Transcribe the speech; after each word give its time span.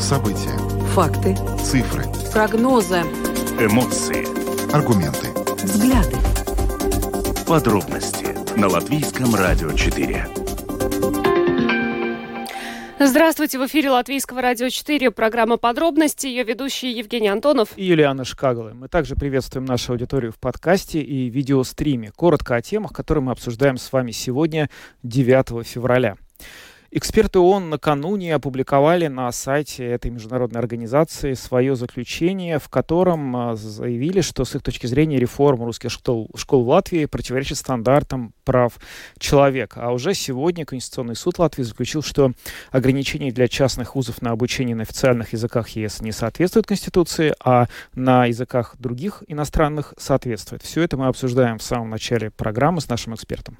События. 0.00 0.56
Факты. 0.94 1.36
Цифры. 1.62 2.04
Прогнозы. 2.32 3.02
Эмоции. 3.60 4.26
Аргументы. 4.74 5.28
Взгляды. 5.62 6.16
Подробности 7.46 8.36
на 8.58 8.68
Латвийском 8.68 9.34
радио 9.34 9.70
4. 9.72 10.26
Здравствуйте, 13.00 13.58
в 13.58 13.66
эфире 13.66 13.90
Латвийского 13.90 14.42
радио 14.42 14.68
4, 14.68 15.12
программа 15.12 15.56
«Подробности», 15.56 16.26
ее 16.26 16.42
ведущий 16.42 16.90
Евгений 16.90 17.28
Антонов 17.28 17.68
и 17.76 17.84
Юлиана 17.84 18.24
Шкагала. 18.24 18.70
Мы 18.74 18.88
также 18.88 19.14
приветствуем 19.14 19.66
нашу 19.66 19.92
аудиторию 19.92 20.32
в 20.32 20.38
подкасте 20.38 21.00
и 21.00 21.30
видеостриме. 21.30 22.10
Коротко 22.16 22.56
о 22.56 22.62
темах, 22.62 22.92
которые 22.92 23.22
мы 23.22 23.32
обсуждаем 23.32 23.76
с 23.76 23.92
вами 23.92 24.10
сегодня, 24.10 24.68
9 25.04 25.64
февраля. 25.64 26.16
Эксперты 26.90 27.38
ООН 27.38 27.68
накануне 27.68 28.34
опубликовали 28.34 29.08
на 29.08 29.30
сайте 29.30 29.84
этой 29.84 30.10
международной 30.10 30.58
организации 30.58 31.34
свое 31.34 31.76
заключение, 31.76 32.58
в 32.58 32.70
котором 32.70 33.36
а, 33.36 33.56
заявили, 33.56 34.22
что 34.22 34.46
с 34.46 34.54
их 34.54 34.62
точки 34.62 34.86
зрения 34.86 35.18
реформа 35.18 35.66
русских 35.66 35.90
школ, 35.90 36.30
школ 36.34 36.64
в 36.64 36.68
Латвии 36.70 37.04
противоречит 37.04 37.58
стандартам 37.58 38.32
прав 38.44 38.78
человека. 39.18 39.82
А 39.82 39.92
уже 39.92 40.14
сегодня 40.14 40.64
Конституционный 40.64 41.14
суд 41.14 41.38
Латвии 41.38 41.62
заключил, 41.62 42.02
что 42.02 42.32
ограничения 42.70 43.32
для 43.32 43.48
частных 43.48 43.94
вузов 43.94 44.22
на 44.22 44.30
обучение 44.30 44.74
на 44.74 44.84
официальных 44.84 45.34
языках 45.34 45.68
ЕС 45.68 46.00
не 46.00 46.12
соответствуют 46.12 46.68
Конституции, 46.68 47.34
а 47.44 47.66
на 47.94 48.24
языках 48.24 48.76
других 48.78 49.22
иностранных 49.28 49.92
соответствует. 49.98 50.62
Все 50.62 50.80
это 50.80 50.96
мы 50.96 51.08
обсуждаем 51.08 51.58
в 51.58 51.62
самом 51.62 51.90
начале 51.90 52.30
программы 52.30 52.80
с 52.80 52.88
нашим 52.88 53.14
экспертом. 53.14 53.58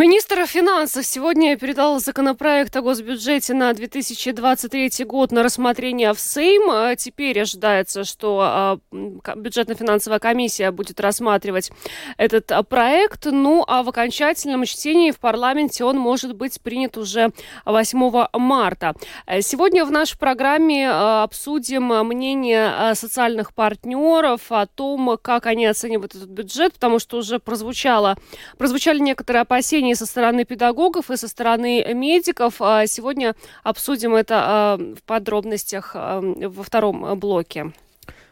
Министр 0.00 0.46
финансов 0.46 1.04
сегодня 1.04 1.56
передал 1.56 1.98
законопроект 1.98 2.76
о 2.76 2.82
госбюджете 2.82 3.52
на 3.52 3.72
2023 3.72 5.04
год 5.04 5.32
на 5.32 5.42
рассмотрение 5.42 6.14
в 6.14 6.20
Сейм. 6.20 6.70
А 6.70 6.94
теперь 6.94 7.40
ожидается, 7.40 8.04
что 8.04 8.38
а, 8.40 8.78
бюджетно-финансовая 8.92 10.20
комиссия 10.20 10.70
будет 10.70 11.00
рассматривать 11.00 11.72
этот 12.16 12.52
а, 12.52 12.62
проект. 12.62 13.24
Ну, 13.24 13.64
а 13.66 13.82
в 13.82 13.88
окончательном 13.88 14.66
чтении 14.66 15.10
в 15.10 15.18
парламенте 15.18 15.82
он 15.82 15.98
может 15.98 16.36
быть 16.36 16.60
принят 16.60 16.96
уже 16.96 17.30
8 17.64 18.26
марта. 18.34 18.94
Сегодня 19.40 19.84
в 19.84 19.90
нашей 19.90 20.16
программе 20.16 20.88
обсудим 20.88 21.86
мнение 22.06 22.94
социальных 22.94 23.52
партнеров 23.52 24.42
о 24.50 24.64
том, 24.66 25.18
как 25.20 25.46
они 25.46 25.66
оценивают 25.66 26.14
этот 26.14 26.28
бюджет, 26.28 26.74
потому 26.74 27.00
что 27.00 27.16
уже 27.16 27.40
прозвучало, 27.40 28.16
прозвучали 28.58 29.00
некоторые 29.00 29.40
опасения 29.40 29.87
мнений 29.88 29.94
со 29.94 30.06
стороны 30.06 30.44
педагогов 30.44 31.10
и 31.10 31.16
со 31.16 31.28
стороны 31.28 31.84
медиков. 31.94 32.60
А 32.60 32.86
сегодня 32.86 33.34
обсудим 33.62 34.14
это 34.14 34.34
а, 34.36 34.76
в 34.76 35.02
подробностях 35.04 35.92
а, 35.94 36.20
во 36.20 36.62
втором 36.62 37.18
блоке. 37.18 37.72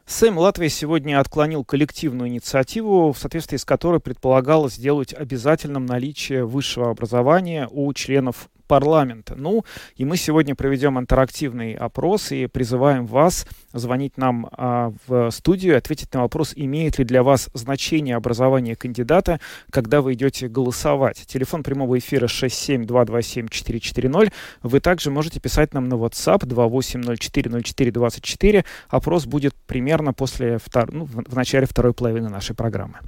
Сэм 0.06 0.38
Латвии 0.38 0.68
сегодня 0.68 1.18
отклонил 1.18 1.64
коллективную 1.64 2.28
инициативу, 2.28 3.12
в 3.12 3.18
соответствии 3.18 3.56
с 3.56 3.64
которой 3.64 4.00
предполагалось 4.00 4.74
сделать 4.74 5.12
обязательным 5.14 5.86
наличие 5.86 6.44
высшего 6.44 6.90
образования 6.90 7.68
у 7.70 7.92
членов 7.92 8.48
парламента. 8.66 9.34
Ну, 9.36 9.64
и 9.96 10.04
мы 10.04 10.16
сегодня 10.16 10.54
проведем 10.54 10.98
интерактивный 10.98 11.74
опрос 11.74 12.32
и 12.32 12.46
призываем 12.46 13.06
вас 13.06 13.46
звонить 13.72 14.16
нам 14.16 14.48
а, 14.52 14.92
в 15.06 15.30
студию 15.30 15.74
и 15.74 15.76
ответить 15.76 16.12
на 16.14 16.22
вопрос, 16.22 16.52
имеет 16.56 16.98
ли 16.98 17.04
для 17.04 17.22
вас 17.22 17.50
значение 17.54 18.16
образование 18.16 18.74
кандидата, 18.76 19.38
когда 19.70 20.00
вы 20.00 20.14
идете 20.14 20.48
голосовать. 20.48 21.24
Телефон 21.26 21.62
прямого 21.62 21.98
эфира 21.98 22.26
67227-440. 22.26 24.32
Вы 24.62 24.80
также 24.80 25.10
можете 25.10 25.40
писать 25.40 25.74
нам 25.74 25.88
на 25.88 25.94
WhatsApp 25.94 26.40
28040424. 26.40 28.64
Опрос 28.88 29.26
будет 29.26 29.54
примерно 29.66 30.12
после 30.12 30.58
втор... 30.58 30.92
ну, 30.92 31.04
в, 31.04 31.36
начале 31.36 31.66
второй 31.66 31.92
половины 31.92 32.28
нашей 32.28 32.54
программы. 32.54 33.00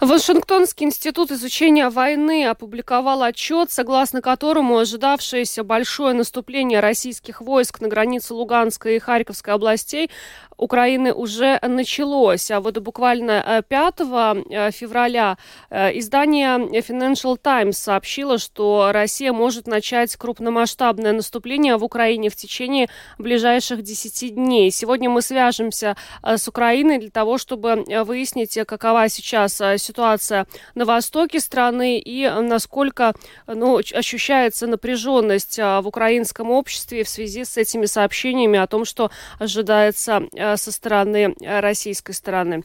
Вашингтонский 0.00 0.86
институт 0.86 1.30
изучения 1.30 1.88
войны 1.88 2.46
опубликовал 2.46 3.22
отчет, 3.22 3.70
согласно 3.70 4.20
которому 4.20 4.83
ожидавшееся 4.84 5.64
большое 5.64 6.14
наступление 6.14 6.80
российских 6.80 7.40
войск 7.40 7.80
на 7.80 7.88
границе 7.88 8.34
Луганской 8.34 8.96
и 8.96 8.98
Харьковской 8.98 9.54
областей 9.54 10.10
Украины 10.56 11.12
уже 11.12 11.58
началось. 11.62 12.50
А 12.50 12.60
вот 12.60 12.78
буквально 12.78 13.64
5 13.68 13.94
э, 14.00 14.44
э, 14.50 14.70
февраля 14.70 15.36
э, 15.70 15.98
издание 15.98 16.58
Financial 16.80 17.36
Times 17.40 17.78
сообщило, 17.78 18.38
что 18.38 18.90
Россия 18.92 19.32
может 19.32 19.66
начать 19.66 20.16
крупномасштабное 20.16 21.12
наступление 21.12 21.76
в 21.76 21.84
Украине 21.84 22.30
в 22.30 22.36
течение 22.36 22.88
ближайших 23.18 23.82
10 23.82 24.34
дней. 24.34 24.70
Сегодня 24.70 25.10
мы 25.10 25.22
свяжемся 25.22 25.96
с 26.22 26.48
Украиной 26.48 26.98
для 26.98 27.10
того, 27.10 27.38
чтобы 27.38 27.84
выяснить, 28.04 28.58
какова 28.66 29.08
сейчас 29.08 29.60
ситуация 29.78 30.46
на 30.74 30.84
востоке 30.84 31.40
страны 31.40 31.98
и 31.98 32.28
насколько 32.28 33.14
ну, 33.46 33.76
ощущается 33.76 34.66
напряженность 34.66 35.58
в 35.58 35.82
украинском 35.84 36.50
обществе 36.50 37.04
в 37.04 37.08
связи 37.08 37.44
с 37.44 37.56
этими 37.56 37.86
сообщениями 37.86 38.58
о 38.58 38.66
том, 38.66 38.84
что 38.84 39.10
ожидается 39.38 40.22
со 40.56 40.72
стороны 40.72 41.34
э, 41.40 41.60
российской 41.60 42.12
стороны. 42.12 42.64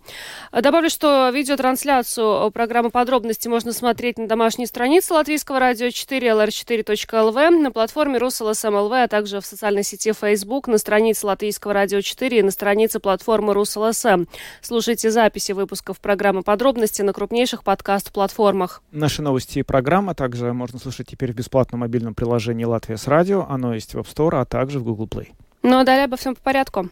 Добавлю, 0.52 0.90
что 0.90 1.30
видеотрансляцию 1.30 2.52
программы 2.52 2.90
подробности 2.90 3.48
можно 3.48 3.74
смотреть 3.74 4.18
на 4.18 4.28
домашней 4.28 4.66
странице 4.66 5.14
Латвийского 5.14 5.60
радио 5.60 5.90
4 5.90 6.28
lr4.lv, 6.28 7.50
на 7.50 7.72
платформе 7.72 8.18
РусЛСМЛВ, 8.18 8.92
а 8.92 9.08
также 9.08 9.40
в 9.40 9.46
социальной 9.46 9.84
сети 9.84 10.14
Facebook, 10.14 10.68
на 10.68 10.78
странице 10.78 11.26
Латвийского 11.26 11.74
радио 11.74 12.02
4 12.02 12.40
и 12.40 12.44
на 12.44 12.52
странице 12.52 13.00
платформы 13.00 13.54
РусЛСМ. 13.54 14.26
Слушайте 14.62 15.12
записи 15.12 15.54
выпусков 15.54 16.00
программы 16.00 16.44
подробности 16.44 17.02
на 17.02 17.14
крупнейших 17.14 17.64
подкаст-платформах. 17.64 18.82
Наши 18.92 19.22
новости 19.22 19.60
и 19.60 19.64
программа 19.64 20.16
также 20.16 20.54
можно 20.54 20.80
слушать 20.80 21.08
теперь 21.08 21.32
в 21.32 21.36
бесплатном 21.36 21.82
мобильном 21.82 22.16
приложении 22.16 22.66
«Латвия 22.66 22.98
с 22.98 23.08
радио». 23.08 23.46
Оно 23.50 23.74
есть 23.74 23.94
в 23.94 24.00
App 24.00 24.08
Store, 24.14 24.42
а 24.42 24.46
также 24.46 24.80
в 24.80 24.84
Google 24.84 25.08
Play. 25.08 25.30
Ну 25.64 25.80
а 25.80 25.84
далее 25.84 26.06
обо 26.06 26.18
всем 26.18 26.36
по 26.36 26.42
порядку. 26.42 26.90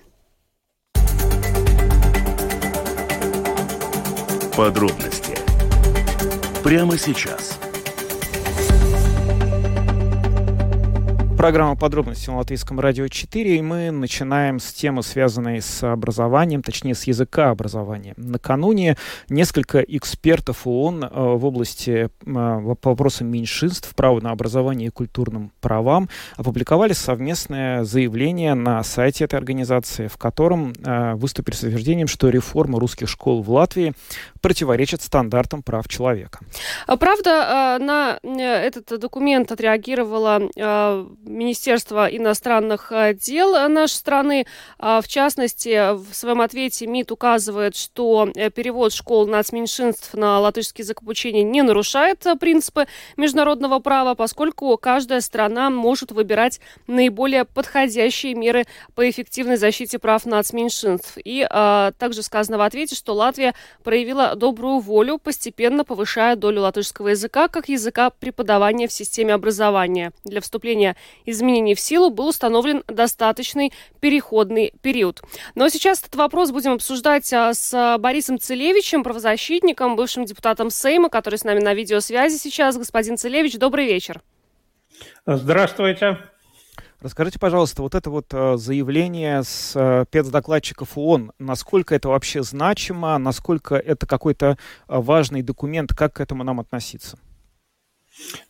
Подробности 4.57 5.37
прямо 6.63 6.97
сейчас. 6.97 7.59
Программа 11.37 11.75
подробности 11.75 12.31
на 12.31 12.37
Латвийском 12.37 12.79
радио 12.79 13.07
4, 13.07 13.57
и 13.57 13.61
мы 13.61 13.91
начинаем 13.91 14.59
с 14.59 14.73
темы, 14.73 15.03
связанной 15.03 15.61
с 15.61 15.83
образованием, 15.83 16.63
точнее, 16.63 16.95
с 16.95 17.03
языка 17.03 17.51
образования. 17.51 18.15
Накануне 18.17 18.97
несколько 19.29 19.81
экспертов 19.81 20.65
ООН 20.65 21.03
э, 21.03 21.09
в 21.11 21.45
области 21.45 22.09
э, 22.09 22.09
по 22.25 22.89
вопросам 22.89 23.27
меньшинств, 23.27 23.93
права 23.93 24.19
на 24.19 24.31
образование 24.31 24.87
и 24.87 24.91
культурным 24.91 25.51
правам 25.61 26.09
опубликовали 26.37 26.93
совместное 26.93 27.83
заявление 27.83 28.55
на 28.55 28.83
сайте 28.83 29.25
этой 29.25 29.35
организации, 29.35 30.07
в 30.07 30.17
котором 30.17 30.73
э, 30.83 31.13
выступили 31.13 31.53
с 31.53 31.61
утверждением, 31.61 32.07
что 32.07 32.29
реформа 32.29 32.79
русских 32.79 33.07
школ 33.07 33.43
в 33.43 33.51
Латвии 33.51 33.93
противоречит 34.47 35.01
стандартам 35.01 35.61
прав 35.61 35.89
человека. 35.89 36.39
А 36.85 36.95
правда, 36.95 37.77
на 37.81 38.17
этот 38.23 38.97
документ 38.97 39.51
отреагировала 39.51 40.39
Министерства 41.25 42.07
иностранных 42.07 42.91
э, 42.93 43.13
дел 43.13 43.67
нашей 43.67 43.95
страны. 43.95 44.45
А, 44.79 45.01
в 45.01 45.07
частности, 45.09 45.93
в 45.93 46.13
своем 46.13 46.39
ответе 46.39 46.87
МИД 46.87 47.11
указывает, 47.11 47.75
что 47.75 48.29
э, 48.35 48.49
перевод 48.49 48.93
школ 48.93 49.27
нацменьшинств 49.27 50.13
на 50.13 50.39
латышский 50.39 50.83
язык 50.83 51.01
обучения 51.01 51.43
не 51.43 51.61
нарушает 51.61 52.25
э, 52.25 52.35
принципы 52.35 52.87
международного 53.17 53.79
права, 53.79 54.15
поскольку 54.15 54.77
каждая 54.77 55.19
страна 55.19 55.69
может 55.69 56.11
выбирать 56.11 56.61
наиболее 56.87 57.43
подходящие 57.43 58.33
меры 58.33 58.65
по 58.95 59.09
эффективной 59.09 59.57
защите 59.57 59.99
прав 59.99 60.25
нацменьшинств. 60.25 61.17
И 61.23 61.45
а, 61.49 61.91
также 61.97 62.23
сказано 62.23 62.57
в 62.57 62.61
ответе, 62.61 62.95
что 62.95 63.13
Латвия 63.13 63.53
проявила 63.83 64.35
добрую 64.37 64.79
волю, 64.79 65.17
постепенно 65.17 65.83
повышая 65.83 66.35
долю 66.35 66.61
латышского 66.61 67.09
языка 67.09 67.47
как 67.47 67.69
языка 67.69 68.09
преподавания 68.09 68.87
в 68.87 68.93
системе 68.93 69.33
образования. 69.33 70.13
Для 70.23 70.41
вступления 70.41 70.95
изменений 71.25 71.75
в 71.75 71.79
силу 71.79 72.09
был 72.09 72.27
установлен 72.27 72.83
достаточный 72.87 73.73
переходный 73.99 74.73
период. 74.81 75.21
Но 75.55 75.69
сейчас 75.69 75.99
этот 76.01 76.15
вопрос 76.15 76.51
будем 76.51 76.73
обсуждать 76.73 77.31
а, 77.33 77.53
с 77.53 77.97
Борисом 77.99 78.39
Целевичем, 78.39 79.03
правозащитником, 79.03 79.95
бывшим 79.95 80.25
депутатом 80.25 80.69
Сейма, 80.69 81.09
который 81.09 81.35
с 81.35 81.43
нами 81.43 81.59
на 81.59 81.73
видеосвязи 81.73 82.37
сейчас. 82.37 82.77
Господин 82.77 83.17
Целевич, 83.17 83.57
добрый 83.57 83.85
вечер. 83.85 84.21
Здравствуйте. 85.25 86.17
Расскажите, 87.01 87.37
пожалуйста, 87.39 87.83
вот 87.83 87.93
это 87.93 88.09
вот 88.09 88.25
а, 88.33 88.57
заявление 88.57 89.43
с 89.43 89.73
а, 89.75 90.05
спецдокладчиков 90.05 90.97
ООН, 90.97 91.31
насколько 91.37 91.93
это 91.93 92.09
вообще 92.09 92.41
значимо, 92.41 93.17
насколько 93.17 93.75
это 93.75 94.07
какой-то 94.07 94.57
важный 94.87 95.43
документ, 95.43 95.93
как 95.93 96.13
к 96.13 96.21
этому 96.21 96.43
нам 96.43 96.59
относиться? 96.59 97.19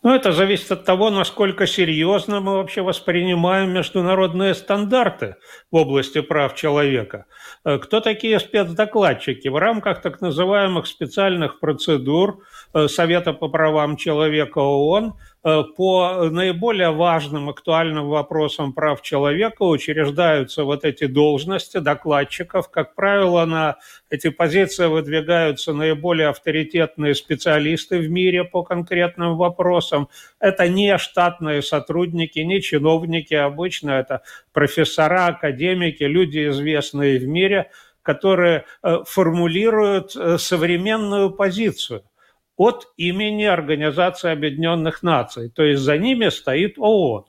Ну, 0.02 0.14
это 0.14 0.32
зависит 0.32 0.72
от 0.72 0.84
того, 0.84 1.10
насколько 1.10 1.66
серьезно 1.66 2.40
мы 2.40 2.54
вообще 2.54 2.82
воспринимаем 2.82 3.70
международные 3.70 4.54
стандарты 4.54 5.36
в 5.70 5.76
области 5.76 6.20
прав 6.20 6.54
человека. 6.54 7.26
Э, 7.64 7.78
кто 7.78 8.00
такие 8.00 8.40
спецдокладчики? 8.40 9.48
В 9.48 9.56
рамках 9.56 10.00
так 10.00 10.20
называемых 10.20 10.86
специальных 10.86 11.60
процедур 11.60 12.42
э, 12.72 12.88
Совета 12.88 13.32
по 13.32 13.48
правам 13.48 13.96
человека 13.96 14.58
ООН 14.58 15.14
Э, 15.37 15.37
по 15.42 16.28
наиболее 16.30 16.90
важным 16.90 17.48
актуальным 17.48 18.08
вопросам 18.08 18.72
прав 18.72 19.02
человека 19.02 19.62
учреждаются 19.62 20.64
вот 20.64 20.84
эти 20.84 21.06
должности 21.06 21.78
докладчиков. 21.78 22.68
Как 22.70 22.94
правило, 22.94 23.44
на 23.44 23.76
эти 24.10 24.30
позиции 24.30 24.86
выдвигаются 24.86 25.72
наиболее 25.72 26.28
авторитетные 26.28 27.14
специалисты 27.14 27.98
в 27.98 28.10
мире 28.10 28.44
по 28.44 28.64
конкретным 28.64 29.36
вопросам. 29.36 30.08
Это 30.40 30.68
не 30.68 30.98
штатные 30.98 31.62
сотрудники, 31.62 32.40
не 32.40 32.60
чиновники, 32.60 33.34
обычно 33.34 33.92
это 33.92 34.22
профессора, 34.52 35.26
академики, 35.26 36.02
люди, 36.02 36.48
известные 36.48 37.18
в 37.18 37.28
мире, 37.28 37.70
которые 38.02 38.64
э, 38.82 38.98
формулируют 39.06 40.16
э, 40.16 40.38
современную 40.38 41.30
позицию– 41.30 42.02
от 42.58 42.92
имени 42.96 43.44
Организации 43.44 44.30
Объединенных 44.30 45.02
Наций, 45.02 45.48
то 45.48 45.62
есть 45.62 45.80
за 45.80 45.96
ними 45.96 46.28
стоит 46.28 46.74
ООН. 46.76 47.24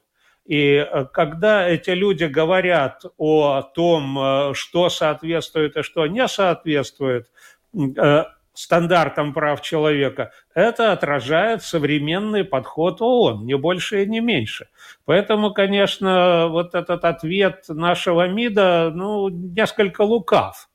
И 0.45 0.77
э, 0.77 1.05
когда 1.13 1.69
эти 1.69 1.91
люди 1.91 2.23
говорят 2.23 3.03
о 3.17 3.61
том, 3.61 4.17
э, 4.19 4.53
что 4.55 4.89
соответствует 4.89 5.77
и 5.77 5.83
что 5.83 6.07
не 6.07 6.27
соответствует 6.27 7.29
э, 7.75 8.23
стандартам 8.53 9.33
прав 9.33 9.61
человека, 9.61 10.31
это 10.55 10.91
отражает 10.91 11.61
современный 11.61 12.43
подход 12.43 12.99
ООН, 12.99 13.45
не 13.45 13.55
больше 13.55 14.03
и 14.03 14.07
не 14.07 14.21
меньше. 14.21 14.69
Поэтому, 15.05 15.53
конечно, 15.53 16.47
вот 16.47 16.73
этот 16.73 17.05
ответ 17.05 17.65
нашего 17.67 18.27
МИДа, 18.27 18.91
ну, 18.95 19.29
несколько 19.29 20.01
лукав. 20.01 20.68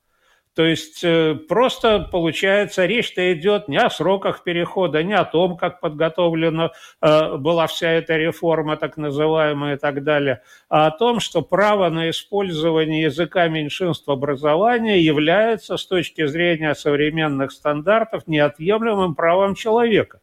То 0.55 0.63
есть 0.65 1.03
э, 1.03 1.35
просто 1.35 1.99
получается, 1.99 2.85
речь-то 2.85 3.33
идет 3.33 3.67
не 3.67 3.77
о 3.77 3.89
сроках 3.89 4.43
перехода, 4.43 5.03
не 5.03 5.13
о 5.13 5.25
том, 5.25 5.57
как 5.57 5.81
подготовлена 5.81 6.71
э, 7.01 7.35
была 7.35 7.67
вся 7.67 7.91
эта 7.91 8.15
реформа, 8.15 8.77
так 8.77 8.95
называемая 8.95 9.75
и 9.75 9.77
так 9.77 10.03
далее, 10.03 10.41
а 10.69 10.87
о 10.87 10.91
том, 10.91 11.19
что 11.19 11.41
право 11.41 11.89
на 11.89 12.09
использование 12.09 13.03
языка 13.03 13.49
меньшинств 13.49 14.07
образования 14.07 15.01
является 15.01 15.75
с 15.75 15.85
точки 15.85 16.25
зрения 16.25 16.73
современных 16.73 17.51
стандартов 17.51 18.25
неотъемлемым 18.25 19.13
правом 19.13 19.55
человека 19.55 20.21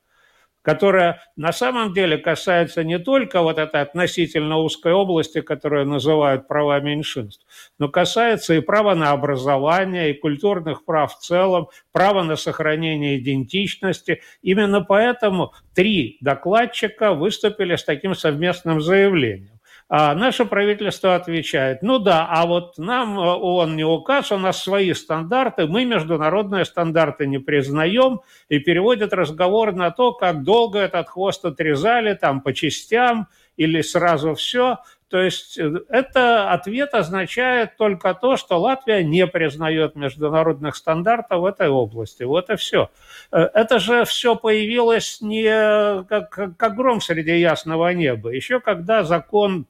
которая 0.63 1.21
на 1.37 1.53
самом 1.53 1.93
деле 1.93 2.17
касается 2.17 2.85
не 2.85 2.99
только 2.99 3.43
вот 3.43 3.59
этой 3.59 3.83
относительно 3.83 4.59
узкой 4.59 4.93
области, 4.93 5.41
которую 5.41 5.87
называют 5.87 6.49
права 6.49 6.81
меньшинств, 6.81 7.45
но 7.79 7.89
касается 7.89 8.55
и 8.55 8.61
права 8.61 8.95
на 8.95 9.11
образование, 9.11 10.11
и 10.11 10.19
культурных 10.19 10.85
прав 10.85 11.15
в 11.15 11.19
целом, 11.19 11.69
права 11.91 12.23
на 12.23 12.37
сохранение 12.37 13.19
идентичности. 13.19 14.23
Именно 14.43 14.83
поэтому 14.83 15.53
три 15.75 16.19
докладчика 16.21 17.13
выступили 17.13 17.77
с 17.77 17.85
таким 17.85 18.15
совместным 18.15 18.81
заявлением. 18.81 19.61
А 19.95 20.15
наше 20.15 20.47
правительство 20.47 21.17
отвечает, 21.17 21.83
ну 21.83 21.99
да, 21.99 22.27
а 22.27 22.47
вот 22.47 22.79
нам 22.79 23.21
э, 23.21 23.23
он 23.25 23.77
не 23.77 23.85
указ, 23.85 24.33
у 24.33 24.39
нас 24.39 24.63
свои 24.63 24.95
стандарты, 24.95 25.67
мы 25.67 25.85
международные 25.85 26.65
стандарты 26.65 27.27
не 27.27 27.37
признаем, 27.37 28.23
и 28.49 28.59
переводит 28.59 29.13
разговор 29.13 29.75
на 29.75 29.91
то, 29.91 30.15
как 30.15 30.45
долго 30.45 30.79
этот 30.79 31.11
хвост 31.11 31.45
отрезали, 31.45 32.15
там, 32.15 32.41
по 32.41 32.55
частям, 32.55 33.29
или 33.59 33.83
сразу 33.83 34.35
все. 34.35 34.79
То 35.11 35.21
есть 35.21 35.59
э, 35.59 35.71
это 35.91 36.53
ответ 36.53 36.95
означает 36.95 37.77
только 37.77 38.15
то, 38.15 38.39
что 38.39 38.59
Латвия 38.59 39.05
не 39.05 39.27
признает 39.27 39.95
международных 39.95 40.75
стандартов 40.75 41.43
в 41.43 41.45
этой 41.45 41.69
области. 41.69 42.23
Вот 42.23 42.49
и 42.49 42.57
все. 42.57 42.89
Э, 43.31 43.41
это 43.53 43.79
же 43.79 44.07
все 44.07 44.37
появилось 44.37 45.21
не 45.21 46.03
как, 46.05 46.57
как 46.57 46.77
гром 46.77 47.03
среди 47.03 47.39
ясного 47.39 47.93
неба. 47.93 48.31
Еще 48.31 48.59
когда 48.59 49.05
закон 49.05 49.67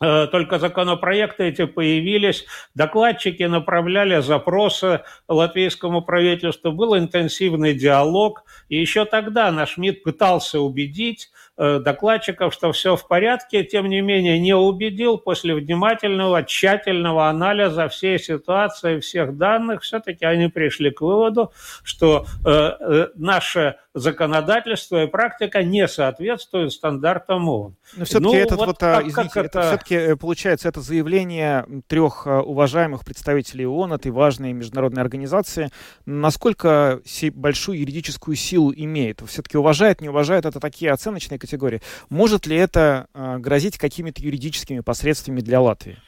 только 0.00 0.58
законопроекты 0.58 1.44
эти 1.44 1.66
появились, 1.66 2.46
докладчики 2.74 3.44
направляли 3.44 4.20
запросы 4.20 5.02
латвийскому 5.28 6.02
правительству, 6.02 6.72
был 6.72 6.96
интенсивный 6.96 7.74
диалог, 7.74 8.44
и 8.68 8.76
еще 8.76 9.04
тогда 9.04 9.50
наш 9.50 9.76
МИД 9.76 10.02
пытался 10.02 10.60
убедить 10.60 11.30
Э, 11.43 11.43
докладчиков, 11.56 12.52
что 12.52 12.72
все 12.72 12.96
в 12.96 13.06
порядке, 13.06 13.62
тем 13.64 13.86
не 13.86 14.00
менее 14.00 14.38
не 14.38 14.54
убедил 14.54 15.18
после 15.18 15.54
внимательного, 15.54 16.42
тщательного 16.42 17.28
анализа 17.28 17.88
всей 17.88 18.18
ситуации, 18.18 19.00
всех 19.00 19.36
данных, 19.36 19.82
все-таки 19.82 20.24
они 20.24 20.48
пришли 20.48 20.90
к 20.90 21.00
выводу, 21.00 21.52
что 21.82 22.26
э, 22.44 22.50
э, 22.50 23.08
наше 23.14 23.76
законодательство 23.94 25.04
и 25.04 25.06
практика 25.06 25.62
не 25.62 25.86
соответствуют 25.86 26.72
стандартам 26.72 27.48
ООН. 27.48 27.76
Но 27.96 28.04
все-таки 28.04 28.24
ну, 28.24 28.34
этот 28.34 28.58
вот, 28.58 28.66
вот 28.66 28.82
а, 28.82 28.96
как, 28.96 29.06
извините, 29.06 29.34
как 29.34 29.46
это, 29.46 29.58
это 29.60 29.68
все-таки 29.68 30.16
получается 30.16 30.68
это 30.68 30.80
заявление 30.80 31.64
трех 31.86 32.26
уважаемых 32.26 33.04
представителей 33.04 33.66
ООН, 33.66 33.92
этой 33.92 34.10
важной 34.10 34.52
международной 34.52 35.02
организации, 35.02 35.70
насколько 36.06 37.00
большую 37.34 37.78
юридическую 37.78 38.34
силу 38.34 38.72
имеет? 38.74 39.22
Все-таки 39.28 39.56
уважает, 39.56 40.00
не 40.00 40.08
уважает, 40.08 40.44
это 40.44 40.58
такие 40.58 40.90
оценочные 40.90 41.38
категории. 41.44 41.80
Может 42.10 42.46
ли 42.46 42.56
это 42.56 43.06
э, 43.14 43.38
грозить 43.38 43.78
какими-то 43.78 44.22
юридическими 44.22 44.80
последствиями 44.80 45.40
для 45.40 45.60
Латвии? 45.60 45.98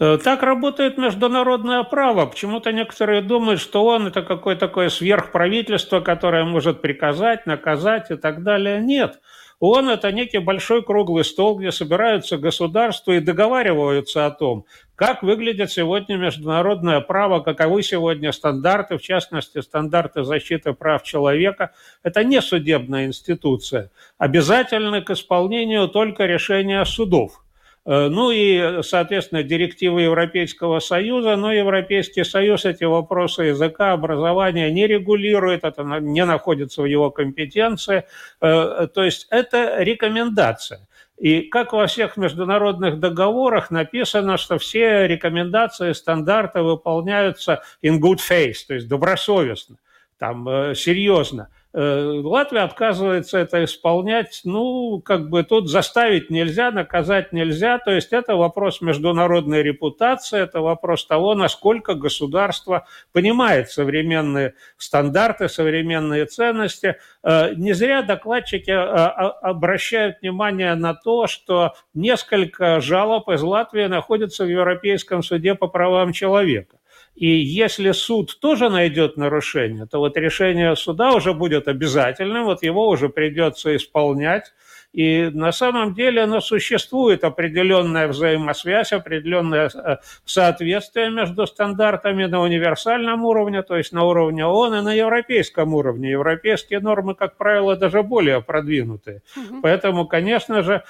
Э, 0.00 0.18
так 0.22 0.42
работает 0.42 0.98
международное 0.98 1.82
право. 1.82 2.26
Почему-то 2.26 2.72
некоторые 2.72 3.22
думают, 3.22 3.60
что 3.60 3.84
он 3.84 4.08
это 4.08 4.22
какое-то 4.22 4.66
такое 4.66 4.88
сверхправительство, 4.88 6.00
которое 6.00 6.44
может 6.44 6.82
приказать, 6.82 7.46
наказать 7.46 8.10
и 8.10 8.16
так 8.16 8.42
далее. 8.42 8.80
Нет. 8.80 9.20
ООН– 9.58 9.88
это 9.90 10.12
некий 10.12 10.38
большой 10.38 10.82
круглый 10.82 11.24
стол, 11.24 11.58
где 11.58 11.72
собираются 11.72 12.36
государства 12.36 13.12
и 13.12 13.20
договариваются 13.20 14.26
о 14.26 14.30
том, 14.30 14.66
как 14.94 15.22
выглядит 15.22 15.70
сегодня 15.70 16.16
международное 16.16 17.00
право, 17.00 17.40
каковы 17.40 17.82
сегодня 17.82 18.32
стандарты, 18.32 18.98
в 18.98 19.02
частности, 19.02 19.60
стандарты 19.60 20.24
защиты 20.24 20.74
прав 20.74 21.02
человека. 21.02 21.72
Это 22.02 22.22
не 22.22 22.42
судебная 22.42 23.06
институция. 23.06 23.90
Обязательны 24.18 25.00
к 25.00 25.10
исполнению 25.10 25.88
только 25.88 26.26
решения 26.26 26.84
судов– 26.84 27.42
ну 27.86 28.32
и, 28.32 28.82
соответственно, 28.82 29.44
директивы 29.44 30.02
Европейского 30.02 30.80
Союза, 30.80 31.36
но 31.36 31.52
Европейский 31.52 32.24
Союз 32.24 32.64
эти 32.64 32.82
вопросы 32.82 33.44
языка, 33.44 33.92
образования 33.92 34.72
не 34.72 34.88
регулирует, 34.88 35.62
это 35.62 35.84
не 36.00 36.24
находится 36.24 36.82
в 36.82 36.86
его 36.86 37.12
компетенции. 37.12 38.04
Э, 38.40 38.88
то 38.92 39.04
есть 39.04 39.28
это 39.30 39.82
рекомендация. 39.82 40.80
И 41.16 41.42
как 41.42 41.72
во 41.72 41.86
всех 41.86 42.16
международных 42.16 42.98
договорах 43.00 43.70
написано, 43.70 44.36
что 44.36 44.58
все 44.58 45.06
рекомендации, 45.06 45.92
стандарты 45.92 46.62
выполняются 46.62 47.62
in 47.82 48.00
good 48.00 48.18
faith, 48.18 48.66
то 48.66 48.74
есть 48.74 48.88
добросовестно, 48.88 49.76
там, 50.18 50.48
э, 50.48 50.74
серьезно. 50.74 51.48
Э, 51.78 52.22
Латвия 52.24 52.60
отказывается 52.60 53.36
это 53.36 53.62
исполнять. 53.62 54.40
Ну, 54.44 55.02
как 55.04 55.28
бы 55.28 55.42
тут 55.42 55.68
заставить 55.68 56.30
нельзя, 56.30 56.70
наказать 56.70 57.34
нельзя. 57.34 57.78
То 57.78 57.90
есть 57.90 58.14
это 58.14 58.34
вопрос 58.34 58.80
международной 58.80 59.62
репутации, 59.62 60.40
это 60.40 60.62
вопрос 60.62 61.06
того, 61.06 61.34
насколько 61.34 61.92
государство 61.94 62.86
понимает 63.12 63.70
современные 63.70 64.54
стандарты, 64.78 65.50
современные 65.50 66.24
ценности. 66.24 66.96
Э, 67.22 67.52
не 67.54 67.74
зря 67.74 68.00
докладчики 68.00 68.70
э, 68.70 68.74
обращают 68.74 70.22
внимание 70.22 70.74
на 70.76 70.94
то, 70.94 71.26
что 71.26 71.74
несколько 71.92 72.80
жалоб 72.80 73.28
из 73.28 73.42
Латвии 73.42 73.84
находятся 73.84 74.44
в 74.44 74.48
Европейском 74.48 75.22
суде 75.22 75.54
по 75.54 75.66
правам 75.66 76.14
человека. 76.14 76.75
И 77.16 77.26
если 77.26 77.92
суд 77.92 78.38
тоже 78.40 78.68
найдет 78.68 79.16
нарушение, 79.16 79.86
то 79.86 79.98
вот 80.00 80.18
решение 80.18 80.76
суда 80.76 81.12
уже 81.12 81.32
будет 81.32 81.66
обязательным, 81.66 82.44
вот 82.44 82.62
его 82.62 82.88
уже 82.88 83.08
придется 83.08 83.74
исполнять. 83.74 84.52
И 84.92 85.30
на 85.32 85.50
самом 85.52 85.94
деле 85.94 86.22
оно 86.22 86.40
существует 86.40 87.24
определенная 87.24 88.08
взаимосвязь, 88.08 88.92
определенное 88.92 89.68
э, 89.68 89.96
соответствие 90.24 91.10
между 91.10 91.46
стандартами 91.46 92.24
на 92.26 92.40
универсальном 92.40 93.24
уровне, 93.24 93.62
то 93.62 93.76
есть 93.76 93.92
на 93.92 94.04
уровне 94.04 94.44
ООН 94.46 94.74
и 94.76 94.80
на 94.82 94.94
европейском 94.94 95.74
уровне. 95.74 96.10
Европейские 96.10 96.80
нормы, 96.80 97.14
как 97.14 97.36
правило, 97.36 97.76
даже 97.76 98.02
более 98.02 98.40
продвинутые. 98.40 99.22
Угу. 99.36 99.60
Поэтому, 99.62 100.06
конечно 100.06 100.62
же, 100.62 100.82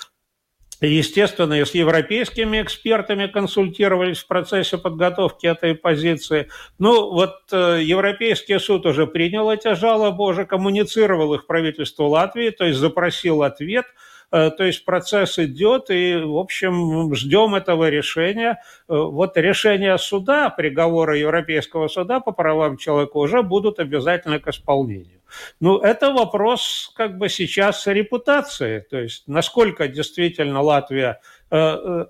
Естественно, 0.80 1.54
и 1.54 1.64
с 1.64 1.74
европейскими 1.74 2.60
экспертами 2.60 3.26
консультировались 3.26 4.18
в 4.18 4.26
процессе 4.26 4.76
подготовки 4.76 5.46
этой 5.46 5.74
позиции. 5.74 6.48
Ну, 6.78 7.10
вот 7.12 7.36
э, 7.50 7.80
Европейский 7.82 8.58
суд 8.58 8.84
уже 8.84 9.06
принял 9.06 9.50
эти 9.50 9.74
жалобы, 9.74 10.24
уже 10.24 10.44
коммуницировал 10.44 11.32
их 11.34 11.46
правительству 11.46 12.08
Латвии, 12.08 12.50
то 12.50 12.64
есть 12.64 12.78
запросил 12.78 13.42
ответ– 13.42 13.86
то 14.30 14.64
есть 14.64 14.84
процесс 14.84 15.38
идет, 15.38 15.90
и, 15.90 16.16
в 16.16 16.36
общем, 16.36 17.14
ждем 17.14 17.54
этого 17.54 17.88
решения. 17.88 18.60
Э, 18.88 18.94
вот 18.96 19.36
решение 19.36 19.98
суда, 19.98 20.50
приговора 20.50 21.16
Европейского 21.16 21.88
суда 21.88 22.20
по 22.20 22.32
правам 22.32 22.76
человека 22.76 23.16
уже 23.16 23.42
будут 23.42 23.78
обязательно 23.78 24.40
к 24.40 24.48
исполнению. 24.48 25.20
Ну, 25.60 25.78
это 25.78 26.12
вопрос 26.12 26.92
как 26.96 27.18
бы 27.18 27.28
сейчас 27.28 27.86
репутации, 27.86 28.80
то 28.80 28.98
есть 28.98 29.24
насколько 29.26 29.88
действительно 29.88 30.60
Латвия 30.62 31.20
э, 31.50 32.06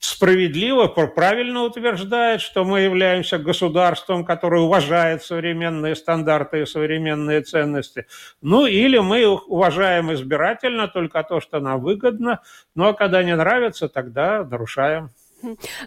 справедливо, 0.00 0.86
правильно 0.86 1.62
утверждает, 1.62 2.40
что 2.40 2.64
мы 2.64 2.80
являемся 2.80 3.38
государством, 3.38 4.24
которое 4.24 4.62
уважает 4.62 5.22
современные 5.22 5.94
стандарты 5.96 6.62
и 6.62 6.66
современные 6.66 7.42
ценности. 7.42 8.06
Ну, 8.40 8.66
или 8.66 8.98
мы 8.98 9.26
уважаем 9.26 10.12
избирательно 10.12 10.88
только 10.88 11.22
то, 11.22 11.40
что 11.40 11.60
нам 11.60 11.80
выгодно, 11.80 12.40
но 12.74 12.84
ну, 12.84 12.90
а 12.90 12.94
когда 12.94 13.22
не 13.22 13.36
нравится, 13.36 13.88
тогда 13.88 14.44
нарушаем. 14.44 15.10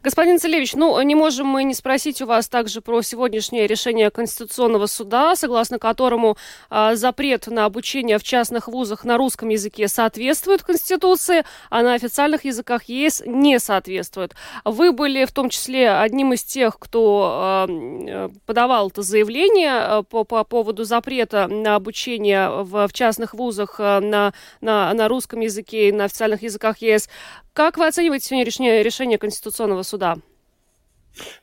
Господин 0.04 0.40
Целевич, 0.40 0.74
ну, 0.74 1.02
не 1.02 1.16
можем 1.16 1.48
мы 1.48 1.64
не 1.64 1.74
спросить 1.74 2.22
у 2.22 2.26
вас 2.26 2.48
также 2.48 2.82
про 2.82 3.02
сегодняшнее 3.02 3.68
решение 3.68 4.12
Конституционного 4.12 4.88
суда, 4.88 5.36
согласно 5.36 5.80
которому 5.80 6.38
э, 6.70 6.96
запрет 6.96 7.48
на 7.48 7.66
обучение 7.66 8.18
в 8.18 8.24
частных 8.24 8.68
вузах 8.68 9.06
на 9.06 9.18
русском 9.18 9.50
языке 9.50 9.88
соответствует 9.88 10.64
Конституции, 10.64 11.44
а 11.70 11.82
на 11.84 11.94
официальных 11.94 12.46
языках 12.46 12.84
ЕС 12.86 13.24
не 13.26 13.60
соответствует. 13.60 14.36
Вы 14.64 14.92
были 14.92 15.26
в 15.26 15.32
том 15.32 15.50
числе 15.50 15.92
одним 15.92 16.34
из 16.34 16.44
тех, 16.44 16.78
кто 16.80 17.66
э, 17.68 18.30
подавал 18.46 18.90
это 18.90 19.02
заявление 19.02 20.04
по, 20.04 20.24
по 20.24 20.44
поводу 20.44 20.84
запрета 20.84 21.48
на 21.48 21.76
обучение 21.76 22.50
в, 22.50 22.88
в 22.88 22.94
частных 22.94 23.34
вузах 23.34 23.80
на, 23.80 24.34
на, 24.62 24.94
на 24.94 25.08
русском 25.08 25.40
языке 25.40 25.90
и 25.90 25.92
на 25.92 26.06
официальных 26.06 26.42
языках 26.44 26.80
ЕС. 26.80 27.10
Как 27.56 27.78
вы 27.78 27.88
оцениваете 27.88 28.26
сегодня 28.26 28.44
решение, 28.44 28.84
решение 28.84 29.18
Конституционного 29.46 29.84
суда? 29.84 30.16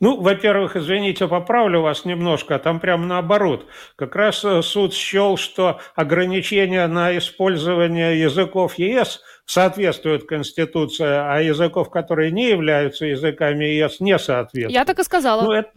Ну, 0.00 0.20
во-первых, 0.20 0.76
извините, 0.76 1.28
поправлю 1.28 1.80
вас 1.82 2.04
немножко, 2.04 2.58
там 2.58 2.80
прямо 2.80 3.06
наоборот. 3.06 3.66
Как 3.96 4.16
раз 4.16 4.44
э, 4.44 4.60
суд 4.60 4.92
счел, 4.92 5.36
что 5.36 5.80
ограничения 5.94 6.86
на 6.88 7.16
использование 7.16 8.20
языков 8.20 8.74
ЕС 8.76 9.22
соответствуют 9.46 10.24
Конституции, 10.24 11.06
а 11.06 11.38
языков, 11.38 11.90
которые 11.90 12.32
не 12.32 12.50
являются 12.50 13.06
языками 13.06 13.64
ЕС, 13.64 14.00
не 14.00 14.18
соответствуют. 14.18 14.72
Я 14.72 14.84
так 14.84 14.98
и 14.98 15.04
сказала. 15.04 15.42
Ну, 15.42 15.52
это, 15.52 15.70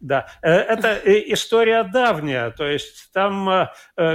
да, 0.00 0.26
э, 0.42 0.50
это 0.50 0.98
история 1.32 1.84
давняя, 1.84 2.50
то 2.50 2.66
есть 2.66 3.10
там, 3.12 3.48
э, 3.48 3.68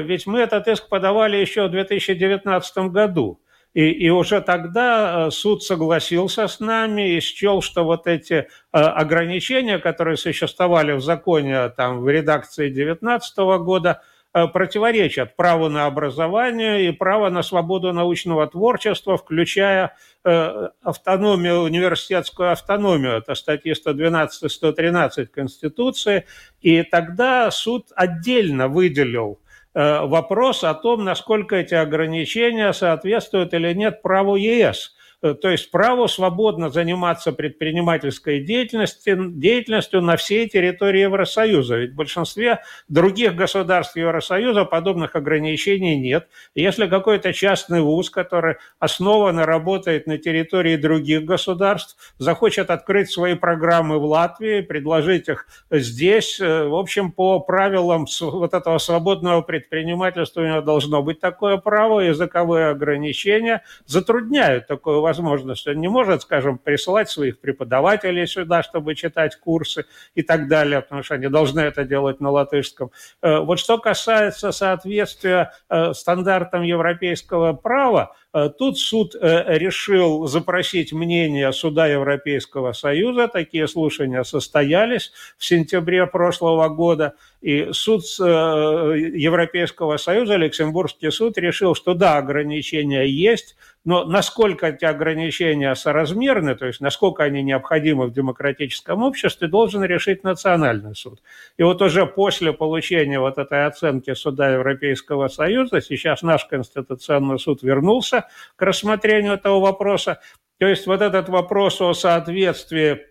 ведь 0.03 0.27
мы 0.27 0.39
этот 0.41 0.67
иск 0.67 0.89
подавали 0.89 1.37
еще 1.37 1.67
в 1.67 1.71
2019 1.71 2.77
году. 2.91 3.39
И, 3.75 3.91
и 3.91 4.09
уже 4.09 4.39
тогда 4.39 5.27
э, 5.27 5.31
суд 5.31 5.61
согласился 5.61 6.47
с 6.47 6.61
нами 6.61 7.17
и 7.17 7.19
счел, 7.19 7.61
что 7.61 7.83
вот 7.83 8.07
эти 8.07 8.33
э, 8.33 8.45
ограничения, 8.71 9.79
которые 9.79 10.15
существовали 10.15 10.93
в 10.93 11.01
законе 11.01 11.67
там, 11.69 11.99
в 11.99 12.07
редакции 12.07 12.69
2019 12.69 13.37
года, 13.65 14.01
э, 14.33 14.47
противоречат 14.47 15.35
праву 15.35 15.67
на 15.67 15.87
образование 15.87 16.87
и 16.87 16.91
право 16.93 17.29
на 17.29 17.43
свободу 17.43 17.91
научного 17.91 18.47
творчества, 18.47 19.17
включая 19.17 19.95
автономию, 20.23 21.59
университетскую 21.59 22.51
автономию. 22.51 23.17
Это 23.17 23.35
статьи 23.35 23.73
112-113 23.73 25.27
Конституции. 25.27 26.25
И 26.61 26.81
тогда 26.81 27.51
суд 27.51 27.89
отдельно 27.95 28.67
выделил 28.67 29.37
Э, 29.37 29.44
вопрос 29.75 30.63
о 30.63 30.73
том, 30.73 31.03
насколько 31.03 31.57
эти 31.57 31.73
ограничения 31.73 32.71
соответствуют 32.73 33.53
или 33.53 33.73
нет 33.73 34.01
праву 34.01 34.35
ЕС. 34.37 34.94
Э, 35.25 35.33
то 35.33 35.49
есть 35.49 35.71
право 35.71 36.05
свободно 36.05 36.69
заниматься 36.69 37.31
предпринимательской 37.31 38.41
деятельностью, 38.41 39.31
деятельностью 39.31 40.01
на 40.01 40.17
всей 40.17 40.47
территории 40.47 41.01
Евросоюза. 41.01 41.77
Ведь 41.77 41.93
в 41.93 41.95
большинстве 41.95 42.59
других 42.89 43.35
государств 43.35 43.95
Евросоюза 43.95 44.65
подобных 44.65 45.15
ограничений 45.15 45.97
нет. 45.97 46.27
если 46.53 46.87
какой-то 46.87 47.33
частный 47.33 47.81
вуз, 47.81 48.11
который 48.11 48.57
основанно 48.77 49.47
работает 49.47 50.05
на 50.05 50.19
территории 50.19 50.75
других 50.75 51.25
государств, 51.25 52.13
захочет 52.19 52.69
открыть 52.69 53.09
свои 53.09 53.33
программы 53.33 53.97
в 53.97 54.05
Латвии, 54.05 54.61
предложить 54.61 55.27
их 55.27 55.47
здесь, 55.71 56.39
э, 56.39 56.67
в 56.67 56.75
общем, 56.75 57.11
по 57.11 57.39
правилам 57.39 58.05
вот 58.21 58.53
этого 58.53 58.77
свободного 58.77 59.41
предпринимательства 59.41 60.41
у 60.41 60.45
него 60.45 60.61
должно 60.61 61.01
быть 61.01 61.19
такое 61.19 61.57
право, 61.57 62.01
языковые 62.01 62.67
ограничения 62.67 63.63
затрудняют 63.87 64.67
такое 64.67 64.97
возможность. 64.97 65.14
Он 65.23 65.79
не 65.81 65.87
может, 65.87 66.21
скажем, 66.21 66.57
присылать 66.57 67.09
своих 67.09 67.39
преподавателей 67.39 68.27
сюда, 68.27 68.63
чтобы 68.63 68.95
читать 68.95 69.35
курсы 69.37 69.85
и 70.15 70.21
так 70.21 70.47
далее, 70.47 70.81
потому 70.81 71.03
что 71.03 71.15
они 71.15 71.27
должны 71.27 71.59
это 71.61 71.83
делать 71.83 72.19
на 72.19 72.29
латышском. 72.31 72.91
Э, 73.21 73.39
вот 73.39 73.59
что 73.59 73.77
касается 73.77 74.51
соответствия 74.51 75.51
э, 75.69 75.93
стандартам 75.93 76.63
европейского 76.63 77.53
права, 77.53 78.15
Тут 78.57 78.77
суд 78.77 79.15
решил 79.15 80.27
запросить 80.27 80.91
мнение 80.91 81.53
Суда 81.53 81.87
Европейского 81.87 82.73
Союза. 82.73 83.29
Такие 83.29 83.65
слушания 83.67 84.23
состоялись 84.23 85.13
в 85.37 85.45
сентябре 85.45 86.05
прошлого 86.05 86.67
года. 86.67 87.13
И 87.41 87.69
суд 87.71 88.01
Европейского 88.19 89.97
Союза, 89.97 90.35
Люксембургский 90.35 91.11
суд, 91.11 91.37
решил, 91.37 91.75
что 91.75 91.93
да, 91.93 92.17
ограничения 92.17 93.05
есть, 93.05 93.55
но 93.85 94.03
насколько 94.03 94.67
эти 94.69 94.83
ограничения 94.83 95.75
соразмерны, 95.75 96.55
то 96.55 96.65
есть 96.65 96.81
насколько 96.81 97.23
они 97.23 97.43
необходимы 97.43 98.07
в 98.07 98.13
демократическом 98.13 99.03
обществе, 99.03 99.47
должен 99.47 99.83
решить 99.83 100.23
национальный 100.23 100.95
суд. 100.95 101.21
И 101.57 101.63
вот 101.63 101.83
уже 101.83 102.07
после 102.07 102.51
получения 102.51 103.19
вот 103.19 103.37
этой 103.37 103.67
оценки 103.67 104.15
Суда 104.15 104.49
Европейского 104.49 105.27
Союза, 105.27 105.81
сейчас 105.81 106.23
наш 106.23 106.45
Конституционный 106.45 107.37
суд 107.37 107.61
вернулся 107.61 108.24
к 108.55 108.61
рассмотрению 108.61 109.33
этого 109.33 109.59
вопроса. 109.59 110.19
То 110.59 110.67
есть 110.67 110.87
вот 110.87 111.01
этот 111.01 111.29
вопрос 111.29 111.81
о 111.81 111.93
соответствии 111.93 113.01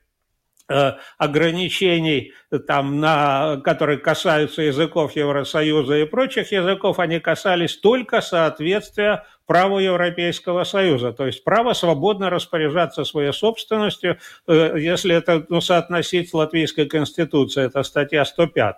э, 0.68 0.92
ограничений, 1.18 2.32
там, 2.66 3.00
на, 3.00 3.60
которые 3.64 3.98
касаются 3.98 4.62
языков 4.62 5.14
Евросоюза 5.14 5.98
и 5.98 6.04
прочих 6.04 6.52
языков, 6.52 6.98
они 6.98 7.20
касались 7.20 7.76
только 7.76 8.20
соответствия 8.20 9.24
праву 9.46 9.78
Европейского 9.78 10.64
Союза, 10.64 11.12
то 11.12 11.26
есть 11.26 11.44
право 11.44 11.74
свободно 11.74 12.30
распоряжаться 12.30 13.04
своей 13.04 13.32
собственностью, 13.32 14.18
э, 14.46 14.74
если 14.78 15.14
это 15.14 15.44
ну, 15.48 15.60
соотносить 15.60 16.30
с 16.30 16.34
Латвийской 16.34 16.86
Конституцией, 16.86 17.66
это 17.66 17.82
статья 17.82 18.24
105. 18.24 18.76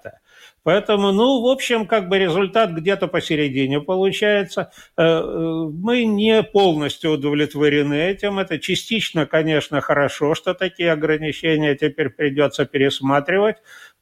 Поэтому, 0.66 1.12
ну, 1.12 1.42
в 1.42 1.46
общем, 1.46 1.86
как 1.86 2.08
бы 2.08 2.18
результат 2.18 2.72
где-то 2.72 3.06
посередине 3.06 3.80
получается. 3.80 4.72
Э, 4.96 5.02
э, 5.04 5.68
мы 5.72 6.04
не 6.04 6.42
полностью 6.42 7.12
удовлетворены 7.12 7.94
этим. 7.94 8.40
Это 8.40 8.58
частично, 8.58 9.26
конечно, 9.26 9.80
хорошо, 9.80 10.34
что 10.34 10.54
такие 10.54 10.90
ограничения 10.90 11.76
теперь 11.76 12.10
придется 12.10 12.66
пересматривать 12.66 13.58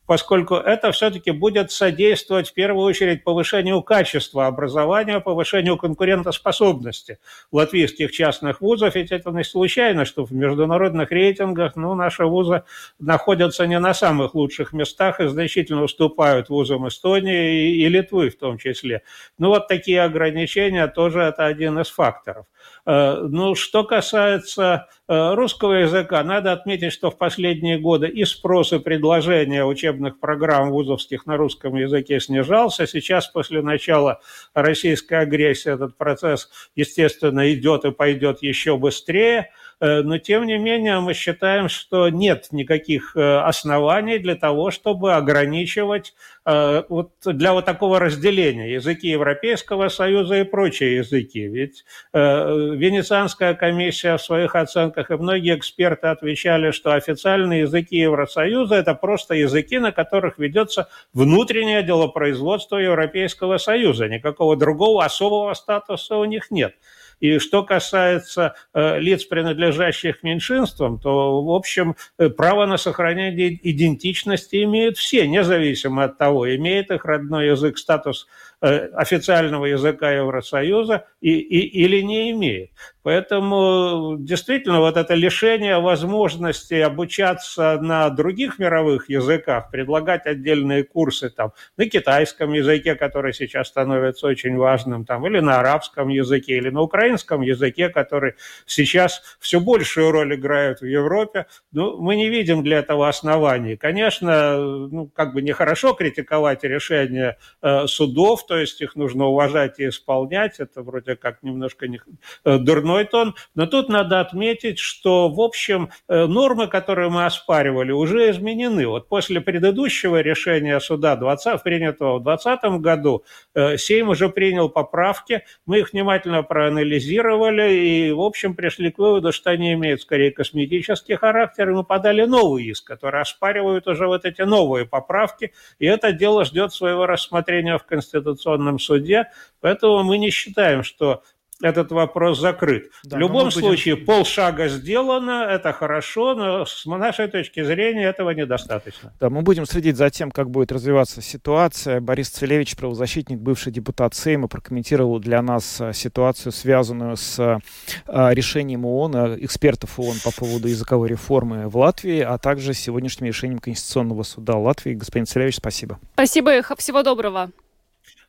поскольку 0.07 0.57
это 0.57 0.93
все-таки 0.93 1.31
будет 1.31 1.71
содействовать 1.71 2.51
в 2.51 2.55
первую 2.55 2.85
очередь 2.85 3.25
повышению 3.25 3.83
качества 3.83 4.47
образования, 4.47 5.21
повышению 5.21 5.77
конкурентоспособности 5.77 7.19
латвийских 7.53 8.13
частных 8.13 8.61
вузов. 8.61 8.95
Ведь 8.95 9.13
это 9.13 9.31
не 9.31 9.45
случайно, 9.45 10.05
что 10.05 10.25
в 10.25 10.33
международных 10.33 11.11
рейтингах 11.11 11.77
ну, 11.77 11.95
наши 11.95 12.25
вузы 12.25 12.65
находятся 12.99 13.67
не 13.67 13.79
на 13.79 13.95
самых 13.95 14.35
лучших 14.35 14.73
местах 14.73 15.21
и 15.21 15.27
значительно 15.27 15.83
уступают 15.83 16.49
вузам 16.49 16.89
Эстонии 16.89 17.71
и, 17.71 17.85
и 17.85 17.89
Литвы 17.89 18.31
в 18.31 18.39
том 18.39 18.59
числе. 18.59 19.03
Ну 19.39 19.49
вот 19.49 19.69
такие 19.69 20.03
ограничения 20.03 20.87
тоже 20.87 21.21
это 21.21 21.47
один 21.47 21.79
из 21.79 21.89
факторов. 21.89 22.47
Э, 22.87 23.27
ну, 23.29 23.55
что 23.55 23.85
касается 23.85 24.89
русского 25.09 25.75
языка, 25.75 26.23
надо 26.25 26.53
отметить, 26.53 26.93
что 26.93 27.11
в 27.11 27.19
последние 27.19 27.79
годы 27.79 28.09
и 28.09 28.25
спрос 28.25 28.73
и 28.73 28.79
предложение 28.79 29.65
учебных 29.65 30.19
программ 30.19 30.71
вузовских 30.71 31.27
на 31.27 31.37
русском 31.37 31.75
языке 31.75 32.21
снижался. 32.21 32.87
Сейчас, 32.87 33.29
после 33.29 33.63
начала 33.63 34.21
российской 34.55 35.21
агрессии, 35.21 35.73
этот 35.73 35.97
процесс, 35.97 36.51
естественно, 36.75 37.53
идет 37.53 37.85
и 37.85 37.91
пойдет 37.91 38.43
еще 38.43 38.77
быстрее– 38.77 39.51
но 39.85 40.19
тем 40.19 40.47
не 40.47 40.57
менее 40.57 41.01
мы 41.01 41.13
считаем, 41.13 41.69
что 41.69 42.09
нет 42.09 42.49
никаких 42.53 43.15
оснований 43.17 44.19
для 44.19 44.35
того, 44.35 44.71
чтобы 44.71 45.15
ограничивать 45.15 46.15
вот 46.45 47.11
для 47.25 47.53
вот 47.53 47.65
такого 47.65 47.99
разделения 47.99 48.73
языки 48.73 49.09
Европейского 49.09 49.89
Союза 49.89 50.37
и 50.41 50.45
прочие 50.45 50.97
языки. 50.97 51.47
Ведь 51.47 51.85
Венецианская 52.13 53.55
комиссия 53.55 54.17
в 54.17 54.23
своих 54.23 54.55
оценках 54.55 55.11
и 55.11 55.17
многие 55.17 55.57
эксперты 55.57 56.09
отвечали, 56.09 56.71
что 56.71 56.93
официальные 56.93 57.61
языки 57.61 57.97
Евросоюза– 57.97 58.75
это 58.77 58.95
просто 58.95 59.35
языки, 59.35 59.79
на 59.79 59.93
которых 59.93 60.39
ведется 60.39 60.89
внутреннее 61.13 61.83
делопроизводство 61.83 62.77
Европейского 62.77 63.59
Союза. 63.59 64.09
Никакого 64.09 64.57
другого 64.57 65.05
особого 65.05 65.55
статуса 65.55 66.17
у 66.17 66.25
них 66.25 66.51
нет. 66.51 66.75
И 67.21 67.39
что 67.39 67.63
касается 67.63 68.55
э, 68.73 68.99
лиц, 68.99 69.25
принадлежащих 69.25 70.23
меньшинствам, 70.23 70.99
то, 70.99 71.43
в 71.43 71.51
общем, 71.51 71.97
э, 72.19 72.29
право 72.29 72.67
на 72.67 72.77
сохранение 72.77 73.59
идентичности 73.63 74.65
имеют 74.65 74.97
все, 74.97 75.27
независимо 75.27 76.05
от 76.05 76.19
того, 76.19 76.55
имеет 76.55 76.91
их 76.91 77.05
родной 77.05 77.49
язык 77.49 77.79
статус 77.79 78.27
официального 78.65 79.67
языка 79.67 80.11
Евросоюза 80.11 81.07
и, 81.21 81.31
и, 81.33 81.85
или 81.85 82.01
не 82.03 82.31
имеет. 82.31 82.71
Поэтому 83.05 84.17
действительно 84.19 84.81
вот 84.81 84.97
это 84.97 85.13
лишение 85.13 85.79
возможности 85.79 86.73
обучаться 86.75 87.79
на 87.83 88.09
других 88.09 88.59
мировых 88.59 89.11
языках, 89.11 89.71
предлагать 89.71 90.25
отдельные 90.25 90.85
курсы 90.85 91.29
там 91.29 91.53
на 91.77 91.87
китайском 91.87 92.55
языке, 92.55 92.95
который 92.95 93.35
сейчас 93.35 93.69
становится 93.69 94.27
очень 94.27 94.57
важным, 94.57 95.05
там, 95.05 95.27
или 95.27 95.41
на 95.41 95.61
арабском 95.61 96.09
языке, 96.09 96.57
или 96.57 96.71
на 96.71 96.81
украинском 96.81 97.43
языке, 97.43 97.91
который 97.91 98.37
сейчас 98.65 99.23
все 99.39 99.61
большую 99.61 100.11
роль 100.11 100.35
играет 100.35 100.81
в 100.81 100.87
Европе, 100.87 101.45
ну, 101.73 102.01
мы 102.01 102.17
не 102.17 102.31
видим 102.31 102.63
для 102.63 102.79
этого 102.79 103.07
оснований. 103.09 103.77
Конечно, 103.77 104.57
ну, 104.59 105.11
как 105.15 105.35
бы 105.35 105.43
нехорошо 105.43 105.93
критиковать 105.93 106.65
решения 106.65 107.37
э, 107.61 107.87
судов, 107.87 108.47
то 108.55 108.61
есть 108.61 108.81
их 108.81 108.97
нужно 108.97 109.27
уважать 109.27 109.79
и 109.81 109.89
исполнять, 109.89 110.59
это 110.61 110.83
вроде 110.83 111.17
как 111.17 111.43
немножко 111.43 111.89
не, 111.89 112.01
э, 112.45 112.59
дурно 112.59 112.95
двойной 112.95 113.05
тон. 113.05 113.35
Но 113.55 113.67
тут 113.67 113.89
надо 113.89 114.21
отметить, 114.21 114.79
что, 114.79 115.29
в 115.29 115.41
общем, 115.41 115.91
э, 116.09 116.27
нормы, 116.27 116.69
которые 116.69 117.11
мы 117.11 117.27
оспаривали, 117.27 117.93
уже 117.93 118.31
изменены. 118.31 118.87
Вот 118.87 119.09
после 119.09 119.41
предыдущего 119.41 120.21
решения 120.21 120.81
суда, 120.81 121.17
20, 121.17 121.63
принятого 121.63 122.19
в 122.19 122.23
2020 122.23 122.81
году, 122.81 123.25
э, 123.55 123.77
Сейм 123.77 124.09
уже 124.09 124.29
принял 124.29 124.69
поправки, 124.69 125.43
мы 125.67 125.81
их 125.81 125.93
внимательно 125.93 126.43
проанализировали 126.43 127.73
и, 127.73 128.13
в 128.13 128.21
общем, 128.21 128.55
пришли 128.55 128.91
к 128.91 128.99
выводу, 128.99 129.33
что 129.33 129.51
они 129.51 129.73
имеют 129.75 130.01
скорее 130.01 130.31
косметический 130.31 131.17
характер, 131.17 131.71
и 131.71 131.73
мы 131.73 131.85
подали 131.85 132.27
новый 132.27 132.65
иск, 132.65 132.87
который 132.87 133.21
оспаривает 133.21 133.89
уже 133.89 134.07
вот 134.07 134.25
эти 134.25 134.43
новые 134.43 134.87
поправки, 134.87 135.53
и 135.81 135.87
это 135.87 136.13
дело 136.13 136.45
ждет 136.45 136.73
своего 136.73 137.07
рассмотрения 137.07 137.79
в 137.79 137.85
Конституционном 137.85 138.44
суде, 138.79 139.31
поэтому 139.61 140.03
мы 140.03 140.19
не 140.19 140.31
считаем, 140.31 140.83
что 140.83 141.23
этот 141.63 141.93
вопрос 141.93 142.41
закрыт. 142.41 142.91
Да, 143.05 143.17
в 143.17 143.21
любом 143.21 143.45
будем... 143.45 143.61
случае, 143.61 143.97
полшага 143.97 144.69
сделано, 144.69 145.47
это 145.51 145.73
хорошо, 145.73 146.35
но 146.35 146.67
с 146.67 146.85
нашей 146.85 147.29
точки 147.29 147.63
зрения 147.63 148.05
этого 148.05 148.31
недостаточно. 148.31 149.13
Да, 149.21 149.31
мы 149.31 149.43
будем 149.43 149.67
следить 149.67 149.97
за 149.97 150.11
тем, 150.11 150.31
как 150.31 150.51
будет 150.51 150.73
развиваться 150.73 151.23
ситуация. 151.23 152.01
Борис 152.01 152.29
Целевич, 152.31 152.77
правозащитник, 152.77 153.39
бывший 153.39 153.73
депутат 153.73 154.15
Сейма, 154.15 154.49
прокомментировал 154.49 155.19
для 155.21 155.41
нас 155.43 155.81
э, 155.81 155.93
ситуацию, 155.93 156.53
связанную 156.53 157.17
с 157.17 157.39
э, 157.39 157.59
решением 158.07 158.85
ООН, 158.85 159.17
э, 159.17 159.37
экспертов 159.41 159.99
ООН 159.99 160.17
по 160.25 160.33
поводу 160.33 160.69
языковой 160.69 161.09
реформы 161.09 161.69
в 161.69 161.77
Латвии, 161.77 162.21
а 162.21 162.37
также 162.39 162.75
сегодняшним 162.75 163.29
решением 163.29 163.59
Конституционного 163.59 164.23
суда 164.25 164.57
Латвии. 164.57 164.95
Господин 164.95 165.27
Целевич, 165.27 165.57
спасибо. 165.57 165.99
Спасибо, 166.15 166.63
всего 166.77 167.03
доброго. 167.03 167.51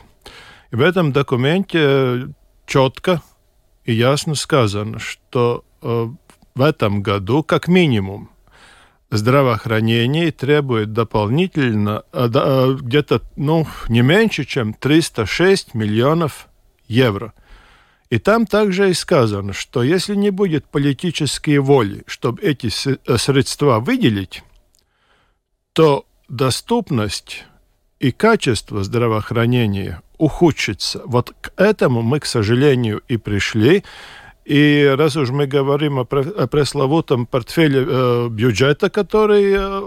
И 0.70 0.76
в 0.76 0.82
этом 0.82 1.10
документе 1.10 2.28
четко 2.64 3.22
и 3.84 3.92
ясно 3.92 4.36
сказано, 4.36 5.00
что 5.00 5.64
в 5.82 6.62
этом 6.62 7.02
году, 7.02 7.42
как 7.42 7.66
минимум, 7.66 8.30
здравоохранение 9.10 10.30
требует 10.30 10.92
дополнительно 10.92 12.04
а, 12.12 12.30
а, 12.32 12.74
где-то 12.74 13.22
ну, 13.36 13.66
не 13.88 14.02
меньше, 14.02 14.44
чем 14.44 14.72
306 14.74 15.74
миллионов 15.74 16.48
евро. 16.86 17.34
И 18.08 18.18
там 18.18 18.46
также 18.46 18.90
и 18.90 18.94
сказано, 18.94 19.52
что 19.52 19.82
если 19.82 20.14
не 20.16 20.30
будет 20.30 20.66
политической 20.66 21.58
воли, 21.58 22.02
чтобы 22.06 22.42
эти 22.42 22.68
э, 22.88 23.18
средства 23.18 23.78
выделить, 23.78 24.42
то 25.72 26.04
доступность 26.28 27.44
и 28.00 28.10
качество 28.10 28.82
здравоохранения 28.82 30.02
ухудшится. 30.18 31.02
Вот 31.04 31.34
к 31.40 31.52
этому 31.56 32.02
мы, 32.02 32.18
к 32.18 32.26
сожалению, 32.26 33.02
и 33.06 33.16
пришли. 33.16 33.84
И 34.44 34.94
раз 34.96 35.16
уж 35.16 35.30
мы 35.30 35.46
говорим 35.46 35.98
о, 35.98 36.04
пресловутом 36.04 37.26
портфеле 37.26 37.84
э, 37.86 38.28
бюджета, 38.30 38.88
который 38.88 39.52
э, 39.54 39.82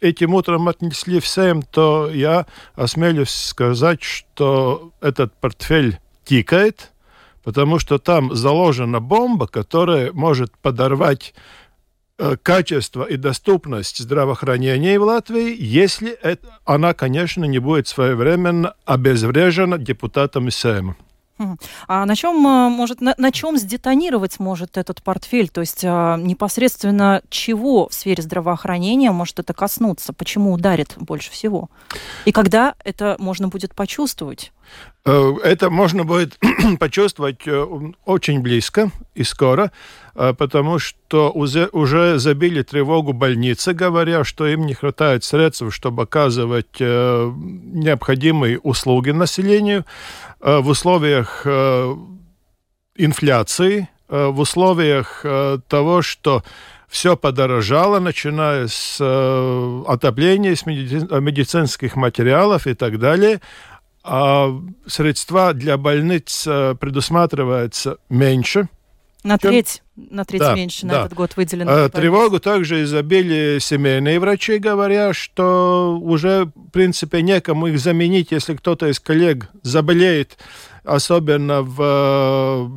этим 0.00 0.34
утром 0.34 0.68
отнесли 0.68 1.20
всем, 1.20 1.62
то 1.62 2.10
я 2.10 2.46
осмелюсь 2.74 3.30
сказать, 3.30 4.02
что 4.02 4.92
этот 5.00 5.34
портфель 5.34 5.98
тикает, 6.24 6.92
потому 7.44 7.78
что 7.78 7.98
там 7.98 8.34
заложена 8.34 9.00
бомба, 9.00 9.46
которая 9.46 10.12
может 10.12 10.56
подорвать 10.58 11.34
э, 12.18 12.36
качество 12.42 13.04
и 13.04 13.16
доступность 13.16 13.98
здравоохранения 13.98 14.98
в 14.98 15.02
Латвии, 15.02 15.54
если 15.58 16.10
это, 16.10 16.58
она, 16.64 16.94
конечно, 16.94 17.44
не 17.44 17.58
будет 17.58 17.88
своевременно 17.88 18.74
обезврежена 18.84 19.78
депутатами 19.78 20.50
Сейма. 20.50 20.96
А 21.86 22.04
на 22.04 22.16
чем 22.16 22.36
может, 22.36 23.00
на, 23.00 23.14
на 23.16 23.32
чем 23.32 23.56
сдетонировать 23.56 24.38
может 24.38 24.76
этот 24.76 25.02
портфель? 25.02 25.48
То 25.48 25.60
есть 25.60 25.82
непосредственно 25.82 27.22
чего 27.30 27.88
в 27.88 27.94
сфере 27.94 28.22
здравоохранения 28.22 29.10
может 29.10 29.38
это 29.38 29.54
коснуться? 29.54 30.12
Почему 30.12 30.52
ударит 30.52 30.94
больше 30.96 31.30
всего? 31.30 31.70
И 32.24 32.32
когда 32.32 32.74
это 32.84 33.16
можно 33.18 33.48
будет 33.48 33.74
почувствовать? 33.74 34.52
Э, 35.04 35.34
это 35.42 35.70
можно 35.70 36.04
будет 36.04 36.38
почувствовать 36.78 37.46
э, 37.46 37.66
очень 38.04 38.40
близко 38.40 38.90
и 39.14 39.24
скоро, 39.24 39.72
э, 40.14 40.34
потому 40.36 40.78
что 40.78 41.30
уже, 41.30 41.68
уже 41.72 42.18
забили 42.18 42.62
тревогу 42.62 43.12
больницы, 43.12 43.72
говоря, 43.72 44.24
что 44.24 44.46
им 44.46 44.66
не 44.66 44.74
хватает 44.74 45.24
средств, 45.24 45.64
чтобы 45.70 46.02
оказывать 46.02 46.80
необходимые 46.80 48.58
услуги 48.58 49.10
населению 49.10 49.84
в 50.40 50.68
условиях 50.68 51.46
инфляции, 52.96 53.88
в 54.08 54.40
условиях 54.40 55.24
того, 55.68 56.02
что 56.02 56.42
все 56.88 57.16
подорожало, 57.16 57.98
начиная 57.98 58.66
с 58.68 59.00
отопления, 59.86 60.54
с 60.54 60.64
медицинских 60.64 61.96
материалов 61.96 62.66
и 62.66 62.74
так 62.74 62.98
далее 62.98 63.40
а 64.08 64.58
средства 64.86 65.52
для 65.52 65.76
больниц 65.76 66.46
э, 66.46 66.74
предусматривается 66.80 67.98
меньше. 68.08 68.68
На 69.24 69.36
треть, 69.36 69.82
на 69.96 70.24
треть 70.24 70.40
да, 70.40 70.54
меньше 70.54 70.86
на 70.86 70.92
этот 70.92 71.14
год 71.14 71.36
выделено. 71.36 71.70
А, 71.70 71.88
тревогу 71.88 72.38
также 72.38 72.84
изобили 72.84 73.58
семейные 73.60 74.20
врачи, 74.20 74.58
говоря, 74.58 75.12
что 75.12 75.98
уже, 76.00 76.44
в 76.54 76.70
принципе, 76.70 77.22
некому 77.22 77.66
их 77.66 77.80
заменить, 77.80 78.30
если 78.30 78.54
кто-то 78.54 78.88
из 78.88 79.00
коллег 79.00 79.48
заболеет, 79.62 80.38
особенно 80.84 81.62
в 81.62 82.70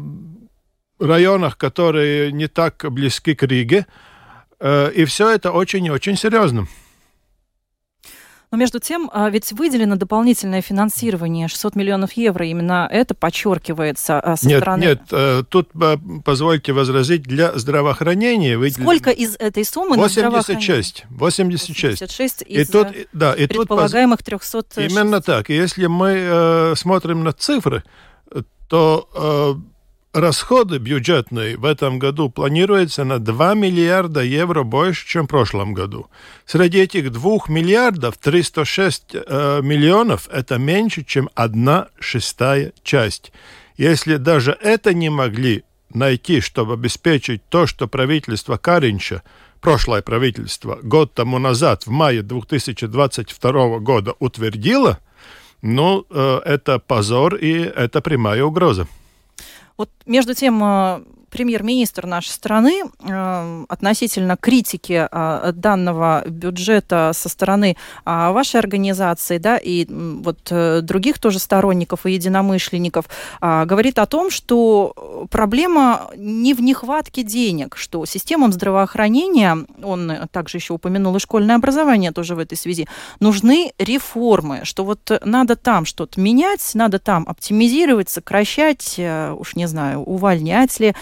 э, 0.99 1.05
районах, 1.05 1.57
которые 1.57 2.31
не 2.31 2.47
так 2.47 2.85
близки 2.91 3.35
к 3.35 3.43
Риге. 3.43 3.85
И 4.63 5.05
все 5.05 5.29
это 5.29 5.51
очень 5.51 5.85
и 5.85 5.89
очень 5.89 6.15
серьезно. 6.15 6.67
Но 8.51 8.57
между 8.57 8.79
тем, 8.79 9.09
а, 9.13 9.29
ведь 9.29 9.53
выделено 9.53 9.95
дополнительное 9.95 10.61
финансирование 10.61 11.47
600 11.47 11.75
миллионов 11.77 12.11
евро. 12.13 12.45
Именно 12.45 12.85
это 12.91 13.15
подчеркивается 13.15 14.19
а, 14.19 14.35
со 14.35 14.45
нет, 14.45 14.59
стороны... 14.59 14.83
Нет, 14.83 15.01
э, 15.11 15.43
тут 15.47 15.69
позвольте 16.25 16.73
возразить, 16.73 17.23
для 17.23 17.57
здравоохранения 17.57 18.57
выделено... 18.57 18.83
Сколько 18.83 19.11
из 19.11 19.37
этой 19.37 19.63
суммы 19.63 19.95
86. 19.95 21.05
86. 21.09 22.01
86 22.01 22.41
из 22.41 22.69
и 22.69 22.71
тут, 22.71 22.87
да, 23.13 23.33
и 23.33 23.47
предполагаемых 23.47 24.21
300... 24.21 24.81
Именно 24.83 25.21
так. 25.21 25.49
И 25.49 25.55
если 25.55 25.85
мы 25.85 26.09
э, 26.09 26.73
смотрим 26.75 27.23
на 27.23 27.31
цифры, 27.31 27.83
то 28.67 29.57
э, 29.57 29.70
расходы 30.13 30.77
бюджетные 30.77 31.57
в 31.57 31.65
этом 31.65 31.99
году 31.99 32.29
планируются 32.29 33.03
на 33.03 33.19
2 33.19 33.53
миллиарда 33.55 34.21
евро 34.21 34.63
больше, 34.63 35.07
чем 35.07 35.25
в 35.25 35.29
прошлом 35.29 35.73
году. 35.73 36.07
Среди 36.45 36.79
этих 36.79 37.11
2 37.11 37.39
миллиардов 37.47 38.17
306 38.17 39.03
э, 39.13 39.61
миллионов– 39.63 40.27
это 40.31 40.57
меньше, 40.57 41.03
чем 41.03 41.29
одна 41.35 41.87
шестая 41.99 42.73
часть. 42.83 43.31
Если 43.77 44.17
даже 44.17 44.57
это 44.61 44.93
не 44.93 45.09
могли 45.09 45.63
найти, 45.93 46.41
чтобы 46.41 46.73
обеспечить 46.73 47.41
то, 47.49 47.65
что 47.65 47.87
правительство 47.87 48.57
Каринча, 48.57 49.23
прошлое 49.61 50.01
правительство, 50.01 50.79
год 50.83 51.13
тому 51.13 51.39
назад, 51.39 51.83
в 51.85 51.89
мае 51.89 52.21
2022 52.21 53.79
года 53.79 54.13
утвердило, 54.19 54.99
ну, 55.61 56.05
э, 56.09 56.41
это 56.45 56.79
позор 56.79 57.35
и 57.35 57.53
это 57.61 58.01
прямая 58.01 58.43
угроза. 58.43 58.87
Вот 59.81 59.89
между 60.05 60.35
тем 60.35 60.63
э, 60.63 61.03
премьер-министр 61.31 62.05
нашей 62.05 62.29
страны 62.29 62.83
э, 62.83 63.65
относительно 63.69 64.37
критики 64.37 65.07
э, 65.09 65.51
данного 65.55 66.23
бюджета 66.27 67.11
со 67.13 67.29
стороны 67.29 67.77
э, 68.05 68.31
вашей 68.31 68.59
организации, 68.59 69.37
да, 69.37 69.57
и 69.57 69.87
вот 69.89 70.51
других 70.51 71.19
тоже 71.19 71.39
сторонников 71.39 72.05
и 72.05 72.11
единомышленников, 72.11 73.05
говорит 73.41 73.97
о 73.99 74.05
том, 74.05 74.29
что 74.29 75.27
проблема 75.31 76.11
не 76.17 76.53
в 76.53 76.61
нехватке 76.61 77.23
денег, 77.23 77.77
что 77.77 78.05
системам 78.05 78.51
здравоохранения, 78.51 79.57
он 79.81 80.11
также 80.31 80.57
еще 80.57 80.73
упомянул 80.73 81.15
и 81.15 81.19
школьное 81.19 81.55
образование 81.55 82.11
тоже 82.11 82.35
в 82.35 82.39
этой 82.39 82.57
связи, 82.57 82.87
нужны 83.19 83.71
реформы, 83.79 84.61
что 84.63 84.83
вот 84.83 85.11
надо 85.23 85.55
там 85.55 85.85
что-то 85.85 86.19
менять, 86.19 86.71
надо 86.73 86.99
там 86.99 87.23
оптимизировать, 87.27 88.09
сокращать, 88.09 88.99
уж 88.99 89.55
не 89.55 89.67
знаю, 89.67 90.01
увольнять 90.01 90.79
ли, 90.79 90.93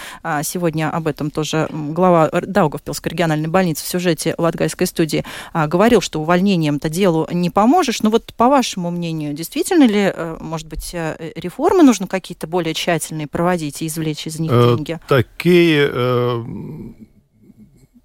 сегодня 0.44 0.90
об 0.90 1.08
этом 1.08 1.32
тоже 1.32 1.68
глава 1.72 2.30
Даугавпилской 2.32 3.12
региональной 3.12 3.48
больницы 3.48 3.84
в 3.84 3.88
сюжете 3.88 4.36
Латгальской 4.38 4.88
студии 4.88 5.24
а, 5.54 5.68
говорил, 5.68 6.02
что 6.02 6.22
увольнением-то 6.22 6.90
делу 6.90 7.28
не 7.32 7.50
поможешь. 7.50 8.02
Но 8.02 8.10
вот 8.10 8.34
по 8.36 8.50
вашему 8.50 8.92
мнению, 8.92 9.34
действительно 9.34 9.86
ли, 9.86 10.12
э, 10.14 10.38
может 10.40 10.68
быть, 10.68 10.92
э, 10.94 11.32
реформы 11.36 11.84
нужно 11.84 12.08
какие-то 12.08 12.48
более 12.48 12.74
тщательные 12.74 13.28
проводить 13.28 13.82
и 13.82 13.88
извлечь 13.88 14.28
из 14.28 14.40
них 14.40 14.52
э, 14.52 14.76
деньги? 14.76 15.00
Такие 15.08 15.90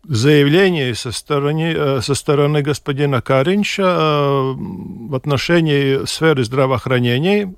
заявления 0.07 0.95
со 0.95 1.13
стороны, 1.13 2.03
со 2.03 2.15
стороны 2.15 2.61
господина 2.61 3.23
Каринча 3.23 4.55
в 4.55 5.15
отношении 5.15 6.05
сферы 6.05 6.45
здравоохранения 6.45 7.55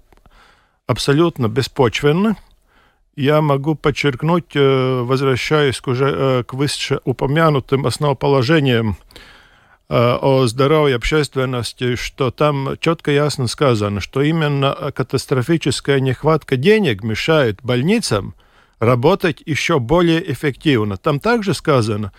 абсолютно 0.87 1.49
беспочвенны 1.49 2.37
я 3.17 3.41
могу 3.41 3.75
подчеркнуть, 3.75 4.55
э, 4.55 5.03
возвращаясь 5.03 5.81
к 5.81 5.89
уже 5.89 6.15
э, 6.15 6.45
к 6.45 6.53
вышеупомянутым 6.53 7.87
основоположениям 7.87 8.99
э, 9.89 9.95
о 9.97 10.47
здоровье 10.47 10.97
общественности, 10.97 11.97
что 11.97 12.31
там 12.31 12.77
четко 12.79 13.11
ясно 13.11 13.47
сказано, 13.47 14.01
что 14.01 14.21
именно 14.21 14.93
катастрофическая 14.95 15.99
нехватка 16.01 16.57
денег 16.57 17.03
мешает 17.03 17.61
больницам 17.63 18.35
работать 18.81 19.43
еще 19.47 19.79
более 19.79 20.31
эффективно. 20.31 20.99
Там 20.99 21.19
также 21.19 21.55
сказано, 21.55 22.13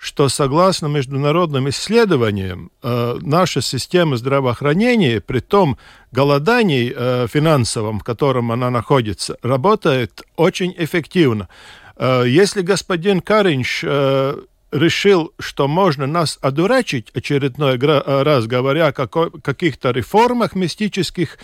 что 0.00 0.30
согласно 0.30 0.86
международным 0.86 1.68
исследованиям 1.68 2.70
э, 2.82 3.18
наша 3.20 3.60
система 3.60 4.16
здравоохранения, 4.16 5.20
при 5.20 5.40
том 5.40 5.76
голодании 6.10 6.90
э, 6.96 7.26
финансовом, 7.30 8.00
в 8.00 8.02
котором 8.02 8.50
она 8.50 8.70
находится, 8.70 9.36
работает 9.42 10.22
очень 10.36 10.74
эффективно. 10.78 11.50
Э, 11.96 12.24
если 12.26 12.62
господин 12.62 13.20
Каринч 13.20 13.84
э, 13.84 14.36
решил, 14.72 15.34
что 15.38 15.68
можно 15.68 16.06
нас 16.06 16.38
одурачить 16.40 17.10
очередной 17.12 17.76
раз, 17.76 18.46
говоря 18.46 18.86
о 18.86 18.92
каких-то 18.92 19.90
реформах 19.90 20.54
мистических, 20.54 21.36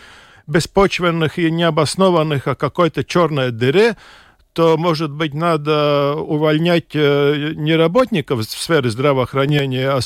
беспочвенных 0.47 1.39
и 1.39 1.51
необоснованных, 1.51 2.47
о 2.47 2.55
какой-то 2.55 3.05
черной 3.05 3.51
дыре, 3.51 3.97
то, 4.57 4.79
может 4.79 5.13
быть, 5.13 5.35
надо 5.35 6.15
увольнять 6.17 6.95
э, 6.95 7.53
не 7.55 7.77
работников 7.77 8.41
в 8.41 8.45
сфере 8.45 8.89
здравоохранения, 8.89 9.91
а 9.91 10.01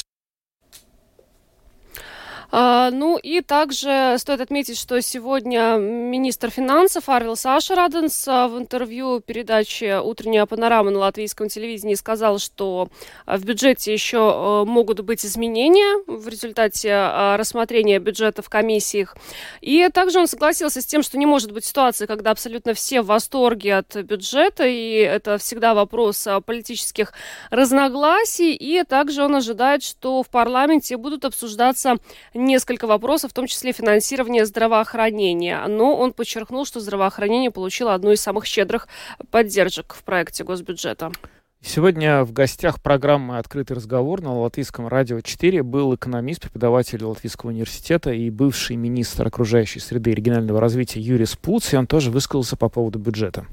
ну 2.52 3.16
и 3.16 3.40
также 3.42 4.16
стоит 4.18 4.40
отметить, 4.40 4.78
что 4.78 5.00
сегодня 5.00 5.76
министр 5.76 6.50
финансов 6.50 7.08
Арвил 7.08 7.36
Сашараденс 7.36 8.26
а, 8.26 8.48
в 8.48 8.58
интервью 8.58 9.20
передаче 9.20 10.00
«Утренняя 10.00 10.46
панорама» 10.46 10.90
на 10.90 10.98
латвийском 10.98 11.48
телевидении 11.48 11.94
сказал, 11.94 12.38
что 12.38 12.88
а, 13.26 13.36
в 13.36 13.44
бюджете 13.44 13.92
еще 13.92 14.64
могут 14.66 15.00
быть 15.00 15.24
изменения 15.24 16.02
в 16.06 16.26
результате 16.28 16.92
рассмотрения 17.36 17.98
бюджета 17.98 18.42
в 18.42 18.48
комиссиях. 18.48 19.16
И 19.60 19.88
также 19.92 20.18
он 20.18 20.26
согласился 20.26 20.80
с 20.80 20.86
тем, 20.86 21.02
что 21.02 21.18
не 21.18 21.26
может 21.26 21.52
быть 21.52 21.64
ситуации, 21.64 22.06
когда 22.06 22.32
абсолютно 22.32 22.74
все 22.74 23.02
в 23.02 23.06
восторге 23.06 23.76
от 23.76 23.94
бюджета, 23.96 24.66
и 24.66 24.94
это 24.94 25.38
всегда 25.38 25.74
вопрос 25.74 26.26
политических 26.46 27.12
разногласий. 27.50 28.54
И 28.54 28.82
также 28.84 29.22
он 29.22 29.36
ожидает, 29.36 29.82
что 29.82 30.22
в 30.22 30.28
парламенте 30.28 30.96
будут 30.96 31.24
обсуждаться 31.24 31.96
несколько 32.40 32.86
вопросов, 32.86 33.30
в 33.30 33.34
том 33.34 33.46
числе 33.46 33.72
финансирование 33.72 34.44
здравоохранения. 34.44 35.64
Но 35.68 35.96
он 35.96 36.12
подчеркнул, 36.12 36.64
что 36.64 36.80
здравоохранение 36.80 37.50
получило 37.50 37.94
одну 37.94 38.10
из 38.10 38.20
самых 38.20 38.46
щедрых 38.46 38.88
поддержек 39.30 39.94
в 39.94 40.02
проекте 40.02 40.44
госбюджета. 40.44 41.12
Сегодня 41.62 42.24
в 42.24 42.32
гостях 42.32 42.80
программы 42.80 43.36
«Открытый 43.36 43.76
разговор» 43.76 44.22
на 44.22 44.34
Латвийском 44.40 44.88
радио 44.88 45.20
4 45.20 45.62
был 45.62 45.94
экономист, 45.94 46.40
преподаватель 46.40 47.04
Латвийского 47.04 47.50
университета 47.50 48.12
и 48.12 48.30
бывший 48.30 48.76
министр 48.76 49.26
окружающей 49.26 49.78
среды 49.78 50.12
и 50.12 50.14
регионального 50.14 50.58
развития 50.58 51.00
Юрий 51.00 51.26
Спуц, 51.26 51.74
и 51.74 51.76
он 51.76 51.86
тоже 51.86 52.10
высказался 52.10 52.56
по 52.56 52.70
поводу 52.70 52.98
бюджета. 52.98 53.46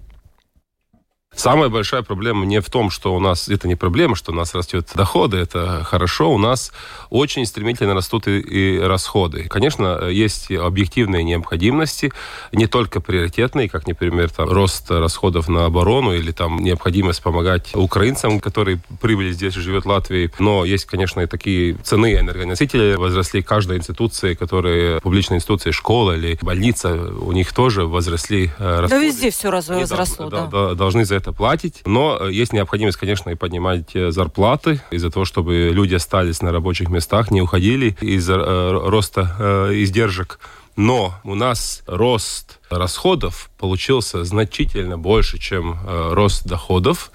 Самая 1.38 1.70
большая 1.70 2.02
проблема 2.02 2.46
не 2.46 2.60
в 2.62 2.70
том, 2.70 2.90
что 2.90 3.14
у 3.16 3.20
нас... 3.20 3.48
Это 3.48 3.68
не 3.68 3.76
проблема, 3.76 4.16
что 4.16 4.32
у 4.32 4.36
нас 4.36 4.56
растет 4.56 4.90
доходы, 4.96 5.38
это 5.38 5.84
хорошо. 5.84 6.34
У 6.34 6.40
нас 6.40 6.72
очень 7.12 7.46
стремительно 7.46 7.94
растут 7.94 8.28
и, 8.28 8.40
и 8.40 8.80
расходы. 8.80 9.44
Конечно, 9.44 10.08
есть 10.10 10.52
объективные 10.52 11.24
необходимости, 11.24 12.12
не 12.52 12.66
только 12.66 13.02
приоритетные, 13.02 13.70
как, 13.70 13.86
например, 13.86 14.32
там, 14.32 14.50
рост 14.50 14.90
расходов 14.90 15.48
на 15.48 15.66
оборону 15.66 16.14
или 16.14 16.32
там 16.32 16.58
необходимость 16.58 17.22
помогать 17.22 17.76
украинцам, 17.76 18.40
которые 18.40 18.80
прибыли 19.00 19.32
здесь 19.32 19.56
и 19.56 19.60
живет 19.60 19.86
в 19.86 19.90
Латвии. 19.90 20.32
Но 20.40 20.66
есть, 20.66 20.86
конечно, 20.86 21.22
и 21.22 21.28
такие 21.28 21.76
цены 21.84 22.16
энергоносителей 22.16 22.96
возросли. 22.96 23.44
Каждая 23.44 23.78
институция, 23.78 24.34
которые 24.34 25.00
публичные 25.02 25.38
институции, 25.38 25.70
школа 25.70 26.14
или 26.18 26.38
больница, 26.42 26.96
у 26.96 27.32
них 27.32 27.54
тоже 27.54 27.86
возросли 27.86 28.50
расходы. 28.58 28.88
Да 28.88 28.98
везде 28.98 29.30
все 29.30 29.52
раз 29.52 29.68
возросло, 29.68 30.30
да. 30.30 30.48
да. 30.48 30.74
Должны 30.74 31.06
за 31.06 31.16
это 31.16 31.27
платить. 31.34 31.82
Но 31.86 32.28
есть 32.28 32.54
необходимость, 32.54 32.98
конечно, 32.98 33.30
и 33.30 33.36
поднимать 33.36 33.92
зарплаты 33.94 34.82
из-за 34.92 35.12
того, 35.12 35.26
чтобы 35.26 35.70
люди 35.72 35.96
остались 35.96 36.42
на 36.42 36.52
рабочих 36.52 36.90
местах, 36.90 37.32
не 37.32 37.42
уходили 37.42 37.96
из-за 38.02 38.36
э, 38.36 38.90
роста 38.90 39.36
э, 39.40 39.72
издержек. 39.76 40.40
Но 40.76 41.16
у 41.24 41.34
нас 41.34 41.84
рост 41.88 42.60
расходов 42.70 43.50
получился 43.58 44.24
значительно 44.24 44.98
больше, 44.98 45.40
чем 45.40 45.74
э, 45.74 46.14
рост 46.14 46.46
доходов. 46.46 47.12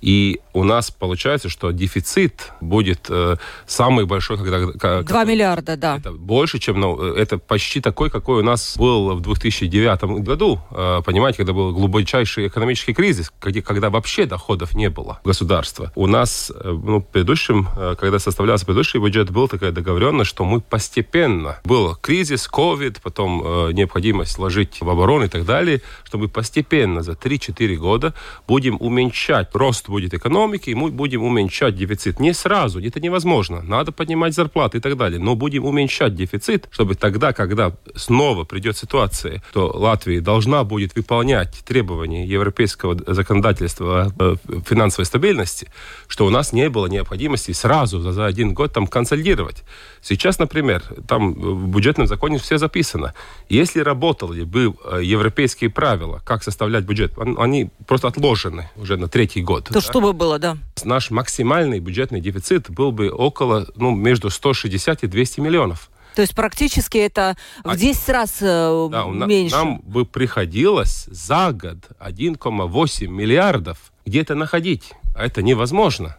И 0.00 0.40
у 0.52 0.64
нас 0.64 0.90
получается, 0.90 1.48
что 1.48 1.70
дефицит 1.70 2.52
будет 2.60 3.06
э, 3.08 3.36
самый 3.66 4.06
большой, 4.06 4.38
когда... 4.38 4.66
когда 4.72 5.02
2 5.02 5.24
миллиарда, 5.24 5.76
да. 5.76 5.96
Это 5.98 6.12
больше, 6.12 6.58
чем... 6.58 6.80
Ну, 6.80 7.00
это 7.00 7.38
почти 7.38 7.80
такой, 7.80 8.10
какой 8.10 8.40
у 8.40 8.42
нас 8.42 8.76
был 8.76 9.14
в 9.14 9.20
2009 9.20 10.22
году. 10.22 10.60
Э, 10.70 11.02
понимаете, 11.04 11.38
когда 11.38 11.52
был 11.52 11.72
глубочайший 11.72 12.48
экономический 12.48 12.94
кризис, 12.94 13.32
где, 13.42 13.62
когда 13.62 13.90
вообще 13.90 14.26
доходов 14.26 14.74
не 14.74 14.88
было 14.88 15.20
государства. 15.24 15.92
У 15.94 16.06
нас, 16.06 16.50
э, 16.54 16.70
ну, 16.70 17.00
предыдущем, 17.00 17.68
э, 17.76 17.94
когда 17.98 18.18
составлялся 18.18 18.64
предыдущий 18.64 18.98
бюджет, 18.98 19.30
была 19.30 19.48
такая 19.48 19.72
договоренность, 19.72 20.30
что 20.30 20.44
мы 20.44 20.60
постепенно... 20.60 21.58
Был 21.64 21.94
кризис, 21.96 22.48
ковид, 22.48 23.00
потом 23.02 23.42
э, 23.44 23.72
необходимость 23.72 24.38
вложить 24.38 24.80
в 24.80 24.88
оборону 24.88 25.26
и 25.26 25.28
так 25.28 25.44
далее, 25.44 25.82
что 26.04 26.18
мы 26.18 26.28
постепенно 26.28 27.02
за 27.02 27.12
3-4 27.12 27.76
года 27.76 28.14
будем 28.48 28.76
уменьшать 28.80 29.50
рост 29.54 29.89
будет 29.90 30.14
экономики, 30.14 30.70
и 30.70 30.74
мы 30.74 30.90
будем 30.90 31.22
уменьшать 31.22 31.74
дефицит. 31.74 32.20
Не 32.20 32.32
сразу, 32.32 32.80
это 32.80 33.00
невозможно. 33.00 33.60
Надо 33.62 33.92
поднимать 33.92 34.34
зарплаты 34.34 34.78
и 34.78 34.80
так 34.80 34.96
далее. 34.96 35.18
Но 35.20 35.34
будем 35.34 35.64
уменьшать 35.66 36.14
дефицит, 36.14 36.68
чтобы 36.70 36.94
тогда, 36.94 37.32
когда 37.32 37.72
снова 37.94 38.44
придет 38.44 38.76
ситуация, 38.76 39.42
то 39.52 39.66
Латвия 39.66 40.20
должна 40.20 40.64
будет 40.64 40.96
выполнять 40.96 41.62
требования 41.66 42.24
европейского 42.26 42.96
законодательства 43.12 44.12
о 44.18 44.36
финансовой 44.66 45.04
стабильности, 45.04 45.68
что 46.08 46.26
у 46.26 46.30
нас 46.30 46.52
не 46.52 46.70
было 46.70 46.86
необходимости 46.86 47.52
сразу 47.52 48.00
за 48.00 48.24
один 48.24 48.54
год 48.54 48.72
там 48.72 48.86
консолидировать. 48.86 49.64
Сейчас, 50.02 50.38
например, 50.38 50.82
там 51.06 51.34
в 51.34 51.68
бюджетном 51.68 52.06
законе 52.06 52.38
все 52.38 52.58
записано. 52.58 53.12
Если 53.48 53.80
работали 53.80 54.44
бы 54.44 54.74
э, 54.84 55.00
европейские 55.02 55.70
правила, 55.70 56.22
как 56.24 56.42
составлять 56.42 56.84
бюджет, 56.84 57.12
они 57.38 57.70
просто 57.86 58.08
отложены 58.08 58.70
уже 58.76 58.96
на 58.96 59.08
третий 59.08 59.42
год. 59.42 59.64
То 59.64 59.79
да? 59.80 59.86
что 59.86 60.00
бы 60.00 60.12
было, 60.12 60.38
да? 60.38 60.56
Наш 60.84 61.10
максимальный 61.10 61.80
бюджетный 61.80 62.20
дефицит 62.20 62.70
был 62.70 62.92
бы 62.92 63.10
около, 63.10 63.66
ну, 63.76 63.94
между 63.94 64.30
160 64.30 65.04
и 65.04 65.06
200 65.06 65.40
миллионов. 65.40 65.90
То 66.14 66.22
есть 66.22 66.34
практически 66.34 66.98
это 66.98 67.36
в 67.64 67.76
10 67.76 68.08
а, 68.08 68.12
раз 68.12 68.38
э, 68.40 68.88
да, 68.90 69.04
меньше. 69.04 69.54
Нам 69.54 69.80
бы 69.80 70.04
приходилось 70.04 71.06
за 71.06 71.52
год 71.52 71.78
1,8 72.00 73.06
миллиардов 73.06 73.78
где-то 74.04 74.34
находить. 74.34 74.92
А 75.14 75.24
это 75.24 75.42
невозможно. 75.42 76.16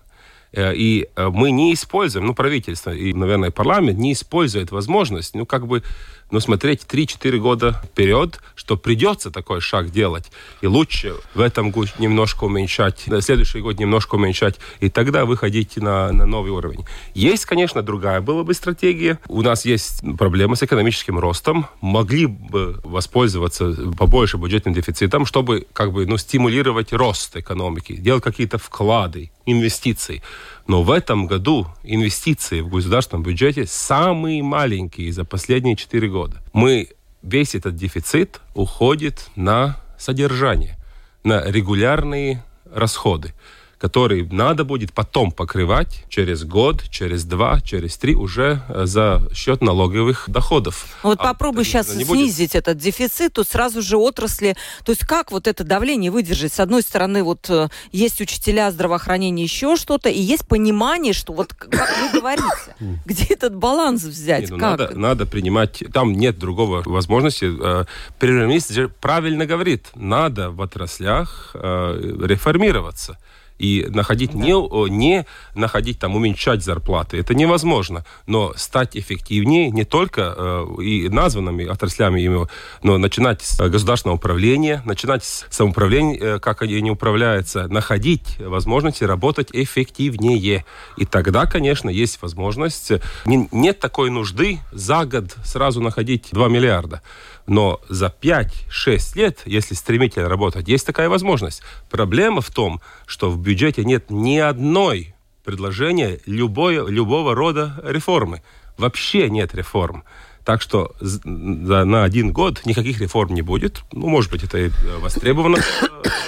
Э, 0.54 0.74
и 0.76 1.08
э, 1.16 1.30
мы 1.30 1.52
не 1.52 1.74
используем, 1.74 2.26
ну, 2.26 2.34
правительство 2.34 2.92
и, 2.92 3.14
наверное, 3.14 3.52
парламент 3.52 3.98
не 3.98 4.14
использует 4.14 4.72
возможность, 4.72 5.36
ну, 5.36 5.46
как 5.46 5.68
бы 5.68 5.84
но 6.32 6.40
смотреть 6.40 6.86
3-4 6.90 7.38
года 7.38 7.82
вперед, 7.84 8.40
что 8.56 8.78
придется 8.78 9.32
такой 9.32 9.62
шаг 9.62 9.92
делать. 9.92 10.32
И 10.62 10.68
лучше 10.68 11.16
в 11.34 11.42
этом 11.42 11.72
году 11.72 11.82
немножко 12.00 12.46
уменьшать, 12.46 13.08
на 13.08 13.22
следующий 13.22 13.60
год 13.60 13.80
немножко 13.80 14.16
уменьшать, 14.16 14.60
и 14.80 14.90
тогда 14.90 15.26
выходить 15.26 15.78
на, 15.78 16.12
на 16.12 16.26
новый 16.26 16.52
уровень. 16.52 16.86
Есть, 17.14 17.46
конечно, 17.46 17.82
другая 17.82 18.22
была 18.22 18.44
бы 18.44 18.54
стратегия. 18.54 19.20
У 19.28 19.42
нас 19.42 19.66
есть 19.66 20.04
проблемы 20.18 20.56
с 20.56 20.64
экономическим 20.64 21.20
ростом. 21.20 21.68
Могли 21.82 22.28
бы 22.28 22.80
воспользоваться 22.84 23.74
побольше 23.98 24.38
бюджетным 24.38 24.74
дефицитом, 24.74 25.26
чтобы 25.26 25.68
как 25.74 25.92
бы, 25.92 26.06
ну, 26.06 26.18
стимулировать 26.18 26.94
рост 26.94 27.36
экономики, 27.36 27.94
делать 27.94 28.24
какие-то 28.24 28.58
вклады, 28.58 29.32
инвестиции. 29.46 30.22
Но 30.68 30.84
в 30.84 30.92
этом 30.92 31.28
году 31.28 31.68
инвестиции 31.84 32.62
в 32.62 32.70
государственном 32.70 33.24
бюджете 33.24 33.66
самые 33.66 34.44
маленькие 34.44 35.12
за 35.12 35.26
последние 35.26 35.76
4 35.76 36.10
года. 36.10 36.42
Мы, 36.54 36.90
весь 37.22 37.56
этот 37.56 37.76
дефицит 37.76 38.42
уходит 38.54 39.30
на 39.36 39.78
содержание, 39.98 40.78
на 41.24 41.44
регулярные 41.44 42.44
расходы 42.74 43.34
который 43.82 44.28
надо 44.32 44.64
будет 44.64 44.94
потом 44.94 45.32
покрывать 45.32 46.06
через 46.08 46.44
год, 46.44 46.84
через 46.92 47.24
два, 47.24 47.60
через 47.62 47.98
три 47.98 48.14
уже 48.14 48.62
э, 48.70 48.86
за 48.86 49.28
счет 49.34 49.62
налоговых 49.62 50.26
доходов. 50.28 50.86
Вот 51.02 51.20
а, 51.20 51.30
попробуй 51.30 51.66
сейчас 51.66 51.88
снизить 51.92 52.52
будет... 52.52 52.56
этот 52.56 52.78
дефицит, 52.78 53.34
то 53.34 53.44
сразу 53.44 53.82
же 53.82 53.98
отрасли, 53.98 54.56
то 54.86 54.92
есть 54.92 55.04
как 55.04 55.32
вот 55.32 55.48
это 55.48 55.64
давление 55.64 56.12
выдержать? 56.12 56.54
С 56.54 56.60
одной 56.60 56.84
стороны, 56.84 57.24
вот 57.24 57.50
э, 57.50 57.70
есть 57.92 58.22
учителя 58.22 58.70
здравоохранения, 58.70 59.42
еще 59.42 59.76
что-то, 59.76 60.10
и 60.10 60.20
есть 60.20 60.48
понимание, 60.48 61.14
что 61.14 61.34
вот 61.34 61.56
как 61.56 61.72
вы 61.72 62.20
говорите, 62.20 62.76
где 63.06 63.34
этот 63.34 63.56
баланс 63.56 64.04
взять? 64.04 64.52
Ну 64.52 64.58
надо, 64.58 64.92
надо 64.96 65.26
принимать, 65.26 65.84
там 65.92 66.14
нет 66.14 66.38
другого 66.38 66.84
возможности. 66.86 67.50
Э, 67.60 67.86
премьер-министр 68.20 68.92
правильно 69.02 69.48
говорит, 69.48 69.88
надо 69.96 70.52
в 70.52 70.62
отраслях 70.62 71.56
реформироваться 71.56 73.18
и 73.62 73.86
находить 73.90 74.32
да. 74.34 74.40
не, 74.40 74.90
не 74.90 75.26
находить 75.54 76.00
там, 76.00 76.16
уменьшать 76.16 76.64
зарплаты. 76.64 77.18
Это 77.18 77.36
невозможно. 77.36 78.04
Но 78.26 78.54
стать 78.56 78.98
эффективнее 78.98 79.70
не 79.70 79.86
только 79.86 80.34
э, 80.36 80.82
и 80.82 81.10
названными 81.10 81.68
отраслями, 81.68 82.48
но 82.82 82.98
начинать 82.98 83.44
с 83.44 83.58
государственного 83.70 84.18
управления, 84.18 84.82
начинать 84.86 85.24
с 85.24 85.46
самоуправления, 85.52 86.20
э, 86.20 86.40
как 86.40 86.64
они 86.64 86.90
управляются, 86.90 87.68
находить 87.68 88.40
возможности 88.40 89.04
работать 89.04 89.50
эффективнее. 89.54 90.66
И 90.98 91.06
тогда, 91.06 91.46
конечно, 91.46 91.90
есть 91.90 92.20
возможность. 92.24 92.92
Не, 93.26 93.48
нет 93.52 93.80
такой 93.80 94.10
нужды 94.10 94.60
за 94.72 95.06
год 95.06 95.36
сразу 95.44 95.82
находить 95.82 96.30
2 96.32 96.48
миллиарда. 96.48 97.04
Но 97.48 97.82
за 97.90 98.14
5-6 98.22 99.16
лет, 99.16 99.42
если 99.46 99.74
стремительно 99.74 100.30
работать, 100.30 100.68
есть 100.68 100.86
такая 100.86 101.10
возможность. 101.10 101.62
Проблема 101.90 102.42
в 102.42 102.50
том, 102.50 102.82
что 103.06 103.30
в 103.30 103.40
бюджете 103.40 103.84
нет 103.84 104.10
ни 104.10 104.38
одной 104.38 105.16
предложения 105.44 106.20
любой, 106.26 106.76
любого 106.90 107.36
рода 107.36 107.80
реформы. 107.84 108.42
Вообще 108.78 109.30
нет 109.30 109.54
реформ. 109.56 110.04
Так 110.44 110.62
что 110.62 110.96
на 111.24 112.04
один 112.04 112.32
год 112.32 112.62
никаких 112.66 113.00
реформ 113.00 113.34
не 113.34 113.42
будет. 113.42 113.84
Ну, 113.92 114.08
может 114.08 114.32
быть, 114.32 114.44
это 114.44 114.58
и 114.58 114.70
востребовано 115.00 115.58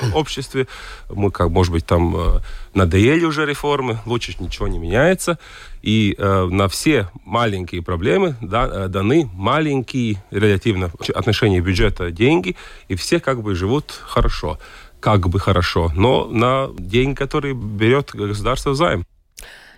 в 0.02 0.16
обществе. 0.16 0.68
Мы, 1.10 1.32
как, 1.32 1.50
может 1.50 1.72
быть, 1.72 1.86
там 1.86 2.16
э, 2.16 2.40
надоели 2.74 3.26
уже 3.26 3.46
реформы, 3.46 4.00
лучше 4.06 4.36
ничего 4.40 4.68
не 4.68 4.78
меняется. 4.78 5.40
И 5.82 6.16
э, 6.18 6.46
на 6.46 6.68
все 6.68 7.10
маленькие 7.26 7.82
проблемы 7.82 8.36
да, 8.42 8.70
э, 8.72 8.88
даны 8.88 9.30
маленькие 9.34 10.24
релятивно 10.32 10.92
отношения 11.14 11.60
бюджета 11.60 12.12
деньги, 12.12 12.56
и 12.88 12.96
все 12.96 13.20
как 13.20 13.42
бы 13.42 13.56
живут 13.56 14.00
хорошо. 14.02 14.60
Как 15.00 15.28
бы 15.28 15.40
хорошо, 15.40 15.92
но 15.96 16.28
на 16.28 16.70
деньги, 16.78 17.16
которые 17.16 17.54
берет 17.54 18.12
государство 18.14 18.74
займ. 18.74 19.04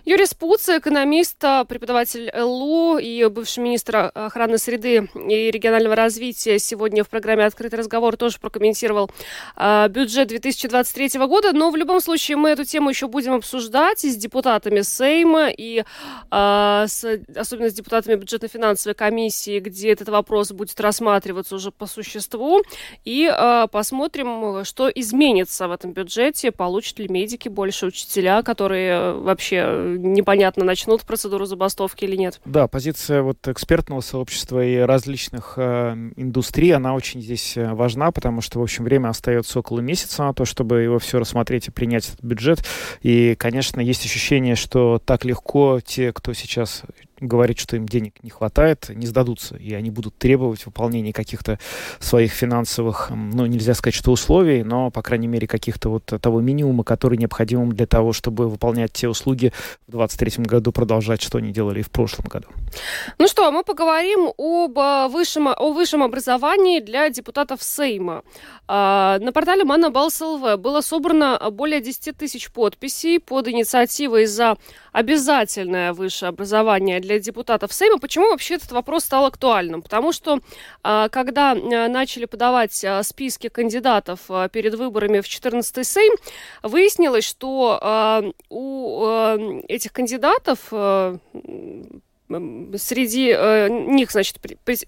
Юрий 0.08 0.26
Спуц, 0.26 0.68
экономист, 0.68 1.40
преподаватель 1.66 2.30
ЛУ 2.32 2.98
и 2.98 3.26
бывший 3.26 3.58
министр 3.58 4.12
охраны 4.14 4.56
среды 4.56 5.08
и 5.16 5.50
регионального 5.50 5.96
развития, 5.96 6.60
сегодня 6.60 7.02
в 7.02 7.08
программе 7.08 7.44
«Открытый 7.44 7.80
разговор» 7.80 8.16
тоже 8.16 8.38
прокомментировал 8.38 9.10
э, 9.56 9.88
бюджет 9.88 10.28
2023 10.28 11.18
года. 11.26 11.52
Но 11.52 11.72
в 11.72 11.76
любом 11.76 12.00
случае 12.00 12.36
мы 12.36 12.50
эту 12.50 12.64
тему 12.64 12.90
еще 12.90 13.08
будем 13.08 13.34
обсуждать 13.34 14.04
и 14.04 14.10
с 14.12 14.16
депутатами 14.16 14.82
Сейма, 14.82 15.48
и 15.48 15.82
э, 16.30 16.84
с, 16.86 17.04
особенно 17.34 17.68
с 17.68 17.74
депутатами 17.74 18.14
бюджетно-финансовой 18.14 18.94
комиссии, 18.94 19.58
где 19.58 19.90
этот 19.90 20.08
вопрос 20.10 20.52
будет 20.52 20.80
рассматриваться 20.80 21.56
уже 21.56 21.72
по 21.72 21.86
существу. 21.86 22.62
И 23.04 23.28
э, 23.28 23.66
посмотрим, 23.72 24.64
что 24.64 24.88
изменится 24.88 25.66
в 25.66 25.72
этом 25.72 25.94
бюджете, 25.94 26.52
получат 26.52 27.00
ли 27.00 27.08
медики 27.08 27.48
больше, 27.48 27.86
учителя, 27.86 28.44
которые 28.44 29.14
вообще 29.14 29.95
непонятно, 29.96 30.64
начнут 30.64 31.02
процедуру 31.02 31.46
забастовки 31.46 32.04
или 32.04 32.16
нет. 32.16 32.40
Да, 32.44 32.68
позиция 32.68 33.22
вот 33.22 33.46
экспертного 33.48 34.00
сообщества 34.00 34.64
и 34.64 34.76
различных 34.78 35.54
э, 35.56 35.92
индустрий, 36.16 36.72
она 36.74 36.94
очень 36.94 37.20
здесь 37.20 37.56
э, 37.56 37.72
важна, 37.72 38.12
потому 38.12 38.40
что, 38.40 38.58
в 38.58 38.62
общем, 38.62 38.84
время 38.84 39.08
остается 39.08 39.58
около 39.58 39.80
месяца 39.80 40.24
на 40.24 40.34
то, 40.34 40.44
чтобы 40.44 40.82
его 40.82 40.98
все 40.98 41.18
рассмотреть 41.18 41.68
и 41.68 41.70
принять 41.70 42.08
этот 42.08 42.22
бюджет. 42.22 42.64
И, 43.02 43.34
конечно, 43.36 43.80
есть 43.80 44.04
ощущение, 44.04 44.54
что 44.54 45.00
так 45.04 45.24
легко 45.24 45.80
те, 45.84 46.12
кто 46.12 46.32
сейчас 46.32 46.82
говорит, 47.20 47.58
что 47.58 47.76
им 47.76 47.86
денег 47.86 48.22
не 48.22 48.30
хватает, 48.30 48.88
не 48.88 49.06
сдадутся, 49.06 49.56
и 49.56 49.74
они 49.74 49.90
будут 49.90 50.16
требовать 50.16 50.66
выполнения 50.66 51.12
каких-то 51.12 51.58
своих 51.98 52.32
финансовых, 52.32 53.10
ну, 53.10 53.46
нельзя 53.46 53.74
сказать, 53.74 53.94
что 53.94 54.12
условий, 54.12 54.62
но, 54.62 54.90
по 54.90 55.02
крайней 55.02 55.28
мере, 55.28 55.46
каких-то 55.46 55.88
вот 55.88 56.04
того 56.04 56.40
минимума, 56.40 56.84
который 56.84 57.18
необходим 57.18 57.72
для 57.72 57.86
того, 57.86 58.12
чтобы 58.12 58.48
выполнять 58.48 58.92
те 58.92 59.08
услуги 59.08 59.52
в 59.86 59.92
2023 59.92 60.44
году, 60.44 60.72
продолжать, 60.72 61.22
что 61.22 61.38
они 61.38 61.52
делали 61.52 61.82
в 61.82 61.90
прошлом 61.90 62.26
году. 62.26 62.48
Ну 63.18 63.28
что, 63.28 63.50
мы 63.50 63.64
поговорим 63.64 64.32
об 64.36 64.78
э, 64.78 65.08
высшем, 65.08 65.48
о 65.48 65.72
высшем 65.72 66.02
образовании 66.02 66.80
для 66.80 67.08
депутатов 67.10 67.62
Сейма. 67.62 68.22
А, 68.68 69.18
на 69.20 69.32
портале 69.32 69.64
Манабалс.лв 69.64 70.58
было 70.58 70.80
собрано 70.80 71.38
более 71.50 71.80
10 71.80 72.16
тысяч 72.16 72.50
подписей 72.50 73.20
под 73.20 73.48
инициативой 73.48 74.26
за 74.26 74.56
обязательное 74.92 75.92
высшее 75.92 76.30
образование 76.30 77.00
для 77.06 77.18
депутатов 77.18 77.72
Сейма. 77.72 77.98
Почему 77.98 78.30
вообще 78.30 78.54
этот 78.54 78.72
вопрос 78.72 79.04
стал 79.04 79.26
актуальным? 79.26 79.82
Потому 79.82 80.12
что 80.12 80.40
а, 80.82 81.08
когда 81.08 81.52
а, 81.52 81.88
начали 81.88 82.24
подавать 82.24 82.84
а, 82.84 83.02
списки 83.02 83.48
кандидатов 83.48 84.20
перед 84.52 84.74
выборами 84.74 85.20
в 85.20 85.26
14-й 85.26 85.84
Сейм, 85.84 86.14
выяснилось, 86.62 87.24
что 87.24 88.34
у 88.50 89.06
этих 89.68 89.92
кандидатов 89.92 90.72
среди 92.28 93.26
них, 93.70 94.10
значит, 94.10 94.38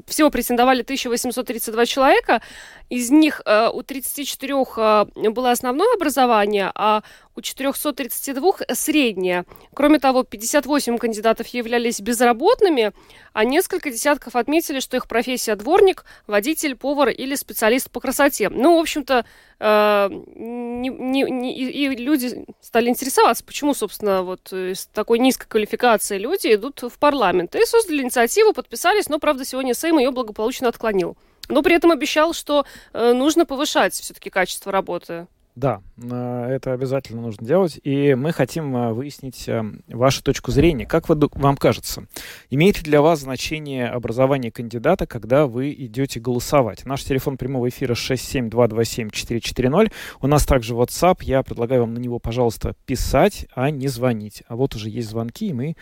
всего 0.07 0.31
претендовали 0.31 0.83
1832 0.83 1.87
человека, 1.87 2.43
из 2.91 3.11
них 3.11 3.43
э, 3.45 3.69
у 3.73 3.83
34 3.83 4.55
э, 4.55 5.31
было 5.31 5.51
основное 5.51 5.95
образование, 5.95 6.73
а 6.75 7.03
у 7.39 7.41
432 7.41 8.75
среднее. 8.75 9.45
Кроме 9.73 9.99
того, 9.99 10.25
58 10.25 10.99
кандидатов 10.99 11.47
являлись 11.49 12.01
безработными, 12.01 12.93
а 13.33 13.45
несколько 13.45 13.91
десятков 13.91 14.35
отметили, 14.37 14.81
что 14.81 14.97
их 14.97 15.07
профессия 15.07 15.55
дворник, 15.55 16.05
водитель, 16.27 16.75
повар 16.75 17.09
или 17.09 17.37
специалист 17.37 17.91
по 17.91 18.01
красоте. 18.01 18.49
Ну, 18.51 18.77
в 18.77 18.81
общем-то, 18.81 19.25
э, 19.61 20.09
не, 20.11 20.89
не, 20.89 21.23
не, 21.23 21.57
и 21.57 21.89
люди 21.97 22.45
стали 22.61 22.89
интересоваться, 22.89 23.45
почему, 23.45 23.73
собственно, 23.73 24.23
вот 24.23 24.53
с 24.53 24.87
такой 24.87 25.21
низкой 25.21 25.47
квалификацией 25.49 26.21
люди 26.21 26.53
идут 26.55 26.83
в 26.83 26.99
парламент. 26.99 27.55
И 27.55 27.65
создали 27.65 28.03
инициативу, 28.03 28.53
подписались, 28.53 29.09
но, 29.09 29.19
правда, 29.21 29.45
сегодня 29.45 29.75
Сейм 29.75 29.99
ее 29.99 30.11
благополучно 30.11 30.69
отклонил 30.69 31.17
но 31.49 31.63
при 31.63 31.75
этом 31.75 31.91
обещал, 31.91 32.35
что 32.35 32.67
э, 32.93 33.13
нужно 33.13 33.47
повышать 33.47 33.95
все-таки 33.95 34.31
качество 34.31 34.71
работы. 34.71 35.27
Да, 35.59 35.83
э, 35.97 36.47
это 36.51 36.73
обязательно 36.73 37.21
нужно 37.21 37.45
делать. 37.45 37.81
И 37.83 38.15
мы 38.15 38.33
хотим 38.33 38.77
э, 38.77 38.93
выяснить 38.93 39.49
э, 39.49 39.65
вашу 39.89 40.23
точку 40.23 40.53
зрения. 40.53 40.87
Как 40.87 41.09
вы, 41.09 41.19
вам 41.33 41.57
кажется, 41.57 42.07
имеет 42.49 42.79
ли 42.79 42.85
для 42.85 43.03
вас 43.03 43.19
значение 43.21 43.89
образование 43.89 44.53
кандидата, 44.53 45.09
когда 45.09 45.49
вы 45.49 45.73
идете 45.73 46.21
голосовать? 46.21 46.87
Наш 46.87 47.03
телефон 47.03 47.37
прямого 47.37 47.69
эфира 47.69 47.95
67227-440. 47.95 49.91
У 50.21 50.29
нас 50.29 50.47
также 50.47 50.75
WhatsApp. 50.75 51.17
Я 51.23 51.43
предлагаю 51.43 51.81
вам 51.81 51.95
на 51.95 51.99
него, 51.99 52.21
пожалуйста, 52.21 52.77
писать, 52.87 53.49
а 53.53 53.73
не 53.73 53.89
звонить. 53.89 54.45
А 54.47 54.55
вот 54.55 54.77
уже 54.77 54.89
есть 54.89 55.09
звонки, 55.09 55.49
и 55.49 55.53
мы 55.53 55.75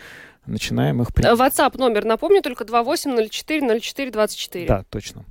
начинаем 0.46 1.02
их 1.02 1.12
принимать. 1.12 1.38
WhatsApp 1.38 1.76
номер, 1.76 2.06
напомню, 2.06 2.40
только 2.40 2.64
28040424. 2.64 4.66
Да, 4.68 4.84
точно. 4.88 5.26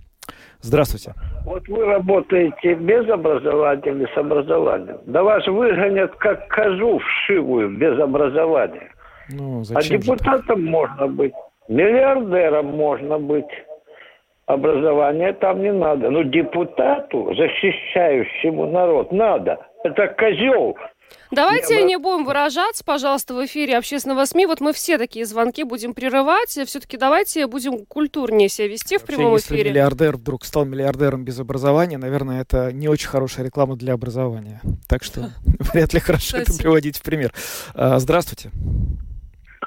Здравствуйте. 0.62 1.14
Вот 1.46 1.68
вы 1.68 1.86
работаете 1.86 2.74
без 2.74 3.08
образования 3.10 3.84
или 3.86 4.08
с 4.14 4.18
образованием? 4.18 4.98
Да 5.06 5.24
вас 5.24 5.46
выгонят 5.46 6.16
как 6.16 6.48
козу 6.48 7.00
вшивую 7.00 7.78
без 7.78 8.00
образования. 8.00 8.92
Ну, 9.30 9.64
а 9.74 9.82
депутатом 9.82 10.62
же? 10.62 10.70
можно 10.70 11.08
быть, 11.08 11.34
миллиардером 11.68 12.68
можно 12.68 13.20
быть. 13.20 13.46
Образование 14.48 15.34
там 15.34 15.62
не 15.62 15.72
надо. 15.72 16.12
Но 16.12 16.22
депутату, 16.22 17.34
защищающему 17.36 18.68
народ, 18.68 19.12
надо. 19.12 19.58
Это 19.84 20.08
козел, 20.08 20.78
Давайте 21.32 21.84
не 21.84 21.98
будем 21.98 22.26
выражаться, 22.26 22.84
пожалуйста, 22.84 23.34
в 23.34 23.46
эфире 23.46 23.78
общественного 23.78 24.26
СМИ. 24.26 24.46
Вот 24.46 24.62
мы 24.62 24.74
все 24.74 24.98
такие 24.98 25.26
звонки 25.26 25.64
будем 25.64 25.94
прерывать. 25.94 26.50
Все-таки 26.50 26.98
давайте 26.98 27.48
будем 27.48 27.86
культурнее 27.86 28.48
себя 28.48 28.68
вести 28.68 28.98
в 28.98 29.06
прямом 29.06 29.32
Вообще, 29.32 29.48
эфире. 29.48 29.60
Если 29.60 29.70
миллиардер 29.72 30.16
вдруг 30.16 30.46
стал 30.46 30.66
миллиардером 30.66 31.26
без 31.26 31.40
образования, 31.40 31.98
наверное, 31.98 32.42
это 32.42 32.72
не 32.72 32.88
очень 32.88 33.08
хорошая 33.08 33.46
реклама 33.46 33.76
для 33.76 33.94
образования. 33.94 34.62
Так 34.88 35.04
что 35.04 35.32
вряд 35.74 35.94
ли 35.94 36.00
хорошо 36.00 36.38
это 36.38 36.52
приводить 36.58 36.98
в 36.98 37.04
пример. 37.04 37.32
А, 37.74 38.00
здравствуйте. 38.00 38.52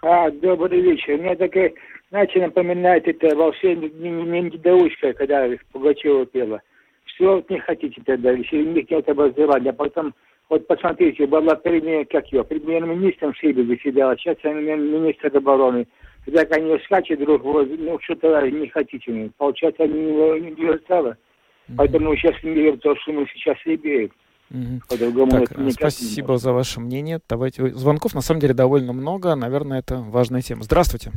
А, 0.02 0.30
добрый 0.30 0.80
вечер. 0.80 1.18
Мне 1.18 1.34
такая, 1.34 1.72
знаете, 2.10 2.40
напоминает 2.40 3.06
это 3.08 3.34
волшебник 3.36 3.94
недоучка, 3.94 5.12
когда 5.12 5.48
Пугачева 5.72 6.24
пела. 6.26 6.62
Все 7.04 7.44
не 7.48 7.58
хотите 7.58 8.00
тогда, 8.06 8.30
если 8.30 8.62
у 8.62 8.72
них 8.72 8.88
нет 8.88 9.08
образования, 9.08 9.70
а 9.70 9.72
потом 9.72 10.14
вот 10.48 10.66
посмотрите, 10.66 11.26
была 11.26 11.54
премьер, 11.56 12.06
как 12.06 12.26
ее, 12.32 12.42
премьер-министром 12.42 13.34
Сибири 13.36 13.66
заседала, 13.66 14.16
сейчас 14.16 14.36
министр 14.44 15.36
обороны. 15.36 15.86
Когда 16.24 16.42
они 16.56 16.78
скачут 16.84 17.20
друг 17.20 17.42
ну 17.44 17.98
что-то 18.02 18.40
не 18.50 18.68
хотите. 18.68 19.30
Получается, 19.36 19.84
они 19.84 19.94
не, 19.94 20.50
не 20.50 20.78
стало. 20.78 21.16
Mm-hmm. 21.68 21.74
Поэтому 21.76 22.16
сейчас 22.16 22.42
не 22.42 22.52
верю 22.52 22.78
то, 22.78 22.94
что 22.96 23.12
мы 23.12 23.26
сейчас 23.34 23.56
Сибири. 23.64 24.10
Угу. 24.50 24.80
По-другому 24.88 25.30
так, 25.30 25.52
это 25.52 25.70
спасибо 25.72 26.32
не 26.32 26.38
за 26.38 26.52
ваше 26.52 26.80
мнение. 26.80 27.20
Давайте. 27.28 27.68
Звонков 27.68 28.14
на 28.14 28.22
самом 28.22 28.40
деле 28.40 28.54
довольно 28.54 28.94
много. 28.94 29.34
Наверное, 29.34 29.80
это 29.80 29.98
важная 29.98 30.40
тема. 30.40 30.62
Здравствуйте. 30.62 31.12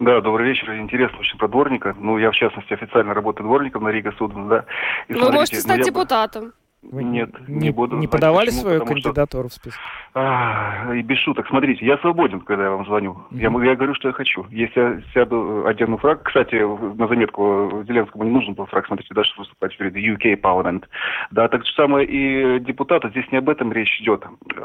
Да, 0.00 0.20
добрый 0.20 0.48
вечер. 0.48 0.72
Интересно 0.74 1.18
очень 1.18 1.38
про 1.38 1.48
дворника. 1.48 1.94
Ну, 1.98 2.18
я, 2.18 2.30
в 2.30 2.34
частности, 2.34 2.72
официально 2.72 3.14
работаю 3.14 3.46
дворником 3.46 3.84
на 3.84 3.88
Рига 3.88 4.12
Суден, 4.18 4.48
да. 4.48 4.64
И, 5.08 5.12
Вы 5.12 5.18
смотрите, 5.18 5.38
можете 5.38 5.56
ну, 5.56 5.62
стать 5.62 5.78
ну, 5.78 5.84
депутатом. 5.84 6.52
Вы 6.82 7.02
Нет, 7.02 7.30
не, 7.48 7.56
не 7.56 7.70
буду. 7.70 7.96
Не 7.96 8.02
знать, 8.02 8.12
подавали 8.12 8.46
почему, 8.46 8.62
свою 8.62 8.84
кандидатуру 8.84 9.48
что... 9.48 9.58
в 9.58 9.60
список? 9.60 9.80
А, 10.14 10.94
и 10.94 11.02
без 11.02 11.18
шуток. 11.18 11.48
Смотрите, 11.48 11.84
я 11.84 11.98
свободен, 11.98 12.40
когда 12.40 12.64
я 12.64 12.70
вам 12.70 12.86
звоню. 12.86 13.18
Mm-hmm. 13.32 13.62
Я, 13.64 13.70
я 13.70 13.76
говорю, 13.76 13.94
что 13.94 14.08
я 14.08 14.14
хочу. 14.14 14.46
Если 14.50 14.80
я 14.80 15.02
сяду, 15.12 15.66
одену 15.66 15.98
фраг... 15.98 16.22
Кстати, 16.22 16.54
на 16.54 17.08
заметку 17.08 17.84
Зеленскому 17.86 18.24
не 18.24 18.30
нужен 18.30 18.54
был 18.54 18.66
фраг, 18.66 18.86
смотрите, 18.86 19.12
даже 19.12 19.32
выступать 19.36 19.76
перед 19.76 19.96
UK 19.96 20.40
Parliament. 20.40 20.84
Да, 21.32 21.48
так 21.48 21.66
же 21.66 21.72
самое 21.72 22.06
и 22.06 22.60
депутаты. 22.60 23.10
Здесь 23.10 23.30
не 23.32 23.38
об 23.38 23.48
этом 23.48 23.72
речь 23.72 24.00
идет. 24.00 24.24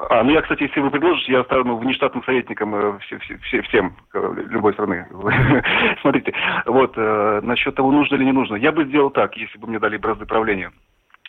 А, 0.10 0.24
ну 0.24 0.32
я, 0.32 0.44
кстати, 0.44 0.64
если 0.64 0.82
вы 0.82 0.92
предложите, 0.92 1.32
я 1.32 1.44
стану 1.46 1.78
внештатным 1.78 2.24
советником 2.24 2.76
э, 2.76 3.00
все, 3.00 3.18
все, 3.20 3.38
все, 3.40 3.62
всем 3.64 3.96
э, 4.14 4.34
любой 4.50 4.74
страны. 4.74 5.08
Смотрите, 6.02 6.34
вот, 6.68 6.94
э, 6.96 7.42
насчет 7.42 7.74
того, 7.74 7.92
нужно 7.92 8.16
или 8.16 8.26
не 8.26 8.34
нужно. 8.34 8.56
Я 8.56 8.72
бы 8.72 8.86
сделал 8.86 9.10
так, 9.10 9.36
если 9.36 9.58
бы 9.58 9.68
мне 9.68 9.80
дали 9.80 9.98
бразды 9.98 10.26
правления. 10.28 10.72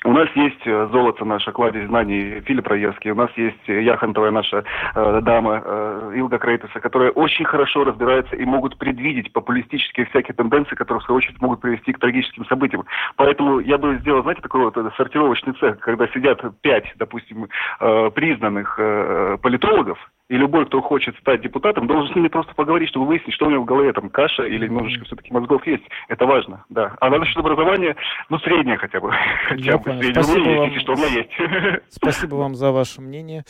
У 0.06 0.12
нас 0.12 0.28
есть 0.34 0.60
э, 0.66 0.88
золото 0.92 1.24
наша, 1.24 1.50
кладезь 1.50 1.86
знаний 1.86 2.42
Филипп 2.42 2.66
Раевский, 2.68 3.10
у 3.12 3.14
нас 3.14 3.30
есть 3.36 3.68
э, 3.68 3.82
Яхонтовая 3.82 4.30
наша 4.30 4.62
э, 4.94 5.20
дама 5.22 5.62
э, 5.64 6.12
Илга 6.16 6.38
Крейтеса, 6.38 6.78
которые 6.78 7.10
очень 7.10 7.46
хорошо 7.46 7.84
разбираются 7.84 8.36
и 8.36 8.44
могут 8.44 8.76
предвидеть 8.76 9.32
популистические 9.32 10.04
всякие 10.06 10.34
тенденции, 10.34 10.74
которые 10.74 11.00
в 11.00 11.04
свою 11.04 11.16
очередь 11.16 11.40
могут 11.40 11.62
привести 11.62 11.94
к 11.94 11.98
трагическим 11.98 12.44
событиям. 12.44 12.84
Поэтому 13.16 13.60
я 13.60 13.78
бы 13.78 13.96
сделал, 14.00 14.22
знаете, 14.22 14.42
такой 14.42 14.64
вот 14.64 14.76
сортировочный 14.98 15.54
цех, 15.54 15.78
когда 15.80 16.06
сидят 16.08 16.42
пять, 16.60 16.92
допустим, 16.96 17.48
э, 17.80 18.10
признанных 18.10 18.76
э, 18.78 19.38
политологов, 19.40 19.98
и 20.28 20.36
любой, 20.36 20.64
кто 20.66 20.80
хочет 20.80 21.16
стать 21.18 21.42
депутатом, 21.42 21.86
должен 21.86 22.12
с 22.12 22.16
ними 22.16 22.28
просто 22.28 22.54
поговорить, 22.54 22.88
чтобы 22.88 23.06
выяснить, 23.06 23.34
что 23.34 23.46
у 23.46 23.50
него 23.50 23.62
в 23.62 23.66
голове 23.66 23.92
там 23.92 24.08
каша 24.08 24.44
или 24.44 24.66
немножечко 24.66 25.04
все-таки 25.04 25.32
мозгов 25.32 25.66
есть. 25.66 25.84
Это 26.08 26.24
важно, 26.24 26.64
да. 26.70 26.96
А 27.00 27.10
насчет 27.10 27.36
образования, 27.36 27.94
ну, 28.30 28.38
среднее 28.38 28.78
хотя 28.78 29.00
бы. 29.00 29.12
Хотя 29.48 29.76
бы 29.76 29.84
среднее 29.84 30.14
Спасибо 30.14 30.48
вам. 30.48 30.68
Если 30.68 30.78
что, 30.80 30.92
у 30.92 30.96
меня 30.96 31.08
есть. 31.08 31.82
Спасибо 31.90 32.34
вам 32.36 32.54
за 32.54 32.72
ваше 32.72 33.02
мнение. 33.02 33.44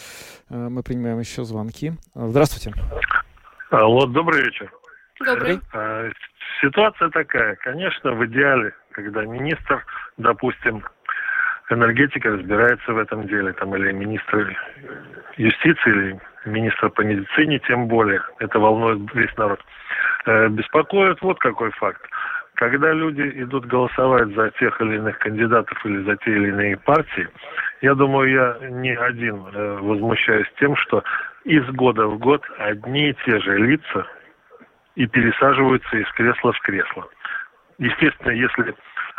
Э, 0.51 0.69
мы 0.69 0.83
принимаем 0.83 1.21
еще 1.21 1.45
звонки. 1.45 1.93
Здравствуйте. 2.15 2.77
Алло, 3.71 4.07
добрый 4.07 4.43
вечер. 4.43 4.71
Добрый. 5.25 5.61
А, 5.73 6.11
ситуация 6.61 7.09
такая. 7.11 7.55
Конечно, 7.57 8.13
в 8.13 8.27
идеале, 8.27 8.75
когда 8.91 9.25
министр, 9.25 9.85
допустим, 10.17 10.83
энергетика 11.71 12.31
разбирается 12.31 12.93
в 12.93 12.99
этом 12.99 13.29
деле, 13.29 13.53
там, 13.53 13.75
или 13.77 13.93
министр 13.93 14.57
юстиции, 15.37 15.91
или 15.91 16.21
министра 16.45 16.89
по 16.89 17.03
медицине, 17.03 17.59
тем 17.61 17.89
более. 17.89 18.23
Это 18.39 18.59
волнует 18.59 19.13
весь 19.15 19.37
народ. 19.37 19.61
Э, 20.27 20.49
беспокоит 20.49 21.21
вот 21.23 21.39
какой 21.39 21.71
факт. 21.73 22.03
Когда 22.55 22.93
люди 22.93 23.43
идут 23.43 23.67
голосовать 23.67 24.29
за 24.35 24.51
тех 24.53 24.81
или 24.81 24.97
иных 24.97 25.19
кандидатов 25.19 25.85
или 25.85 26.03
за 26.05 26.17
те 26.19 26.31
или 26.31 26.49
иные 26.49 26.77
партии, 26.77 27.29
я 27.83 27.95
думаю, 27.95 28.31
я 28.31 28.69
не 28.69 28.95
один 28.95 29.45
э, 29.53 29.79
возмущаюсь 29.81 30.47
тем, 30.59 30.77
что 30.77 31.03
из 31.45 31.67
года 31.71 32.07
в 32.07 32.19
год 32.19 32.43
одни 32.59 33.11
и 33.11 33.17
те 33.27 33.41
же 33.41 33.59
лица 33.59 34.07
и 34.95 35.07
пересаживаются 35.07 35.97
из 35.97 36.11
кресла 36.13 36.53
в 36.53 36.61
кресло. 36.61 37.09
Естественно, 37.79 38.31
если 38.31 38.75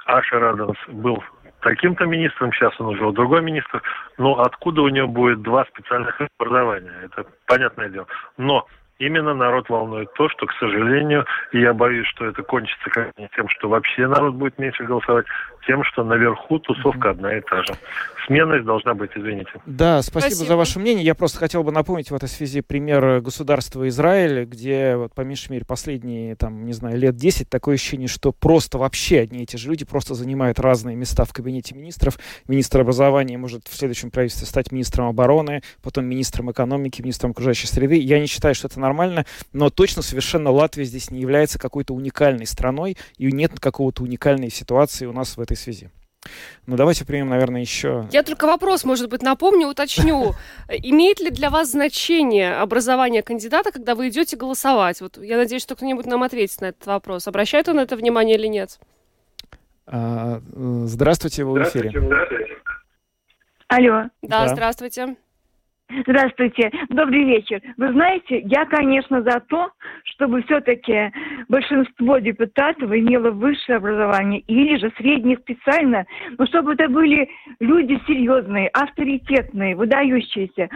Аша 0.06 0.40
Радовс 0.40 0.80
был 0.88 1.22
таким-то 1.66 2.06
министром, 2.06 2.54
сейчас 2.54 2.80
он 2.80 2.88
уже 2.88 3.12
другой 3.12 3.42
министр, 3.42 3.82
но 4.20 4.40
откуда 4.40 4.84
у 4.84 4.90
него 4.90 5.08
будет 5.08 5.42
два 5.42 5.66
специальных 5.66 6.22
образования? 6.38 6.94
Это 7.04 7.26
понятное 7.48 7.90
дело. 7.90 8.06
Но 8.38 8.68
Именно 8.98 9.34
народ 9.34 9.68
волнует 9.68 10.14
то, 10.14 10.30
что, 10.30 10.46
к 10.46 10.54
сожалению, 10.60 11.26
и 11.52 11.60
я 11.60 11.74
боюсь, 11.74 12.08
что 12.08 12.26
это 12.26 12.44
кончится 12.44 12.90
как 12.90 13.12
не 13.18 13.28
тем, 13.36 13.50
что 13.50 13.68
вообще 13.68 14.08
народ 14.08 14.36
будет 14.36 14.58
меньше 14.58 14.84
голосовать, 14.84 15.26
тем, 15.68 15.84
что 15.84 16.04
наверху 16.04 16.60
тусовка 16.60 17.10
одна 17.10 17.38
и 17.38 17.42
та 17.42 17.64
же. 17.64 17.74
Сменность 18.26 18.66
должна 18.66 18.94
быть, 18.94 19.12
извините. 19.16 19.52
Да, 19.66 20.02
спасибо, 20.02 20.32
спасибо 20.32 20.48
за 20.48 20.56
ваше 20.56 20.80
мнение. 20.80 21.04
Я 21.04 21.14
просто 21.14 21.40
хотел 21.40 21.64
бы 21.64 21.72
напомнить 21.72 22.10
в 22.10 22.16
этой 22.16 22.30
связи 22.30 22.62
пример 22.62 23.20
государства 23.22 23.88
Израиль, 23.88 24.46
где, 24.46 24.96
вот, 24.96 25.14
по 25.14 25.22
меньшей 25.22 25.52
мере, 25.52 25.66
последние, 25.66 26.36
там, 26.36 26.66
не 26.66 26.74
знаю, 26.74 26.98
лет 26.98 27.16
10 27.16 27.50
такое 27.50 27.76
ощущение, 27.76 28.08
что 28.08 28.32
просто 28.32 28.78
вообще 28.78 29.20
одни 29.20 29.44
и 29.44 29.46
те 29.46 29.58
же 29.58 29.70
люди 29.70 29.86
просто 29.86 30.14
занимают 30.14 30.60
разные 30.60 30.96
места 30.96 31.26
в 31.26 31.34
кабинете 31.34 31.76
министров. 31.76 32.18
Министр 32.48 32.82
образования 32.82 33.38
может 33.38 33.68
в 33.68 33.76
следующем 33.76 34.10
правительстве 34.10 34.48
стать 34.48 34.72
министром 34.72 35.08
обороны, 35.08 35.62
потом 35.84 36.06
министром 36.06 36.52
экономики, 36.52 37.02
министром 37.02 37.32
окружающей 37.32 37.68
среды. 37.68 37.96
Я 38.00 38.20
не 38.20 38.28
считаю, 38.28 38.56
что 38.56 38.68
это 38.68 38.80
нормально, 38.86 39.26
но 39.54 39.70
точно 39.70 40.02
совершенно 40.02 40.52
Латвия 40.52 40.86
здесь 40.86 41.12
не 41.12 41.20
является 41.20 41.60
какой-то 41.60 41.94
уникальной 41.94 42.46
страной, 42.46 42.98
и 43.18 43.32
нет 43.32 43.60
какого-то 43.60 44.04
уникальной 44.04 44.50
ситуации 44.50 45.06
у 45.06 45.14
нас 45.14 45.38
в 45.38 45.42
этой 45.42 45.58
связи. 45.58 45.90
Ну, 46.66 46.76
давайте 46.76 47.06
примем, 47.06 47.30
наверное, 47.30 47.62
еще... 47.62 48.08
Я 48.12 48.24
только 48.24 48.48
вопрос, 48.48 48.84
может 48.84 49.10
быть, 49.10 49.22
напомню, 49.22 49.68
уточню. 49.68 50.34
Имеет 50.70 51.20
ли 51.20 51.30
для 51.30 51.50
вас 51.50 51.72
значение 51.72 52.56
образование 52.56 53.22
кандидата, 53.22 53.72
когда 53.72 53.94
вы 53.94 54.10
идете 54.10 54.36
голосовать? 54.36 55.02
Вот 55.02 55.18
я 55.18 55.38
надеюсь, 55.38 55.62
что 55.62 55.76
кто-нибудь 55.76 56.06
нам 56.06 56.24
ответит 56.24 56.62
на 56.62 56.66
этот 56.66 56.86
вопрос. 56.88 57.28
Обращает 57.28 57.70
он 57.70 57.76
на 57.76 57.82
это 57.82 57.96
внимание 57.96 58.38
или 58.38 58.48
нет? 58.48 58.80
А, 59.86 60.38
э, 60.40 60.84
здравствуйте, 60.86 61.44
вы 61.44 61.60
в 61.60 61.64
эфире. 61.64 61.92
Здравствуйте. 61.94 62.56
Алло. 63.68 64.10
Да, 64.22 64.46
да, 64.46 64.48
здравствуйте. 64.48 65.16
Здравствуйте, 65.90 66.72
добрый 66.90 67.26
вечер. 67.26 67.62
Вы 67.78 67.92
знаете, 67.92 68.40
я, 68.46 68.66
конечно, 68.66 69.22
за 69.22 69.40
то, 69.40 69.70
чтобы 70.04 70.42
все-таки 70.44 71.12
большинство 71.48 72.18
депутатов 72.18 72.92
имело 72.92 73.30
высшее 73.30 73.78
образование 73.78 74.40
или 74.48 74.78
же 74.78 74.92
среднее 74.98 75.38
специально, 75.38 76.06
но 76.40 76.48
чтобы 76.48 76.74
это 76.74 76.90
были 76.90 77.30
люди 77.60 78.02
серьезные, 78.08 78.70
авторитетные, 78.70 79.76
выдающиеся. 79.76 80.70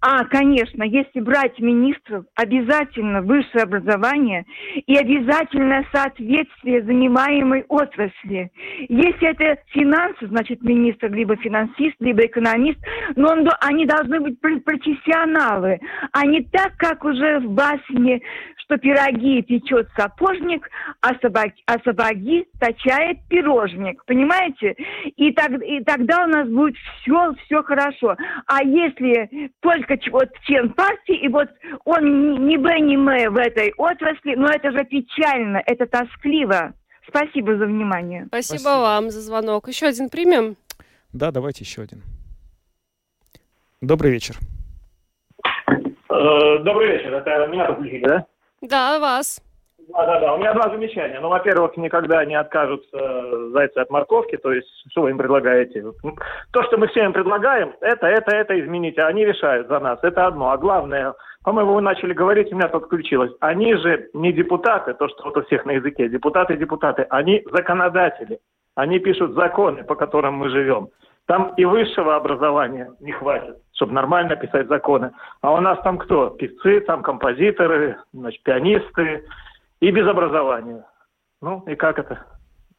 А, 0.00 0.24
конечно, 0.24 0.82
если 0.82 1.20
брать 1.20 1.58
министров, 1.60 2.24
обязательно 2.34 3.22
высшее 3.22 3.62
образование 3.62 4.44
и 4.86 4.96
обязательное 4.96 5.86
соответствие 5.92 6.82
занимаемой 6.82 7.64
отрасли. 7.68 8.50
Если 8.88 9.28
это 9.28 9.62
финансы, 9.68 10.26
значит 10.26 10.60
министр 10.62 11.12
либо 11.12 11.36
финансист, 11.36 11.94
либо 12.00 12.26
экономист, 12.26 12.80
но 13.14 13.28
он, 13.28 13.48
они 13.60 13.86
должны 13.86 14.18
быть 14.18 14.40
профессионалы, 14.60 15.80
а 16.12 16.26
не 16.26 16.42
так, 16.42 16.76
как 16.76 17.04
уже 17.04 17.40
в 17.40 17.50
басне, 17.50 18.20
что 18.66 18.78
пироги 18.78 19.42
печет 19.42 19.88
сапожник, 19.96 20.68
а 21.00 21.14
сапоги, 21.20 21.62
а 21.66 21.78
сапоги 21.84 22.46
точает 22.60 23.18
пирожник. 23.28 24.04
Понимаете? 24.06 24.74
И, 25.16 25.32
так, 25.32 25.52
и 25.62 25.82
тогда 25.84 26.24
у 26.24 26.28
нас 26.28 26.48
будет 26.48 26.76
все, 26.76 27.34
все 27.44 27.62
хорошо. 27.62 28.16
А 28.46 28.62
если 28.64 29.50
только 29.60 29.96
вот 30.10 30.28
член 30.46 30.70
партии, 30.70 31.16
и 31.16 31.28
вот 31.28 31.48
он 31.84 32.46
не 32.46 32.56
Б, 32.56 32.80
не 32.80 32.96
М 32.96 33.32
в 33.32 33.36
этой 33.36 33.72
отрасли, 33.76 34.34
но 34.34 34.48
это 34.48 34.72
же 34.72 34.84
печально, 34.84 35.62
это 35.64 35.86
тоскливо. 35.86 36.74
Спасибо 37.08 37.56
за 37.56 37.66
внимание. 37.66 38.26
Спасибо, 38.26 38.58
Спасибо 38.58 38.80
вам 38.80 39.10
за 39.10 39.20
звонок. 39.20 39.68
Еще 39.68 39.86
один 39.86 40.08
примем? 40.08 40.56
Да, 41.12 41.30
давайте 41.30 41.64
еще 41.64 41.82
один. 41.82 42.02
Добрый 43.82 44.12
вечер. 44.12 44.36
Э, 46.08 46.58
добрый 46.60 46.92
вечер. 46.92 47.12
Это 47.12 47.46
меня 47.46 47.66
подключили, 47.66 48.06
да? 48.06 48.26
Да, 48.62 48.98
вас. 48.98 49.42
Да, 49.88 50.06
да, 50.06 50.20
да. 50.20 50.34
У 50.34 50.38
меня 50.38 50.54
два 50.54 50.70
замечания. 50.70 51.20
Ну, 51.20 51.28
во-первых, 51.28 51.76
никогда 51.76 52.24
не 52.24 52.34
откажутся 52.34 53.50
зайцы 53.50 53.76
от 53.76 53.90
морковки, 53.90 54.36
то 54.38 54.50
есть, 54.50 54.66
что 54.90 55.02
вы 55.02 55.10
им 55.10 55.18
предлагаете? 55.18 55.84
То, 56.52 56.62
что 56.64 56.78
мы 56.78 56.88
всем 56.88 57.12
предлагаем, 57.12 57.74
это, 57.82 58.06
это, 58.06 58.34
это 58.34 58.58
изменить, 58.58 58.98
а 58.98 59.08
они 59.08 59.26
решают 59.26 59.68
за 59.68 59.78
нас. 59.78 59.98
Это 60.02 60.26
одно. 60.26 60.50
А 60.50 60.56
главное, 60.56 61.14
по-моему, 61.44 61.74
вы 61.74 61.82
начали 61.82 62.14
говорить, 62.14 62.50
у 62.52 62.56
меня 62.56 62.68
тут 62.68 62.86
включилось. 62.86 63.32
Они 63.40 63.74
же 63.74 64.08
не 64.14 64.32
депутаты, 64.32 64.94
то, 64.94 65.06
что 65.08 65.24
вот 65.24 65.36
у 65.36 65.42
всех 65.44 65.66
на 65.66 65.72
языке. 65.72 66.08
Депутаты, 66.08 66.56
депутаты. 66.56 67.06
Они 67.10 67.44
законодатели. 67.52 68.40
Они 68.74 68.98
пишут 68.98 69.34
законы, 69.34 69.84
по 69.84 69.94
которым 69.94 70.34
мы 70.34 70.48
живем. 70.48 70.88
Там 71.26 71.54
и 71.56 71.64
высшего 71.64 72.16
образования 72.16 72.92
не 73.00 73.12
хватит, 73.12 73.56
чтобы 73.76 73.92
нормально 73.92 74.36
писать 74.36 74.68
законы. 74.68 75.12
А 75.42 75.52
у 75.52 75.60
нас 75.60 75.78
там 75.84 75.98
кто? 75.98 76.30
Певцы, 76.30 76.80
там 76.80 77.02
композиторы, 77.02 77.98
значит, 78.12 78.42
пианисты 78.42 79.24
и 79.80 79.90
без 79.90 80.08
образования. 80.08 80.84
Ну 81.40 81.62
и 81.66 81.74
как 81.76 81.98
это? 81.98 82.24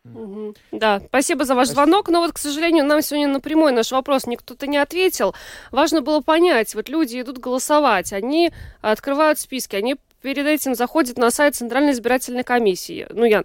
Угу. 0.04 0.54
Да, 0.72 1.00
спасибо 1.00 1.46
за 1.46 1.54
ваш 1.54 1.68
звонок. 1.68 2.10
Но 2.10 2.22
вот, 2.22 2.34
к 2.34 2.38
сожалению, 2.38 2.86
нам 2.86 3.02
сегодня 3.02 3.28
напрямую 3.28 3.74
наш 3.74 3.92
вопрос 3.92 4.26
никто-то 4.26 4.66
не 4.66 4.78
ответил. 4.78 5.36
Важно 5.72 6.02
было 6.02 6.22
понять, 6.22 6.74
вот 6.76 6.90
люди 6.90 7.22
идут 7.22 7.38
голосовать, 7.38 8.14
они 8.14 8.52
открывают 8.82 9.38
списки, 9.38 9.76
они 9.76 9.98
перед 10.22 10.48
этим 10.48 10.74
заходят 10.76 11.18
на 11.18 11.30
сайт 11.30 11.56
Центральной 11.56 11.92
избирательной 11.92 12.44
комиссии. 12.44 13.06
Ну, 13.12 13.26
я 13.26 13.44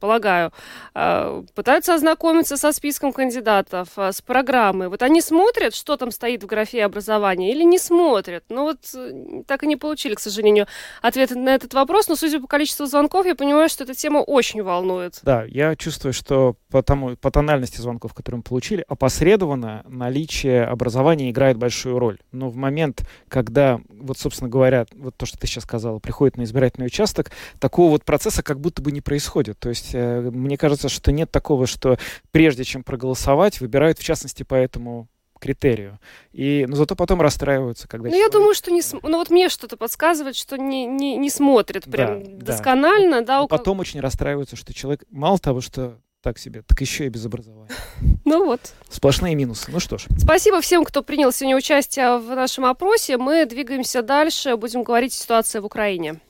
полагаю, 0.00 0.52
а, 0.94 1.44
пытаются 1.54 1.94
ознакомиться 1.94 2.56
со 2.56 2.72
списком 2.72 3.12
кандидатов, 3.12 3.88
а, 3.96 4.12
с 4.12 4.22
программой. 4.22 4.88
Вот 4.88 5.02
они 5.02 5.20
смотрят, 5.20 5.74
что 5.74 5.96
там 5.96 6.10
стоит 6.10 6.42
в 6.42 6.46
графе 6.46 6.84
образования, 6.84 7.52
или 7.52 7.64
не 7.64 7.78
смотрят? 7.78 8.44
Ну 8.48 8.62
вот 8.62 8.78
э, 8.94 9.42
так 9.46 9.64
и 9.64 9.66
не 9.66 9.76
получили, 9.76 10.14
к 10.14 10.20
сожалению, 10.20 10.66
ответа 11.02 11.36
на 11.36 11.54
этот 11.54 11.74
вопрос, 11.74 12.08
но 12.08 12.16
судя 12.16 12.40
по 12.40 12.46
количеству 12.46 12.86
звонков, 12.86 13.26
я 13.26 13.34
понимаю, 13.34 13.68
что 13.68 13.84
эта 13.84 13.94
тема 13.94 14.18
очень 14.18 14.62
волнует. 14.62 15.18
Да, 15.22 15.44
я 15.44 15.74
чувствую, 15.76 16.12
что 16.12 16.56
по, 16.70 16.82
тому, 16.82 17.16
по 17.16 17.30
тональности 17.30 17.80
звонков, 17.80 18.14
которые 18.14 18.38
мы 18.38 18.42
получили, 18.42 18.84
опосредованно 18.88 19.84
наличие 19.88 20.64
образования 20.64 21.30
играет 21.30 21.56
большую 21.56 21.98
роль. 21.98 22.18
Но 22.32 22.48
в 22.48 22.56
момент, 22.56 23.08
когда, 23.28 23.80
вот, 23.88 24.18
собственно 24.18 24.48
говоря, 24.48 24.86
вот 24.94 25.16
то, 25.16 25.26
что 25.26 25.38
ты 25.38 25.46
сейчас 25.46 25.64
сказала, 25.64 25.98
приходит 25.98 26.36
на 26.36 26.44
избирательный 26.44 26.86
участок, 26.86 27.30
такого 27.58 27.90
вот 27.90 28.04
процесса 28.04 28.42
как 28.42 28.60
будто 28.60 28.82
бы 28.82 28.92
не 28.92 29.00
происходит 29.00 29.47
происходит. 29.48 29.58
То 29.58 29.68
есть 29.68 29.90
э, 29.92 30.30
мне 30.30 30.56
кажется, 30.56 30.88
что 30.88 31.12
нет 31.12 31.30
такого, 31.30 31.66
что 31.66 31.98
прежде 32.30 32.64
чем 32.64 32.82
проголосовать, 32.82 33.60
выбирают 33.60 33.98
в 33.98 34.04
частности 34.04 34.42
по 34.42 34.54
этому 34.54 35.08
критерию. 35.40 35.98
И, 36.32 36.66
но 36.68 36.74
зато 36.74 36.96
потом 36.96 37.20
расстраиваются, 37.20 37.86
когда... 37.86 38.08
Ну, 38.08 38.14
человек... 38.14 38.32
я 38.32 38.38
думаю, 38.38 38.54
что 38.54 38.72
не... 38.72 38.82
Ну, 39.02 39.18
вот 39.18 39.30
мне 39.30 39.48
что-то 39.48 39.76
подсказывает, 39.76 40.34
что 40.34 40.58
не, 40.58 40.84
не, 40.84 41.16
не 41.16 41.30
смотрят 41.30 41.84
прям 41.84 42.38
да, 42.38 42.46
досконально, 42.46 43.20
да. 43.20 43.26
да 43.26 43.42
у... 43.42 43.48
Потом 43.48 43.78
очень 43.78 44.00
расстраиваются, 44.00 44.56
что 44.56 44.74
человек 44.74 45.04
мало 45.10 45.38
того, 45.38 45.60
что 45.60 45.98
так 46.22 46.38
себе, 46.38 46.62
так 46.62 46.80
еще 46.80 47.06
и 47.06 47.08
без 47.08 47.24
образования. 47.24 47.70
Ну 48.24 48.44
вот. 48.44 48.60
Сплошные 48.90 49.34
минусы. 49.34 49.70
Ну 49.70 49.80
что 49.80 49.96
ж. 49.96 50.04
Спасибо 50.18 50.60
всем, 50.60 50.84
кто 50.84 51.02
принял 51.02 51.32
сегодня 51.32 51.56
участие 51.56 52.18
в 52.18 52.34
нашем 52.34 52.66
опросе. 52.66 53.16
Мы 53.16 53.46
двигаемся 53.46 54.02
дальше, 54.02 54.56
будем 54.56 54.82
говорить 54.82 55.12
о 55.12 55.16
ситуации 55.16 55.60
в 55.60 55.64
Украине. 55.64 56.20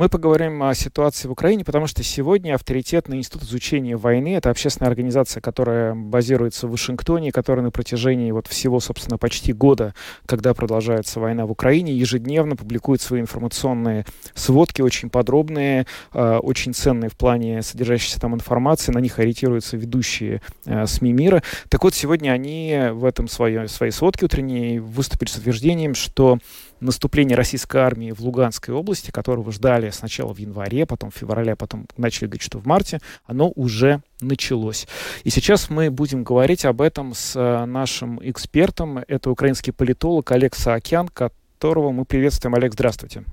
Мы 0.00 0.08
поговорим 0.08 0.62
о 0.62 0.72
ситуации 0.72 1.28
в 1.28 1.32
Украине, 1.32 1.62
потому 1.62 1.86
что 1.86 2.02
сегодня 2.02 2.54
авторитетный 2.54 3.18
институт 3.18 3.42
изучения 3.42 3.98
войны, 3.98 4.34
это 4.34 4.48
общественная 4.48 4.88
организация, 4.88 5.42
которая 5.42 5.94
базируется 5.94 6.66
в 6.66 6.70
Вашингтоне, 6.70 7.32
которая 7.32 7.62
на 7.62 7.70
протяжении 7.70 8.30
вот 8.30 8.46
всего, 8.46 8.80
собственно, 8.80 9.18
почти 9.18 9.52
года, 9.52 9.94
когда 10.24 10.54
продолжается 10.54 11.20
война 11.20 11.44
в 11.44 11.50
Украине, 11.50 11.92
ежедневно 11.92 12.56
публикует 12.56 13.02
свои 13.02 13.20
информационные 13.20 14.06
сводки, 14.32 14.80
очень 14.80 15.10
подробные, 15.10 15.86
э, 16.14 16.36
очень 16.38 16.72
ценные 16.72 17.10
в 17.10 17.16
плане 17.18 17.60
содержащейся 17.60 18.22
там 18.22 18.34
информации, 18.34 18.92
на 18.92 19.00
них 19.00 19.18
ориентируются 19.18 19.76
ведущие 19.76 20.40
э, 20.64 20.86
СМИ 20.86 21.12
мира. 21.12 21.42
Так 21.68 21.84
вот, 21.84 21.94
сегодня 21.94 22.30
они 22.30 22.84
в 22.92 23.04
этом 23.04 23.28
своей, 23.28 23.68
своей 23.68 23.92
сводке 23.92 24.24
утренней 24.24 24.78
выступили 24.78 25.28
с 25.28 25.36
утверждением, 25.36 25.94
что 25.94 26.38
наступление 26.80 27.36
российской 27.36 27.78
армии 27.78 28.12
в 28.12 28.20
Луганской 28.20 28.74
области, 28.74 29.10
которого 29.10 29.52
ждали 29.52 29.90
сначала 29.90 30.32
в 30.34 30.38
январе, 30.38 30.86
потом 30.86 31.10
в 31.10 31.16
феврале, 31.16 31.56
потом 31.56 31.86
начали 31.96 32.26
говорить, 32.26 32.42
что 32.42 32.58
в 32.58 32.66
марте, 32.66 33.00
оно 33.24 33.52
уже 33.54 34.02
началось. 34.20 34.86
И 35.24 35.30
сейчас 35.30 35.70
мы 35.70 35.90
будем 35.90 36.24
говорить 36.24 36.64
об 36.64 36.80
этом 36.80 37.14
с 37.14 37.36
э, 37.36 37.64
нашим 37.64 38.20
экспертом. 38.22 38.98
Это 39.08 39.30
украинский 39.30 39.72
политолог 39.72 40.30
Олег 40.32 40.54
Саакян, 40.54 41.08
которого 41.08 41.90
мы 41.90 42.04
приветствуем. 42.04 42.54
Олег, 42.54 42.72
здравствуйте. 42.74 43.24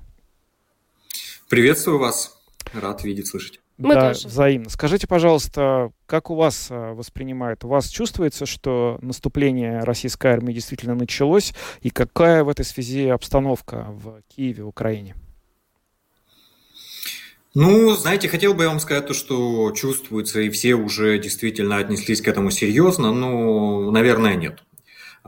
Приветствую 1.49 1.99
вас. 1.99 2.37
Рад 2.73 3.03
видеть, 3.03 3.27
слышать. 3.27 3.59
Мы 3.77 3.93
да, 3.93 4.13
тоже. 4.13 4.27
взаимно. 4.27 4.69
Скажите, 4.69 5.05
пожалуйста, 5.05 5.91
как 6.07 6.31
у 6.31 6.35
вас 6.35 6.67
а, 6.71 6.93
воспринимают? 6.93 7.63
У 7.63 7.67
вас 7.67 7.87
чувствуется, 7.89 8.47
что 8.47 8.97
наступление 9.01 9.83
российской 9.83 10.27
армии 10.27 10.53
действительно 10.53 10.95
началось? 10.95 11.53
И 11.81 11.91
какая 11.91 12.43
в 12.43 12.49
этой 12.49 12.65
связи 12.65 13.07
обстановка 13.07 13.85
в 13.89 14.21
Киеве, 14.29 14.63
в 14.63 14.67
Украине? 14.67 15.15
Ну, 17.53 17.91
знаете, 17.95 18.29
хотел 18.29 18.53
бы 18.53 18.63
я 18.63 18.69
вам 18.69 18.79
сказать 18.79 19.07
то, 19.07 19.13
что 19.13 19.71
чувствуется, 19.71 20.41
и 20.41 20.49
все 20.49 20.75
уже 20.75 21.17
действительно 21.19 21.77
отнеслись 21.77 22.21
к 22.21 22.27
этому 22.27 22.51
серьезно, 22.51 23.11
но, 23.11 23.89
наверное, 23.91 24.35
нет. 24.35 24.63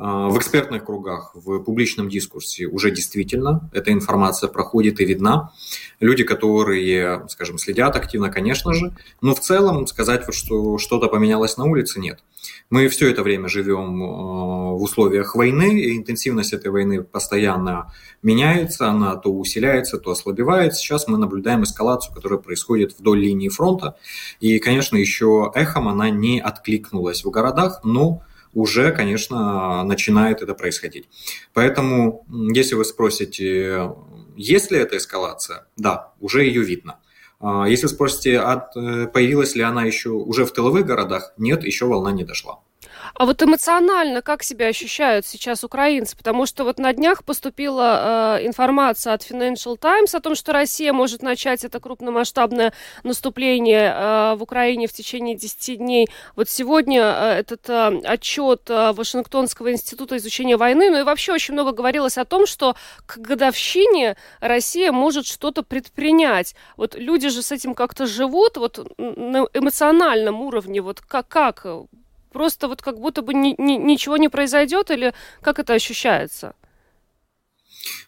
А, 0.01 0.29
в 0.29 0.37
экспертных 0.37 0.85
кругах, 0.85 1.31
в 1.33 1.59
публичном 1.59 2.07
дискурсе 2.07 2.67
уже 2.67 2.89
действительно 2.89 3.69
эта 3.73 3.91
информация 3.91 4.47
проходит 4.47 5.01
и 5.01 5.05
видна. 5.05 5.51
Люди, 5.99 6.23
которые, 6.23 7.27
скажем, 7.27 7.57
следят 7.57 7.97
активно, 7.97 8.29
конечно 8.29 8.73
же, 8.73 8.95
но 9.19 9.35
в 9.35 9.41
целом 9.41 9.85
сказать, 9.87 10.25
вот, 10.25 10.35
что 10.35 10.77
что-то 10.77 11.09
поменялось 11.09 11.57
на 11.57 11.65
улице, 11.65 11.99
нет. 11.99 12.23
Мы 12.69 12.87
все 12.87 13.11
это 13.11 13.23
время 13.23 13.49
живем 13.49 14.01
а, 14.01 14.71
в 14.71 14.81
условиях 14.81 15.35
войны, 15.35 15.81
и 15.81 15.97
интенсивность 15.97 16.53
этой 16.53 16.71
войны 16.71 17.03
постоянно 17.03 17.93
меняется, 18.23 18.87
она 18.87 19.17
то 19.17 19.33
усиляется, 19.33 19.97
то 19.97 20.11
ослабевает. 20.11 20.75
Сейчас 20.75 21.09
мы 21.09 21.17
наблюдаем 21.17 21.63
эскалацию, 21.63 22.15
которая 22.15 22.39
происходит 22.39 22.97
вдоль 22.97 23.19
линии 23.19 23.49
фронта, 23.49 23.97
и, 24.39 24.59
конечно, 24.59 24.95
еще 24.95 25.51
эхом 25.53 25.89
она 25.89 26.09
не 26.09 26.39
откликнулась 26.39 27.25
в 27.25 27.29
городах, 27.29 27.81
но 27.83 28.23
уже, 28.53 28.91
конечно, 28.91 29.83
начинает 29.83 30.41
это 30.41 30.53
происходить. 30.53 31.07
Поэтому, 31.53 32.25
если 32.53 32.75
вы 32.75 32.85
спросите, 32.85 33.91
есть 34.35 34.71
ли 34.71 34.77
эта 34.77 34.97
эскалация, 34.97 35.67
да, 35.77 36.13
уже 36.19 36.43
ее 36.43 36.63
видно. 36.63 36.99
А 37.39 37.67
если 37.67 37.87
спросите, 37.87 38.33
э, 38.33 39.07
появилась 39.07 39.55
ли 39.55 39.61
она 39.61 39.83
еще 39.85 40.09
уже 40.09 40.45
в 40.45 40.51
тыловых 40.51 40.85
городах, 40.85 41.33
нет, 41.37 41.63
еще 41.63 41.85
волна 41.85 42.11
не 42.11 42.23
дошла. 42.23 42.59
А 43.14 43.26
вот 43.26 43.41
эмоционально 43.41 44.22
как 44.22 44.43
себя 44.43 44.68
ощущают 44.68 45.26
сейчас 45.26 45.64
украинцы? 45.64 46.16
Потому 46.16 46.45
что 46.45 46.64
вот 46.64 46.80
на 46.80 46.93
днях 46.93 47.24
поступила 47.24 48.38
э, 48.39 48.47
информация 48.47 49.14
от 49.14 49.22
Financial 49.22 49.78
Times 49.78 50.14
о 50.16 50.20
том, 50.20 50.36
что 50.36 50.53
Россия 50.53 50.93
может 50.93 51.22
начать 51.22 51.64
это 51.64 51.80
крупномасштабное 51.80 52.74
наступление 53.03 53.93
э, 53.93 54.36
в 54.36 54.43
Украине 54.43 54.88
в 54.88 54.93
течение 54.93 55.36
10 55.36 55.78
дней. 55.78 56.07
Вот 56.36 56.49
сегодня 56.49 57.01
э, 57.01 57.39
этот 57.39 57.70
э, 57.70 58.01
отчет 58.05 58.70
э, 58.70 58.91
Вашингтонского 58.93 59.72
института 59.72 60.18
изучения 60.18 60.57
войны, 60.57 60.89
ну 60.89 60.99
и 60.99 61.03
вообще 61.03 61.34
очень 61.34 61.53
много 61.53 61.72
говорилось 61.72 62.18
о 62.18 62.26
том, 62.26 62.45
что 62.45 62.76
к 63.05 63.18
годовщине 63.18 64.18
Россия 64.39 64.91
может 64.91 65.26
что-то 65.26 65.64
предпринять. 65.64 66.55
Вот 66.78 66.95
люди 66.95 67.30
же 67.30 67.41
с 67.41 67.51
этим 67.51 67.74
как-то 67.74 68.05
живут, 68.05 68.57
вот 68.57 68.80
на 68.97 69.47
эмоциональном 69.53 70.41
уровне, 70.41 70.82
вот 70.82 71.01
как, 71.01 71.28
как 71.28 71.66
просто 72.32 72.67
вот 72.67 72.82
как 72.82 72.99
будто 72.99 73.21
бы 73.21 73.34
ни, 73.34 73.55
ни, 73.57 73.73
ничего 73.73 74.17
не 74.17 74.30
произойдет, 74.30 74.91
или 74.91 75.13
как 75.41 75.59
это 75.59 75.73
ощущается? 75.73 76.53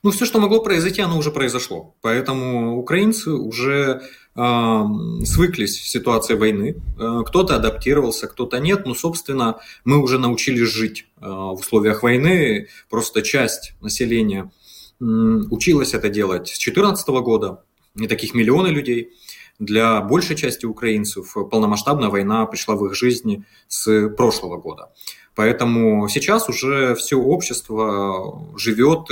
Ну, 0.03 0.11
все, 0.11 0.25
что 0.25 0.39
могло 0.39 0.61
произойти, 0.61 1.01
оно 1.01 1.17
уже 1.17 1.31
произошло. 1.31 1.95
Поэтому 2.01 2.77
украинцы 2.77 3.31
уже 3.31 4.01
э, 4.35 4.83
свыклись 5.23 5.77
с 5.77 5.89
ситуацией 5.89 6.37
войны. 6.37 6.75
Э, 6.99 7.23
кто-то 7.25 7.55
адаптировался, 7.55 8.27
кто-то 8.27 8.59
нет. 8.59 8.85
Но, 8.85 8.95
собственно, 8.95 9.59
мы 9.85 10.01
уже 10.01 10.17
научились 10.17 10.69
жить 10.69 11.07
э, 11.19 11.25
в 11.25 11.59
условиях 11.59 12.03
войны. 12.03 12.67
Просто 12.89 13.21
часть 13.21 13.73
населения 13.81 14.51
э, 14.99 15.03
училась 15.03 15.93
это 15.93 16.09
делать 16.09 16.47
с 16.47 16.59
2014 16.59 17.07
года. 17.07 17.63
Не 17.95 18.07
таких 18.07 18.33
миллионы 18.33 18.67
людей 18.67 19.13
для 19.61 20.01
большей 20.01 20.35
части 20.35 20.65
украинцев 20.65 21.35
полномасштабная 21.51 22.09
война 22.09 22.47
пришла 22.47 22.75
в 22.75 22.83
их 22.87 22.95
жизни 22.95 23.45
с 23.67 24.09
прошлого 24.09 24.57
года. 24.57 24.89
Поэтому 25.35 26.09
сейчас 26.09 26.49
уже 26.49 26.95
все 26.95 27.15
общество 27.15 28.51
живет, 28.57 29.07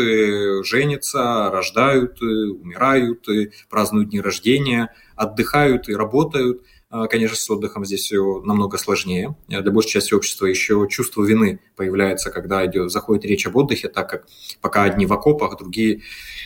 женится, 0.66 1.52
рождают, 1.52 2.20
умирают, 2.22 3.28
празднуют 3.70 4.10
дни 4.10 4.20
рождения, 4.20 4.93
отдыхают 5.16 5.88
и 5.88 5.95
работают– 5.95 6.64
конечно, 6.90 7.36
с 7.36 7.50
отдыхом 7.50 7.86
здесь 7.86 8.02
все 8.02 8.42
намного 8.42 8.78
сложнее. 8.78 9.36
Для 9.48 9.62
большей 9.72 9.92
части 9.92 10.14
общества 10.14 10.46
еще 10.46 10.88
чувство 10.90 11.24
вины 11.24 11.60
появляется, 11.76 12.32
когда 12.32 12.66
идет, 12.66 12.92
заходит 12.92 13.26
речь 13.26 13.46
об 13.46 13.56
отдыхе, 13.56 13.90
так 13.90 14.10
как 14.10 14.28
пока 14.62 14.84
одни 14.84 15.06
в 15.06 15.14
окопах, 15.14 15.58
другие... 15.58 16.02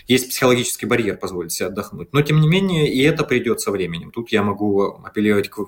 Есть 0.06 0.30
психологический 0.30 0.86
барьер 0.86 1.16
позволить 1.16 1.54
себе 1.54 1.68
отдохнуть. 1.68 2.12
Но, 2.12 2.22
тем 2.22 2.42
не 2.42 2.50
менее, 2.50 2.94
и 2.94 3.02
это 3.04 3.24
придет 3.24 3.62
со 3.62 3.72
временем. 3.72 4.12
Тут 4.12 4.34
я 4.34 4.44
могу 4.44 5.00
апеллировать 5.02 5.48
к 5.48 5.60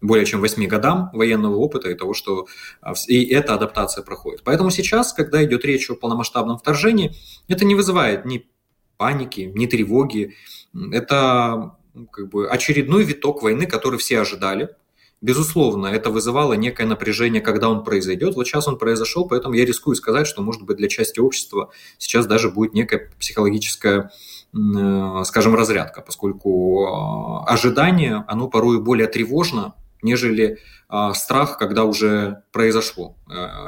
более 0.00 0.26
чем 0.26 0.40
8 0.40 0.66
годам 0.66 1.10
военного 1.12 1.56
опыта 1.56 1.90
и 1.90 1.94
того, 1.94 2.14
что 2.14 2.46
а, 2.80 2.92
и 3.08 3.24
эта 3.24 3.54
адаптация 3.54 4.04
проходит. 4.04 4.42
Поэтому 4.44 4.70
сейчас, 4.70 5.12
когда 5.12 5.42
идет 5.44 5.64
речь 5.64 5.90
о 5.90 5.94
полномасштабном 5.94 6.58
вторжении, 6.58 7.14
это 7.48 7.64
не 7.64 7.74
вызывает 7.74 8.24
ни 8.24 8.46
паники, 8.96 9.50
ни 9.54 9.66
тревоги. 9.66 10.34
Это 10.92 11.76
как 12.10 12.28
бы 12.28 12.48
очередной 12.48 13.04
виток 13.04 13.42
войны, 13.42 13.66
который 13.66 13.98
все 13.98 14.20
ожидали. 14.20 14.70
Безусловно, 15.20 15.86
это 15.86 16.10
вызывало 16.10 16.52
некое 16.52 16.86
напряжение, 16.86 17.40
когда 17.40 17.70
он 17.70 17.82
произойдет. 17.82 18.34
Вот 18.34 18.46
сейчас 18.46 18.68
он 18.68 18.76
произошел, 18.76 19.26
поэтому 19.26 19.54
я 19.54 19.64
рискую 19.64 19.96
сказать, 19.96 20.26
что, 20.26 20.42
может 20.42 20.62
быть, 20.62 20.76
для 20.76 20.88
части 20.88 21.18
общества 21.18 21.70
сейчас 21.96 22.26
даже 22.26 22.50
будет 22.50 22.74
некая 22.74 23.10
психологическая, 23.18 24.10
э, 24.52 25.22
скажем, 25.24 25.54
разрядка, 25.54 26.02
поскольку 26.02 26.84
э, 26.84 27.50
ожидание, 27.50 28.24
оно 28.28 28.48
порой 28.48 28.78
более 28.82 29.06
тревожно, 29.06 29.74
нежели 30.02 30.58
э, 30.90 31.12
страх, 31.14 31.56
когда 31.56 31.84
уже 31.84 32.42
произошло. 32.52 33.16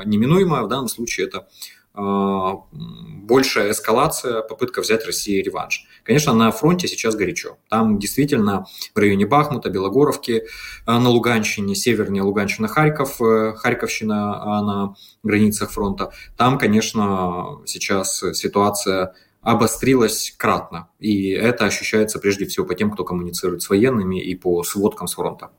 Неминуемо 0.04 0.62
в 0.62 0.68
данном 0.68 0.88
случае 0.88 1.26
это 1.28 1.38
а, 1.38 1.48
большая 1.96 3.72
эскалация, 3.72 4.42
попытка 4.42 4.82
взять 4.82 5.04
России 5.06 5.42
реванш. 5.42 5.86
Конечно, 6.04 6.32
на 6.34 6.50
фронте 6.52 6.86
сейчас 6.88 7.16
горячо. 7.16 7.56
Там 7.68 7.98
действительно 7.98 8.66
в 8.94 8.98
районе 8.98 9.26
Бахмута, 9.26 9.70
Белогоровки, 9.70 10.44
а, 10.84 11.00
на 11.00 11.08
Луганщине, 11.08 11.74
севернее 11.74 12.22
Луганщина, 12.22 12.68
Харьков, 12.68 13.20
э, 13.20 13.54
Харьковщина 13.56 14.14
на 14.62 14.94
границах 15.22 15.70
фронта. 15.70 16.12
Там, 16.36 16.58
конечно, 16.58 17.60
сейчас 17.64 18.22
ситуация 18.34 19.14
обострилась 19.40 20.34
кратно. 20.36 20.88
И 20.98 21.30
это 21.30 21.66
ощущается 21.66 22.18
прежде 22.18 22.46
всего 22.46 22.66
по 22.66 22.74
тем, 22.74 22.90
кто 22.90 23.04
коммуницирует 23.04 23.62
с 23.62 23.70
военными 23.70 24.20
и 24.20 24.34
по 24.34 24.64
сводкам 24.64 25.06
с 25.06 25.14
фронта. 25.14 25.50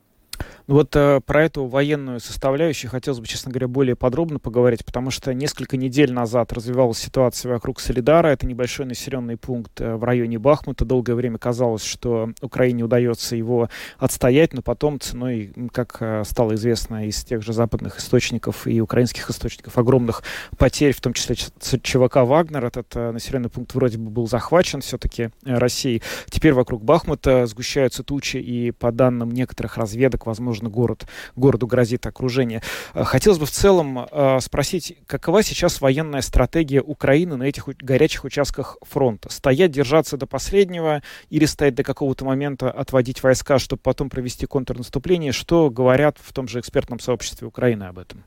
Вот 0.68 0.94
э, 0.98 1.22
про 1.26 1.46
эту 1.46 1.66
военную 1.66 2.20
составляющую 2.20 2.92
хотелось 2.92 3.22
бы, 3.22 3.26
честно 3.26 3.52
говоря, 3.52 3.70
более 3.70 3.96
подробно 3.96 4.38
поговорить, 4.38 4.84
потому 4.84 5.12
что 5.12 5.34
несколько 5.34 5.78
недель 5.78 6.12
назад 6.12 6.52
развивалась 6.52 6.98
ситуация 6.98 7.54
вокруг 7.54 7.80
Солидара. 7.80 8.28
Это 8.28 8.46
небольшой 8.46 8.86
населенный 8.86 9.38
пункт 9.38 9.80
э, 9.80 9.96
в 9.96 10.04
районе 10.04 10.40
Бахмута. 10.40 10.84
Долгое 10.84 11.14
время 11.14 11.38
казалось, 11.38 11.86
что 11.86 12.32
Украине 12.42 12.84
удается 12.84 13.38
его 13.38 13.70
отстоять, 13.98 14.54
но 14.54 14.62
потом 14.62 15.00
ценой, 15.00 15.54
как 15.72 15.98
э, 16.02 16.24
стало 16.26 16.56
известно 16.56 17.08
из 17.08 17.24
тех 17.24 17.42
же 17.44 17.54
западных 17.54 18.00
источников 18.00 18.68
и 18.68 18.82
украинских 18.82 19.30
источников, 19.30 19.78
огромных 19.78 20.22
потерь, 20.58 20.92
в 20.92 21.00
том 21.00 21.14
числе 21.14 21.38
ЧВК 21.38 22.18
«Вагнер», 22.18 22.66
этот 22.66 22.94
э, 22.94 23.12
населенный 23.12 23.50
пункт 23.50 23.74
вроде 23.74 23.98
бы 23.98 24.10
был 24.10 24.28
захвачен 24.28 24.82
все-таки 24.82 25.30
э, 25.46 25.58
Россией. 25.58 26.02
Теперь 26.30 26.52
вокруг 26.52 26.84
Бахмута 26.84 27.46
сгущаются 27.46 28.04
тучи, 28.04 28.36
и 28.36 28.72
по 28.72 28.92
данным 28.92 29.32
некоторых 29.32 29.78
разведок, 29.78 30.26
возможно, 30.26 30.57
возможно, 30.58 30.70
город, 30.70 31.08
городу 31.36 31.68
грозит 31.68 32.06
окружение. 32.06 32.62
Э, 32.94 33.04
хотелось 33.04 33.40
бы 33.40 33.46
в 33.46 33.52
целом 33.52 34.08
э, 34.12 34.40
спросить, 34.42 34.98
какова 35.06 35.44
сейчас 35.44 35.82
военная 35.82 36.22
стратегия 36.22 36.82
Украины 36.82 37.38
на 37.38 37.44
этих 37.44 37.68
горячих 37.68 38.24
участках 38.24 38.78
фронта? 38.82 39.30
Стоять, 39.32 39.72
держаться 39.72 40.18
до 40.18 40.26
последнего 40.26 41.02
или 41.30 41.46
стоять 41.46 41.76
до 41.76 41.84
какого-то 41.84 42.26
момента, 42.26 42.72
отводить 42.72 43.24
войска, 43.24 43.60
чтобы 43.60 43.82
потом 43.82 44.10
провести 44.10 44.46
контрнаступление? 44.46 45.32
Что 45.32 45.70
говорят 45.70 46.18
в 46.22 46.34
том 46.34 46.48
же 46.48 46.60
экспертном 46.60 47.00
сообществе 47.00 47.48
Украины 47.48 47.84
об 47.84 48.00
этом? 48.00 48.24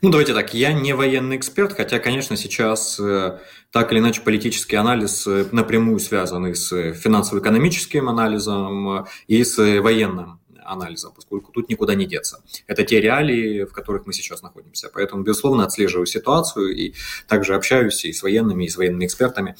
Ну, 0.00 0.10
давайте 0.10 0.32
так, 0.32 0.54
я 0.54 0.72
не 0.72 0.94
военный 0.94 1.36
эксперт, 1.36 1.74
хотя, 1.74 1.98
конечно, 1.98 2.36
сейчас 2.36 2.98
э, 2.98 3.38
так 3.70 3.92
или 3.92 3.98
иначе 3.98 4.22
политический 4.22 4.76
анализ 4.76 5.26
э, 5.26 5.44
напрямую 5.52 5.98
связанный 5.98 6.54
с 6.54 6.94
финансово-экономическим 6.94 8.08
анализом 8.08 9.06
и 9.26 9.44
с 9.44 9.58
военным 9.58 10.40
анализа, 10.68 11.10
поскольку 11.10 11.52
тут 11.52 11.68
никуда 11.68 11.94
не 11.94 12.06
деться. 12.06 12.42
Это 12.66 12.84
те 12.84 13.00
реалии, 13.00 13.64
в 13.64 13.72
которых 13.72 14.06
мы 14.06 14.12
сейчас 14.12 14.42
находимся. 14.42 14.90
Поэтому, 14.92 15.22
безусловно, 15.22 15.64
отслеживаю 15.64 16.06
ситуацию 16.06 16.76
и 16.76 16.94
также 17.26 17.54
общаюсь 17.54 18.04
и 18.04 18.12
с 18.12 18.22
военными, 18.22 18.64
и 18.64 18.68
с 18.68 18.76
военными 18.76 19.06
экспертами. 19.06 19.56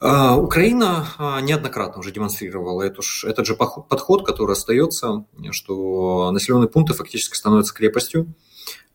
А, 0.00 0.36
Украина 0.36 1.08
а, 1.18 1.40
неоднократно 1.40 1.98
уже 1.98 2.12
демонстрировала 2.12 2.82
этот 2.82 3.46
же 3.46 3.54
подход, 3.56 4.24
который 4.24 4.52
остается, 4.52 5.24
что 5.50 6.30
населенные 6.30 6.68
пункты 6.68 6.94
фактически 6.94 7.36
становятся 7.36 7.74
крепостью, 7.74 8.32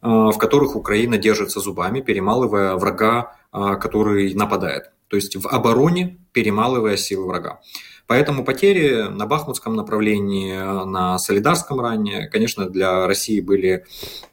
а, 0.02 0.32
в 0.32 0.38
которых 0.38 0.76
Украина 0.78 1.18
держится 1.18 1.60
зубами, 1.60 2.00
перемалывая 2.00 2.76
врага, 2.76 3.36
который 3.52 4.34
нападает. 4.34 4.92
То 5.10 5.16
есть 5.16 5.36
в 5.36 5.48
обороне 5.48 6.18
перемалывая 6.32 6.98
силы 6.98 7.28
врага. 7.28 7.60
Поэтому 8.06 8.44
потери 8.44 9.08
на 9.10 9.26
Бахмутском 9.26 9.76
направлении, 9.76 10.54
на 10.86 11.18
Солидарском 11.18 11.80
ранее, 11.80 12.28
конечно, 12.28 12.70
для 12.70 13.08
России 13.08 13.40
были 13.40 13.86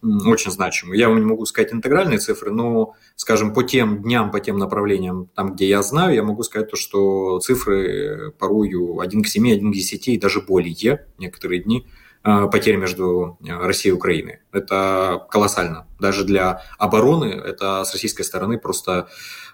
очень 0.02 0.50
значимы. 0.50 0.96
Я 0.96 1.08
вам 1.08 1.18
не 1.18 1.24
могу 1.24 1.46
сказать 1.46 1.72
интегральные 1.72 2.18
цифры, 2.18 2.50
но, 2.50 2.94
скажем, 3.14 3.54
по 3.54 3.62
тем 3.62 4.02
дням, 4.02 4.32
по 4.32 4.40
тем 4.40 4.58
направлениям, 4.58 5.30
там, 5.34 5.54
где 5.54 5.68
я 5.68 5.82
знаю, 5.82 6.14
я 6.14 6.24
могу 6.24 6.42
сказать 6.42 6.70
то, 6.70 6.76
что 6.76 7.38
цифры 7.38 8.32
порою 8.38 9.00
1 9.00 9.22
к 9.22 9.28
7, 9.28 9.52
1 9.52 9.70
к 9.70 9.74
10 9.74 10.08
и 10.08 10.18
даже 10.18 10.40
более 10.40 11.06
некоторые 11.18 11.62
дни 11.62 11.86
э, 12.24 12.48
потери 12.50 12.76
между 12.76 13.38
Россией 13.46 13.94
и 13.94 13.96
Украиной. 13.96 14.38
Это 14.52 15.26
колоссально. 15.30 15.86
Даже 15.98 16.24
для 16.24 16.62
обороны 16.78 17.26
это 17.26 17.84
с 17.84 17.92
российской 17.92 18.22
стороны 18.22 18.58
просто 18.58 19.08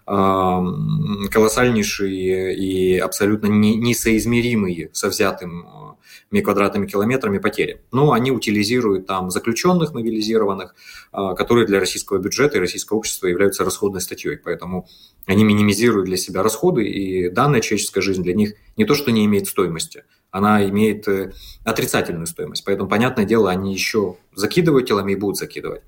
колоссальнейшие 0.06 2.56
и 2.56 2.96
абсолютно 2.96 3.48
несоизмеримые 3.48 4.90
со 4.92 5.08
взятым 5.08 5.96
э, 6.30 6.42
квадратными 6.42 6.86
километрами 6.86 7.38
потери. 7.38 7.82
Но 7.90 8.12
они 8.12 8.30
утилизируют 8.30 9.06
там 9.06 9.30
заключенных 9.30 9.94
мобилизированных, 9.94 10.76
э, 11.12 11.34
которые 11.36 11.66
для 11.66 11.80
российского 11.80 12.18
бюджета 12.18 12.58
и 12.58 12.60
российского 12.60 12.98
общества 12.98 13.26
являются 13.26 13.64
расходной 13.64 14.00
статьей. 14.00 14.36
Поэтому 14.36 14.86
они 15.26 15.42
минимизируют 15.42 16.06
для 16.06 16.16
себя 16.16 16.44
расходы, 16.44 16.84
и 16.84 17.28
данная 17.28 17.60
человеческая 17.60 18.00
жизнь 18.00 18.22
для 18.22 18.34
них 18.34 18.54
не 18.76 18.84
то, 18.84 18.94
что 18.94 19.10
не 19.10 19.24
имеет 19.24 19.48
стоимости, 19.48 20.04
она 20.36 20.68
имеет 20.68 21.08
э, 21.08 21.32
отрицательную 21.64 22.26
стоимость. 22.26 22.62
Поэтому, 22.66 22.90
понятное 22.90 23.24
дело, 23.24 23.50
они 23.50 23.72
еще 23.72 24.16
закидывают 24.34 24.86
телами 24.86 25.12
и 25.12 25.16
будут 25.16 25.38
закидывать. 25.38 25.80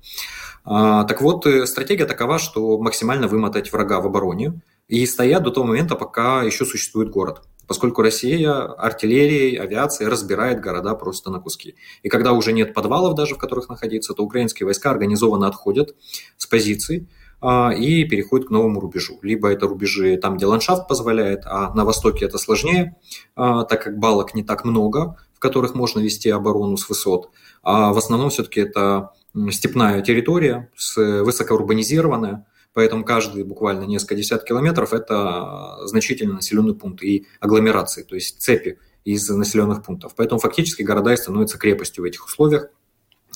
А, 0.65 1.03
так 1.03 1.21
вот, 1.21 1.45
э, 1.45 1.67
стратегия 1.67 2.05
такова, 2.05 2.39
что 2.39 2.79
максимально 2.79 3.27
вымотать 3.27 3.71
врага 3.71 4.01
в 4.01 4.07
обороне 4.07 4.59
и 4.87 5.05
стоят 5.05 5.43
до 5.43 5.51
того 5.51 5.67
момента, 5.67 5.95
пока 5.95 6.41
еще 6.41 6.65
существует 6.65 7.11
город. 7.11 7.43
Поскольку 7.67 8.01
Россия 8.01 8.51
артиллерией, 8.73 9.55
авиацией 9.55 10.09
разбирает 10.09 10.61
города 10.61 10.95
просто 10.95 11.29
на 11.29 11.39
куски. 11.39 11.75
И 12.01 12.09
когда 12.09 12.31
уже 12.33 12.51
нет 12.51 12.73
подвалов 12.73 13.13
даже, 13.13 13.35
в 13.35 13.37
которых 13.37 13.69
находиться, 13.69 14.15
то 14.15 14.23
украинские 14.23 14.65
войска 14.65 14.89
организованно 14.89 15.45
отходят 15.45 15.93
с 16.37 16.47
позиций 16.47 17.07
и 17.41 18.03
переходят 18.03 18.47
к 18.47 18.51
новому 18.51 18.81
рубежу. 18.81 19.17
Либо 19.21 19.49
это 19.49 19.67
рубежи 19.67 20.17
там, 20.17 20.37
где 20.37 20.45
ландшафт 20.45 20.87
позволяет, 20.87 21.43
а 21.45 21.73
на 21.73 21.85
востоке 21.85 22.25
это 22.25 22.37
сложнее, 22.37 22.97
а, 23.35 23.63
так 23.63 23.83
как 23.83 23.97
балок 23.97 24.33
не 24.35 24.43
так 24.43 24.65
много, 24.65 25.15
в 25.33 25.39
которых 25.39 25.73
можно 25.73 26.01
вести 26.01 26.29
оборону 26.29 26.75
с 26.75 26.89
высот. 26.89 27.29
А 27.63 27.93
в 27.93 27.97
основном 27.97 28.29
все-таки 28.29 28.59
это 28.59 29.11
степная 29.51 30.01
территория, 30.01 30.69
с, 30.75 30.97
высокоурбанизированная, 30.97 32.45
поэтому 32.73 33.05
каждый 33.05 33.43
буквально 33.43 33.85
несколько 33.85 34.15
десятков 34.15 34.49
километров– 34.49 34.91
это 34.93 35.77
значительный 35.85 36.35
населенный 36.35 36.75
пункт 36.75 37.03
и 37.03 37.25
агломерации, 37.39 38.03
то 38.03 38.15
есть 38.15 38.41
цепи 38.41 38.79
из 39.05 39.29
населенных 39.29 39.81
пунктов. 39.83 40.13
Поэтому 40.15 40.39
фактически 40.41 40.83
города 40.83 41.15
становятся 41.15 41.57
крепостью 41.57 42.03
в 42.03 42.07
этих 42.07 42.25
условиях. 42.25 42.67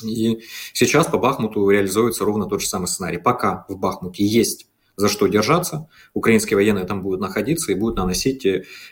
И 0.03 0.43
сейчас 0.73 1.07
по 1.07 1.17
Бахмуту 1.17 1.69
реализуется 1.69 2.25
ровно 2.25 2.45
тот 2.45 2.61
же 2.61 2.67
самый 2.67 2.87
сценарий. 2.87 3.17
Пока 3.17 3.65
в 3.69 3.77
Бахмуте 3.77 4.25
есть 4.25 4.67
за 4.95 5.09
что 5.09 5.27
держаться, 5.27 5.87
украинские 6.13 6.55
военные 6.55 6.85
там 6.85 7.01
будут 7.01 7.19
находиться 7.19 7.71
и 7.71 7.75
будут 7.75 7.97
наносить 7.97 8.45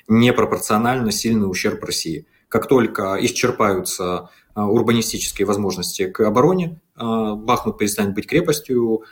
непропорционально 0.08 1.12
сильный 1.12 1.50
ущерб 1.50 1.84
России. 1.84 2.26
Как 2.50 2.68
только 2.68 3.18
исчерпаются 3.22 4.30
а, 4.54 4.68
урбанистические 4.68 5.46
возможности 5.46 6.08
к 6.08 6.22
обороне, 6.22 6.82
а, 6.96 7.36
Бахмут 7.36 7.78
перестанет 7.78 8.14
быть 8.14 8.28
крепостью, 8.28 9.04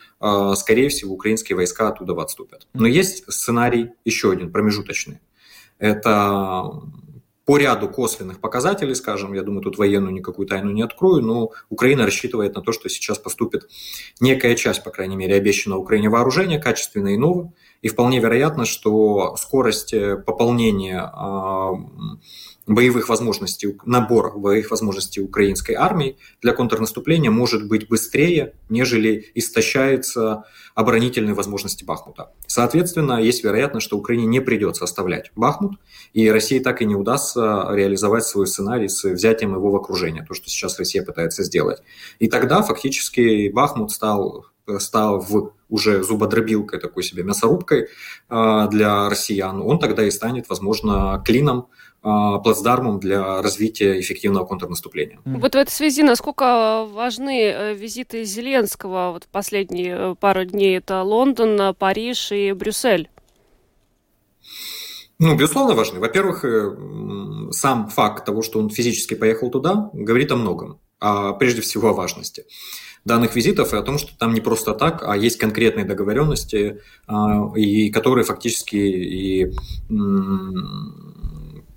скорее 0.56 0.90
всего, 0.90 1.14
украинские 1.14 1.56
войска 1.56 1.90
оттуда 1.90 2.20
отступят. 2.22 2.68
Но 2.74 2.88
есть 2.88 3.24
сценарий 3.32 3.92
еще 4.04 4.32
один, 4.32 4.52
промежуточный. 4.52 5.20
Это 5.78 6.82
по 7.50 7.58
ряду 7.58 7.90
косвенных 7.90 8.42
показателей, 8.42 8.94
скажем, 8.94 9.34
я 9.34 9.42
думаю, 9.42 9.64
тут 9.64 9.80
военную 9.80 10.14
никакую 10.14 10.48
тайну 10.48 10.70
не 10.70 10.84
открою, 10.84 11.24
но 11.24 11.50
Украина 11.70 12.06
рассчитывает 12.06 12.54
на 12.54 12.62
то, 12.62 12.72
что 12.72 12.90
сейчас 12.90 13.18
поступит 13.18 13.68
некая 14.20 14.54
часть, 14.54 14.84
по 14.84 14.92
крайней 14.92 15.16
мере, 15.16 15.34
обещанного 15.34 15.80
Украине 15.80 16.10
вооружения, 16.10 16.60
качественное 16.60 17.14
и 17.14 17.18
новое, 17.18 17.52
и 17.82 17.88
вполне 17.88 18.20
вероятно, 18.20 18.66
что 18.66 19.36
скорость 19.36 19.96
э, 19.96 20.18
пополнения 20.18 21.12
боевых 22.70 23.10
возможностей, 23.10 23.78
набор 23.84 24.38
боевых 24.38 24.70
возможностей 24.70 25.22
украинской 25.22 25.74
армии 25.74 26.18
для 26.42 26.54
контрнаступления 26.54 27.32
может 27.32 27.68
быть 27.68 27.90
быстрее, 27.90 28.54
нежели 28.70 29.32
истощаются 29.34 30.44
оборонительные 30.76 31.34
возможности 31.34 31.84
Бахмута. 31.84 32.32
Соответственно, 32.46 33.22
есть 33.22 33.44
вероятность, 33.44 33.88
что 33.88 33.98
Украине 33.98 34.28
не 34.28 34.40
придется 34.40 34.84
оставлять 34.84 35.32
Бахмут, 35.36 35.80
и 36.14 36.30
России 36.30 36.60
так 36.60 36.84
и 36.84 36.86
не 36.86 36.96
удастся 36.96 37.68
реализовать 37.72 38.26
свой 38.26 38.46
сценарий 38.46 38.88
с 38.88 39.04
взятием 39.04 39.56
его 39.56 39.72
в 39.72 39.76
окружение, 39.76 40.24
то, 40.24 40.36
что 40.36 40.48
сейчас 40.48 40.78
Россия 40.78 41.04
пытается 41.04 41.44
сделать. 41.44 41.82
И 42.20 42.30
тогда 42.30 42.62
фактически 42.62 43.50
Бахмут 43.50 43.92
стал 43.92 44.46
стал 44.78 45.20
в 45.20 45.54
уже 45.70 46.04
зубодробилкой, 46.04 46.80
такой 46.80 47.02
себе 47.02 47.24
мясорубкой 47.24 47.88
а, 48.28 48.68
для 48.68 49.10
россиян, 49.10 49.62
он 49.62 49.80
тогда 49.80 50.04
и 50.04 50.12
станет, 50.12 50.48
возможно, 50.50 51.22
клином 51.26 51.68
плацдармом 52.02 53.00
для 53.00 53.42
развития 53.42 54.00
эффективного 54.00 54.46
контрнаступления. 54.46 55.20
Вот 55.26 55.54
в 55.54 55.58
этой 55.58 55.72
связи 55.72 56.02
насколько 56.02 56.86
важны 56.86 57.42
э, 57.42 57.74
визиты 57.74 58.24
Зеленского 58.24 59.12
вот 59.12 59.26
в 59.26 59.28
последние 59.28 59.96
э, 59.98 60.16
пару 60.20 60.46
дней? 60.46 60.78
Это 60.78 61.04
Лондон, 61.04 61.76
Париж 61.76 62.32
и 62.32 62.54
Брюссель. 62.54 63.10
Ну, 65.20 65.36
безусловно, 65.36 65.76
важны. 65.76 66.00
Во-первых, 66.00 66.46
э, 66.46 67.52
сам 67.52 67.90
факт 67.90 68.26
того, 68.26 68.42
что 68.42 68.60
он 68.60 68.70
физически 68.70 69.16
поехал 69.16 69.52
туда, 69.52 69.90
говорит 69.92 70.32
о 70.32 70.38
многом, 70.38 70.80
а 71.02 71.34
прежде 71.34 71.62
всего 71.62 71.90
о 71.90 71.94
важности 71.94 72.46
данных 73.06 73.36
визитов 73.36 73.74
и 73.74 73.78
о 73.78 73.82
том, 73.82 73.98
что 73.98 74.18
там 74.18 74.34
не 74.34 74.42
просто 74.42 74.74
так, 74.74 75.04
а 75.06 75.18
есть 75.18 75.38
конкретные 75.38 75.86
договоренности, 75.86 76.82
а, 77.08 77.52
и 77.56 77.90
которые 77.90 78.26
фактически 78.26 78.76
и 78.76 79.54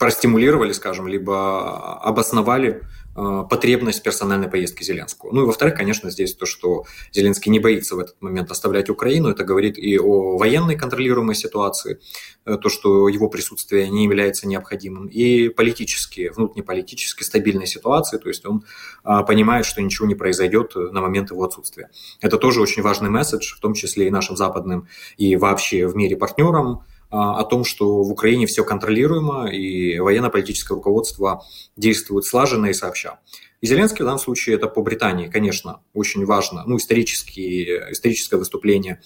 простимулировали, 0.03 0.73
скажем, 0.73 1.07
либо 1.07 2.01
обосновали 2.01 2.83
э, 3.15 3.45
потребность 3.49 4.03
персональной 4.03 4.49
поездки 4.49 4.83
Зеленского. 4.83 5.31
Ну 5.31 5.45
и 5.45 5.47
во-вторых, 5.47 5.77
конечно, 5.77 6.11
здесь 6.11 6.35
то, 6.35 6.45
что 6.45 6.87
Зеленский 7.13 7.53
не 7.53 7.61
боится 7.61 7.95
в 7.95 8.01
этот 8.01 8.21
момент 8.21 8.51
оставлять 8.51 8.91
Украину, 8.91 9.29
это 9.29 9.45
говорит 9.45 9.79
и 9.79 9.97
о 10.01 10.37
военной 10.39 10.77
контролируемой 10.77 11.37
ситуации, 11.37 12.01
э, 12.45 12.57
то, 12.61 12.69
что 12.69 13.09
его 13.09 13.29
присутствие 13.29 13.89
не 13.91 14.03
является 14.03 14.49
необходимым, 14.49 15.07
и 15.07 15.49
политически, 15.51 16.33
внутреннеполитически 16.35 17.23
стабильной 17.23 17.69
ситуации, 17.69 18.19
то 18.19 18.29
есть 18.29 18.45
он 18.45 18.65
э, 19.05 19.21
понимает, 19.25 19.67
что 19.67 19.83
ничего 19.83 20.09
не 20.09 20.17
произойдет 20.17 20.75
на 20.75 21.01
момент 21.01 21.31
его 21.31 21.45
отсутствия. 21.45 21.91
Это 22.21 22.39
тоже 22.39 22.61
очень 22.61 22.83
важный 22.83 23.09
месседж, 23.09 23.55
в 23.55 23.61
том 23.61 23.75
числе 23.75 24.09
и 24.09 24.11
нашим 24.11 24.37
западным 24.37 24.89
и 25.17 25.37
вообще 25.37 25.87
в 25.87 25.95
мире 25.95 26.17
партнерам, 26.17 26.81
а, 26.81 26.85
о 27.13 27.45
том, 27.45 27.65
что 27.65 28.03
в 28.03 28.11
Украине 28.11 28.47
все 28.47 28.65
контролируемо 28.65 29.51
и 29.53 29.99
военно-политическое 29.99 30.75
руководство 30.75 31.45
действует 31.77 32.25
слаженно 32.25 32.67
и 32.67 32.73
сообща. 32.73 33.21
И 33.61 33.67
Зеленский 33.67 34.03
в 34.03 34.07
данном 34.07 34.19
случае 34.19 34.57
это 34.57 34.67
по 34.67 34.83
Британии, 34.83 35.29
конечно, 35.29 35.81
очень 35.93 36.25
важно, 36.25 36.65
ну, 36.67 36.79
исторические, 36.79 37.93
историческое 37.93 38.37
выступление 38.37 39.01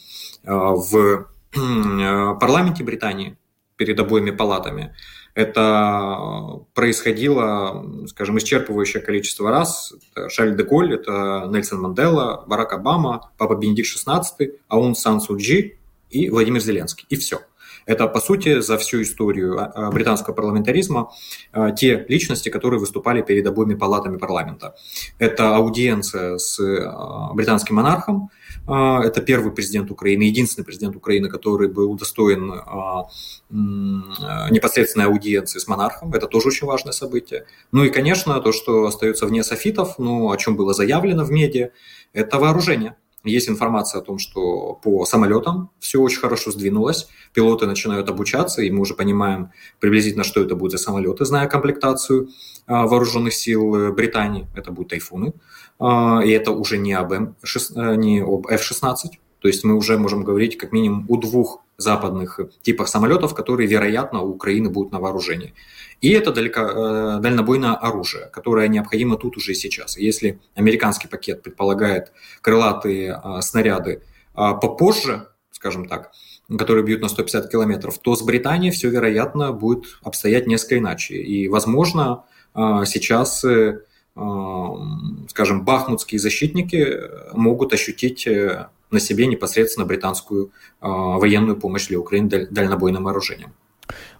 а, 0.45 0.71
в 0.71 1.27
парламенте 1.53 2.85
Британии 2.85 3.37
перед 3.77 3.99
обоими 3.99 4.31
палатами. 4.31 4.95
Это 5.35 6.65
происходило, 6.75 8.07
скажем, 8.07 8.39
исчерпывающее 8.39 9.01
количество 9.01 9.51
раз. 9.51 9.93
Это 10.15 10.31
Шарль 10.31 10.57
де 10.57 10.63
Голь, 10.63 10.95
это 10.95 11.47
Нельсон 11.53 11.81
Мандела, 11.81 12.45
Барак 12.47 12.73
Обама, 12.73 13.33
Папа 13.37 13.57
Бенедикт 13.57 13.89
XVI, 13.89 14.53
Аун 14.69 14.95
Сан 14.95 15.21
Суджи 15.21 15.77
и 16.09 16.31
Владимир 16.31 16.61
Зеленский. 16.61 17.05
И 17.11 17.17
все– 17.17 17.41
это, 17.87 18.09
по 18.09 18.21
сути, 18.21 18.61
за 18.61 18.77
всю 18.77 19.03
историю 19.03 19.59
а, 19.59 19.67
а, 19.67 19.91
британского 19.91 20.35
парламентаризма 20.35 21.13
а, 21.53 21.71
те 21.71 22.05
личности, 22.09 22.49
которые 22.49 22.81
выступали 22.81 23.23
перед 23.23 23.47
обоими 23.47 23.75
палатами 23.75 24.19
парламента. 24.19 24.75
Это 25.19 25.57
аудиенция 25.57 26.39
с 26.39 26.59
британским 27.35 27.77
монархом, 27.77 28.31
это 28.67 29.23
первый 29.25 29.53
президент 29.53 29.93
Украины, 29.93 30.25
единственный 30.25 30.65
президент 30.65 30.97
Украины, 30.97 31.29
который 31.29 31.69
был 31.69 31.93
удостоен 31.93 32.53
непосредственной 33.49 35.07
аудиенции 35.07 35.61
с 35.61 35.69
монархом. 35.69 36.13
Это 36.15 36.27
тоже 36.27 36.49
очень 36.49 36.67
важное 36.67 36.93
событие. 36.93 37.45
Ну 37.71 37.85
и, 37.85 37.91
конечно, 37.91 38.41
то, 38.41 38.51
что 38.51 38.87
остается 38.87 39.27
вне 39.27 39.45
софитов, 39.45 39.99
ну, 39.99 40.33
о 40.33 40.37
чем 40.37 40.57
было 40.57 40.75
заявлено 40.75 41.25
в 41.25 41.31
медиа, 41.31 41.71
это 42.13 42.39
вооружение. 42.39 42.97
Есть 43.27 43.49
информация 43.49 44.01
о 44.01 44.05
том, 44.05 44.19
что 44.19 44.75
по 44.83 45.05
самолетам 45.05 45.71
все 45.79 46.01
очень 46.01 46.21
хорошо 46.21 46.51
сдвинулось, 46.51 47.09
пилоты 47.35 47.67
начинают 47.67 48.09
обучаться, 48.09 48.63
и 48.63 48.71
мы 48.71 48.81
уже 48.81 48.95
понимаем 48.95 49.51
приблизительно, 49.81 50.25
что 50.25 50.41
это 50.41 50.55
будет 50.55 50.73
за 50.73 50.79
самолеты, 50.79 51.25
зная 51.25 51.49
комплектацию 51.49 52.29
а, 52.67 52.87
вооруженных 52.87 53.35
сил 53.35 53.93
Британии. 53.93 54.47
Это 54.55 54.71
будут 54.71 54.91
тайфуны, 54.91 55.35
а, 55.79 56.21
и 56.25 56.31
это 56.31 56.53
уже 56.53 56.79
не 56.79 56.95
об, 56.95 57.13
М6, 57.13 57.33
э, 57.75 57.97
не 57.97 58.21
об 58.21 58.47
F-16, 58.47 59.11
то 59.47 59.49
есть 59.49 59.63
мы 59.63 59.77
уже 59.77 59.97
можем 59.97 60.25
говорить 60.25 60.59
как 60.59 60.73
минимум 60.73 61.07
о 61.09 61.17
двух 61.19 61.63
западных 61.77 62.41
типах 62.63 62.89
самолетов, 62.89 63.33
которые, 63.33 63.69
вероятно, 63.69 64.23
у 64.23 64.31
Украины 64.31 64.71
будут 64.71 64.91
на 64.91 64.99
вооружении. 64.99 65.55
И 66.01 66.11
это 66.11 66.33
далеко, 66.33 66.63
э, 66.63 67.19
дальнобойное 67.21 67.75
оружие, 67.75 68.27
которое 68.33 68.67
необходимо 68.67 69.17
тут 69.17 69.37
уже 69.37 69.53
и 69.53 69.55
сейчас. 69.55 69.97
Если 69.97 70.41
американский 70.57 71.07
пакет 71.07 71.45
предполагает 71.45 72.11
крылатые 72.41 73.21
э, 73.23 73.41
снаряды 73.41 73.93
э, 73.93 74.01
попозже, 74.35 75.29
скажем 75.53 75.87
так, 75.87 76.11
которые 76.59 76.85
бьют 76.85 77.01
на 77.01 77.09
150 77.09 77.49
километров, 77.49 77.99
то 77.99 78.17
с 78.17 78.23
Британией 78.23 78.73
все, 78.73 78.91
вероятно, 78.91 79.53
будет 79.53 79.85
обстоять 80.03 80.49
несколько 80.49 80.79
иначе. 80.79 81.15
И, 81.23 81.47
возможно, 81.47 82.25
э, 82.57 82.83
сейчас, 82.85 83.45
э, 83.45 83.79
скажем, 85.29 85.65
бахмутские 85.65 86.19
защитники 86.19 86.97
могут 87.33 87.75
ощутить 87.75 88.27
э, 88.27 88.71
на 88.91 89.01
себе 89.01 89.27
непосредственно 89.27 89.87
британскую 89.87 90.51
военную 90.81 91.57
помощь 91.57 91.89
для 91.89 91.99
Украины 91.99 92.47
дальнобойным 92.51 93.05
вооружением. 93.05 93.53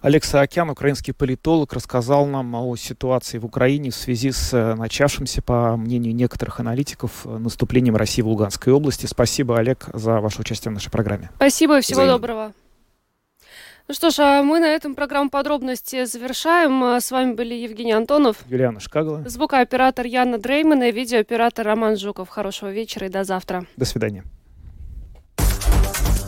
Олег 0.01 0.23
Саакян, 0.23 0.69
украинский 0.69 1.13
политолог, 1.13 1.73
рассказал 1.73 2.25
нам 2.25 2.55
о 2.55 2.75
ситуации 2.75 3.37
в 3.37 3.45
Украине 3.45 3.91
в 3.91 3.95
связи 3.95 4.31
с 4.31 4.53
э, 4.53 4.75
начавшимся, 4.75 5.41
по 5.41 5.75
мнению 5.75 6.15
некоторых 6.15 6.59
аналитиков, 6.59 7.25
э, 7.25 7.37
наступлением 7.37 7.95
России 7.95 8.21
в 8.21 8.27
Луганской 8.27 8.71
области. 8.71 9.05
Спасибо, 9.05 9.57
Олег, 9.57 9.85
за 9.93 10.19
ваше 10.19 10.41
участие 10.41 10.71
в 10.71 10.73
нашей 10.73 10.91
программе. 10.91 11.29
Спасибо 11.35 11.79
и 11.79 11.81
всего 11.81 12.01
Взаимно. 12.01 12.13
доброго. 12.17 12.53
Ну 13.87 13.93
что 13.93 14.09
ж, 14.09 14.19
а 14.19 14.43
мы 14.43 14.59
на 14.59 14.67
этом 14.67 14.95
программу 14.95 15.29
подробности 15.29 16.05
завершаем. 16.05 16.83
А 16.83 16.99
с 16.99 17.09
вами 17.09 17.33
были 17.33 17.53
Евгений 17.53 17.93
Антонов, 17.93 18.37
Юлиана 18.47 18.81
Шкагла, 18.81 19.23
звукооператор 19.25 20.05
Яна 20.05 20.37
Дрейман 20.37 20.83
и 20.83 20.91
видеооператор 20.91 21.65
Роман 21.65 21.97
Жуков. 21.97 22.27
Хорошего 22.27 22.69
вечера 22.69 23.07
и 23.07 23.09
до 23.09 23.23
завтра. 23.23 23.65
До 23.77 23.85
свидания. 23.85 24.23